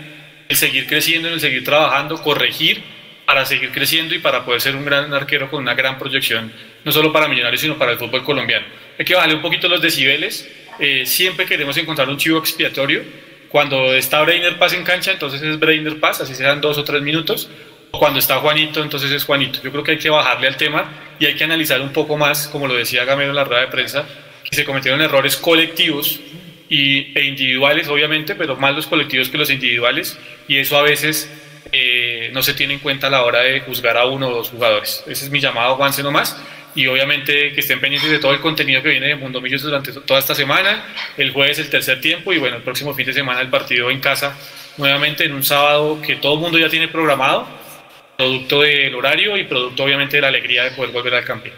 el 0.49 0.57
seguir 0.57 0.87
creciendo, 0.87 1.29
en 1.29 1.35
el 1.35 1.41
seguir 1.41 1.65
trabajando, 1.65 2.23
corregir 2.23 2.83
para 3.27 3.45
seguir 3.45 3.73
creciendo 3.73 4.15
y 4.15 4.21
para 4.21 4.45
poder 4.45 4.61
ser 4.61 4.77
un 4.77 4.85
gran 4.85 5.13
arquero 5.13 5.51
con 5.51 5.63
una 5.63 5.75
gran 5.75 5.99
proyección, 5.99 6.53
no 6.85 6.93
solo 6.93 7.13
para 7.13 7.29
Millonarios, 7.29 7.61
sino 7.61 7.77
para 7.77 7.93
el 7.93 7.99
fútbol 7.99 8.25
colombiano. 8.25 8.65
Hay 8.99 9.05
que 9.05 9.15
bajarle 9.15 9.35
un 9.35 9.43
poquito 9.43 9.69
los 9.69 9.83
decibeles, 9.83 10.49
eh, 10.79 11.05
siempre 11.05 11.45
queremos 11.45 11.77
encontrar 11.77 12.09
un 12.09 12.17
chivo 12.17 12.39
expiatorio, 12.39 13.03
cuando 13.49 13.95
está 13.95 14.23
Brainer 14.23 14.59
Paz 14.59 14.73
en 14.73 14.85
cancha, 14.85 15.13
entonces 15.13 15.43
es 15.43 15.59
Brainer 15.59 15.99
Paz, 15.99 16.21
así 16.21 16.35
sean 16.35 16.61
dos 16.61 16.79
o 16.79 16.85
tres 16.85 17.03
minutos, 17.03 17.51
cuando 17.91 18.19
está 18.19 18.39
Juanito, 18.39 18.83
entonces 18.83 19.11
es 19.11 19.25
Juanito. 19.25 19.61
Yo 19.63 19.71
creo 19.73 19.83
que 19.83 19.93
hay 19.93 19.99
que 19.99 20.11
bajarle 20.11 20.49
al 20.49 20.57
tema 20.57 20.93
y 21.19 21.27
hay 21.27 21.35
que 21.35 21.45
analizar 21.45 21.81
un 21.81 21.93
poco 21.93 22.17
más, 22.17 22.49
como 22.49 22.69
lo 22.69 22.75
decía 22.75 23.05
Gamero 23.05 23.31
en 23.31 23.37
la 23.37 23.45
rueda 23.45 23.63
de 23.63 23.69
prensa, 23.69 24.07
que 24.45 24.55
se 24.55 24.65
cometieron 24.65 25.01
errores 25.01 25.37
colectivos 25.37 26.21
y, 26.69 27.19
e 27.19 27.25
individuales, 27.25 27.89
obviamente, 27.89 28.35
pero 28.35 28.57
más 28.57 28.75
los 28.75 28.87
colectivos 28.87 29.29
que 29.29 29.39
los 29.39 29.51
individuales, 29.51 30.19
y 30.49 30.59
eso 30.59 30.77
a 30.77 30.83
veces 30.83 31.31
eh, 31.79 32.31
no 32.33 32.43
se 32.43 32.55
tiene 32.55 32.75
en 32.75 32.81
cuenta 32.81 33.09
a 33.09 33.11
la 33.11 33.23
hora 33.23 33.41
de 33.41 33.61
juzgar 33.61 33.97
a 33.97 34.07
uno 34.07 34.29
o 34.29 34.35
dos 34.35 34.51
jugadores. 34.51 35.05
Ese 35.07 35.27
es 35.27 35.31
mi 35.31 35.41
llamado, 35.41 35.77
Juanse, 35.77 36.03
nomás. 36.03 36.37
Y 36.75 36.87
obviamente 36.87 37.53
que 37.53 37.61
estén 37.61 37.81
pendientes 37.81 38.11
de 38.11 38.19
todo 38.19 38.33
el 38.33 38.41
contenido 38.41 38.83
que 38.83 38.91
viene 38.91 39.09
de 39.09 39.17
Mundo 39.17 39.41
Millos 39.41 39.63
durante 39.63 39.93
toda 39.93 40.21
esta 40.21 40.35
semana. 40.35 40.85
El 41.17 41.33
jueves 41.33 41.59
el 41.59 41.71
tercer 41.71 42.01
tiempo 42.01 42.33
y 42.33 42.39
bueno, 42.39 42.57
el 42.57 42.63
próximo 42.63 42.95
fin 42.95 43.07
de 43.07 43.13
semana 43.13 43.41
el 43.41 43.49
partido 43.49 43.91
en 43.91 44.01
casa, 44.01 44.37
nuevamente 44.77 45.25
en 45.25 45.33
un 45.33 45.43
sábado 45.43 46.01
que 46.03 46.17
todo 46.17 46.35
el 46.35 46.41
mundo 46.41 46.59
ya 46.59 46.69
tiene 46.69 46.89
programado, 46.89 47.47
producto 48.17 48.61
del 48.61 48.95
horario 48.95 49.37
y 49.37 49.45
producto 49.45 49.85
obviamente 49.85 50.17
de 50.17 50.23
la 50.23 50.29
alegría 50.29 50.65
de 50.65 50.71
poder 50.73 50.91
volver 50.93 51.15
al 51.15 51.25
campeón. 51.25 51.57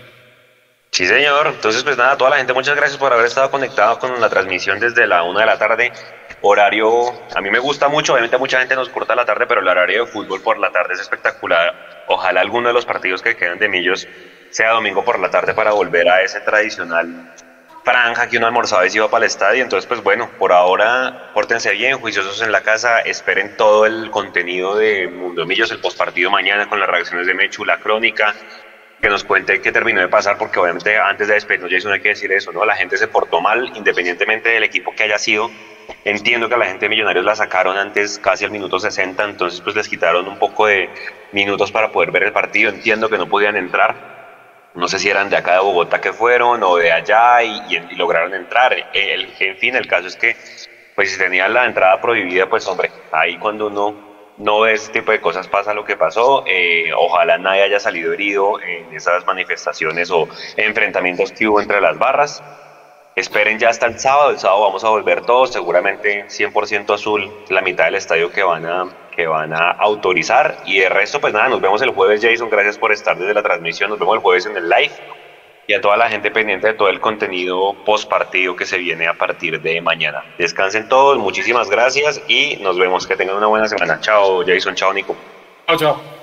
Sí, 0.92 1.06
señor. 1.06 1.48
Entonces, 1.48 1.82
pues 1.82 1.96
nada, 1.96 2.16
toda 2.16 2.30
la 2.30 2.36
gente, 2.36 2.52
muchas 2.52 2.76
gracias 2.76 2.98
por 2.98 3.12
haber 3.12 3.26
estado 3.26 3.50
conectado 3.50 3.98
con 3.98 4.20
la 4.20 4.28
transmisión 4.28 4.80
desde 4.80 5.06
la 5.06 5.22
una 5.22 5.40
de 5.40 5.46
la 5.46 5.58
tarde 5.58 5.92
horario, 6.42 7.12
a 7.34 7.40
mí 7.40 7.50
me 7.50 7.58
gusta 7.58 7.88
mucho, 7.88 8.12
obviamente 8.12 8.38
mucha 8.38 8.58
gente 8.58 8.74
nos 8.74 8.88
corta 8.88 9.14
la 9.14 9.24
tarde, 9.24 9.46
pero 9.46 9.60
el 9.60 9.68
horario 9.68 10.04
de 10.04 10.10
fútbol 10.10 10.40
por 10.42 10.58
la 10.58 10.70
tarde 10.70 10.94
es 10.94 11.00
espectacular. 11.00 12.04
Ojalá 12.08 12.40
alguno 12.40 12.68
de 12.68 12.74
los 12.74 12.86
partidos 12.86 13.22
que 13.22 13.36
quedan 13.36 13.58
de 13.58 13.68
Millos 13.68 14.06
sea 14.50 14.70
domingo 14.70 15.04
por 15.04 15.18
la 15.18 15.30
tarde 15.30 15.54
para 15.54 15.72
volver 15.72 16.08
a 16.08 16.22
ese 16.22 16.40
tradicional 16.40 17.34
franja 17.84 18.28
que 18.28 18.36
uno 18.36 18.46
almorzaba 18.46 18.86
y 18.86 18.90
se 18.90 18.98
iba 18.98 19.08
para 19.08 19.24
el 19.24 19.30
estadio. 19.30 19.62
Entonces, 19.62 19.86
pues 19.86 20.02
bueno, 20.02 20.30
por 20.38 20.52
ahora, 20.52 21.30
pórtense 21.32 21.72
bien, 21.72 21.98
juiciosos 21.98 22.42
en 22.42 22.52
la 22.52 22.60
casa, 22.60 23.00
esperen 23.00 23.56
todo 23.56 23.86
el 23.86 24.10
contenido 24.10 24.76
de 24.76 25.08
Mundo 25.08 25.46
Millos, 25.46 25.70
el 25.70 25.80
postpartido 25.80 26.30
mañana 26.30 26.68
con 26.68 26.80
las 26.80 26.88
reacciones 26.88 27.26
de 27.26 27.34
Mechu, 27.34 27.64
la 27.64 27.78
crónica, 27.78 28.34
que 29.00 29.08
nos 29.08 29.24
cuente 29.24 29.60
qué 29.62 29.72
terminó 29.72 30.00
de 30.00 30.08
pasar, 30.08 30.36
porque 30.36 30.58
obviamente 30.58 30.98
antes 30.98 31.28
de 31.28 31.34
despedirnos, 31.34 31.70
Jason, 31.70 31.92
hay 31.92 32.00
que 32.00 32.10
decir 32.10 32.30
eso, 32.32 32.52
¿no? 32.52 32.64
La 32.64 32.76
gente 32.76 32.98
se 32.98 33.08
portó 33.08 33.40
mal, 33.40 33.72
independientemente 33.74 34.50
del 34.50 34.64
equipo 34.64 34.94
que 34.94 35.04
haya 35.04 35.18
sido. 35.18 35.50
Entiendo 36.04 36.48
que 36.48 36.54
a 36.54 36.58
la 36.58 36.66
gente 36.66 36.86
de 36.86 36.88
Millonarios 36.90 37.24
la 37.24 37.36
sacaron 37.36 37.76
antes 37.76 38.18
casi 38.18 38.44
al 38.44 38.50
minuto 38.50 38.78
60, 38.78 39.24
entonces 39.24 39.60
pues 39.60 39.74
les 39.76 39.88
quitaron 39.88 40.26
un 40.28 40.38
poco 40.38 40.66
de 40.66 40.90
minutos 41.32 41.70
para 41.72 41.90
poder 41.90 42.10
ver 42.10 42.24
el 42.24 42.32
partido. 42.32 42.70
Entiendo 42.70 43.08
que 43.08 43.18
no 43.18 43.28
podían 43.28 43.56
entrar. 43.56 44.18
No 44.74 44.86
sé 44.88 44.98
si 44.98 45.08
eran 45.08 45.28
de 45.28 45.36
acá 45.36 45.54
de 45.54 45.60
Bogotá 45.60 46.00
que 46.00 46.12
fueron 46.12 46.62
o 46.62 46.76
de 46.76 46.92
allá 46.92 47.42
y, 47.42 47.50
y, 47.68 47.76
y 47.90 47.94
lograron 47.96 48.34
entrar. 48.34 48.74
El, 48.92 49.32
en 49.38 49.56
fin, 49.56 49.76
el 49.76 49.86
caso 49.86 50.06
es 50.06 50.16
que 50.16 50.36
pues 50.94 51.12
si 51.12 51.18
tenían 51.18 51.54
la 51.54 51.64
entrada 51.64 52.00
prohibida, 52.00 52.48
pues 52.48 52.66
hombre, 52.66 52.90
ahí 53.12 53.38
cuando 53.38 53.68
uno 53.68 54.08
no 54.38 54.60
ve 54.60 54.72
este 54.72 55.00
tipo 55.00 55.12
de 55.12 55.20
cosas 55.20 55.48
pasa 55.48 55.74
lo 55.74 55.84
que 55.84 55.96
pasó. 55.96 56.44
Eh, 56.46 56.90
ojalá 56.96 57.38
nadie 57.38 57.62
haya 57.62 57.80
salido 57.80 58.12
herido 58.12 58.60
en 58.60 58.92
esas 58.92 59.26
manifestaciones 59.26 60.10
o 60.10 60.28
enfrentamientos 60.56 61.32
que 61.32 61.48
hubo 61.48 61.60
entre 61.60 61.80
las 61.80 61.98
barras. 61.98 62.42
Esperen 63.18 63.58
ya 63.58 63.70
hasta 63.70 63.86
el 63.86 63.98
sábado, 63.98 64.30
el 64.30 64.38
sábado 64.38 64.60
vamos 64.60 64.84
a 64.84 64.90
volver 64.90 65.22
todos, 65.22 65.52
seguramente 65.52 66.26
100% 66.28 66.94
azul, 66.94 67.28
la 67.48 67.62
mitad 67.62 67.86
del 67.86 67.96
estadio 67.96 68.30
que 68.30 68.44
van, 68.44 68.64
a, 68.64 68.88
que 69.10 69.26
van 69.26 69.52
a 69.52 69.72
autorizar. 69.72 70.58
Y 70.66 70.78
de 70.78 70.88
resto, 70.88 71.20
pues 71.20 71.34
nada, 71.34 71.48
nos 71.48 71.60
vemos 71.60 71.82
el 71.82 71.90
jueves, 71.90 72.20
Jason, 72.22 72.48
gracias 72.48 72.78
por 72.78 72.92
estar 72.92 73.18
desde 73.18 73.34
la 73.34 73.42
transmisión, 73.42 73.90
nos 73.90 73.98
vemos 73.98 74.14
el 74.14 74.20
jueves 74.20 74.46
en 74.46 74.56
el 74.56 74.68
live. 74.68 74.92
Y 75.66 75.74
a 75.74 75.80
toda 75.80 75.96
la 75.96 76.08
gente 76.08 76.30
pendiente 76.30 76.68
de 76.68 76.74
todo 76.74 76.90
el 76.90 77.00
contenido 77.00 77.74
post 77.84 78.08
partido 78.08 78.54
que 78.54 78.64
se 78.64 78.78
viene 78.78 79.08
a 79.08 79.14
partir 79.14 79.60
de 79.60 79.80
mañana. 79.80 80.22
Descansen 80.38 80.88
todos, 80.88 81.18
muchísimas 81.18 81.68
gracias 81.68 82.22
y 82.28 82.56
nos 82.58 82.78
vemos. 82.78 83.04
Que 83.04 83.16
tengan 83.16 83.36
una 83.36 83.48
buena 83.48 83.66
semana. 83.66 84.00
Chao, 84.00 84.44
Jason, 84.46 84.76
chao, 84.76 84.92
Nico. 84.92 85.16
Chao, 85.66 85.76
chao. 85.76 86.17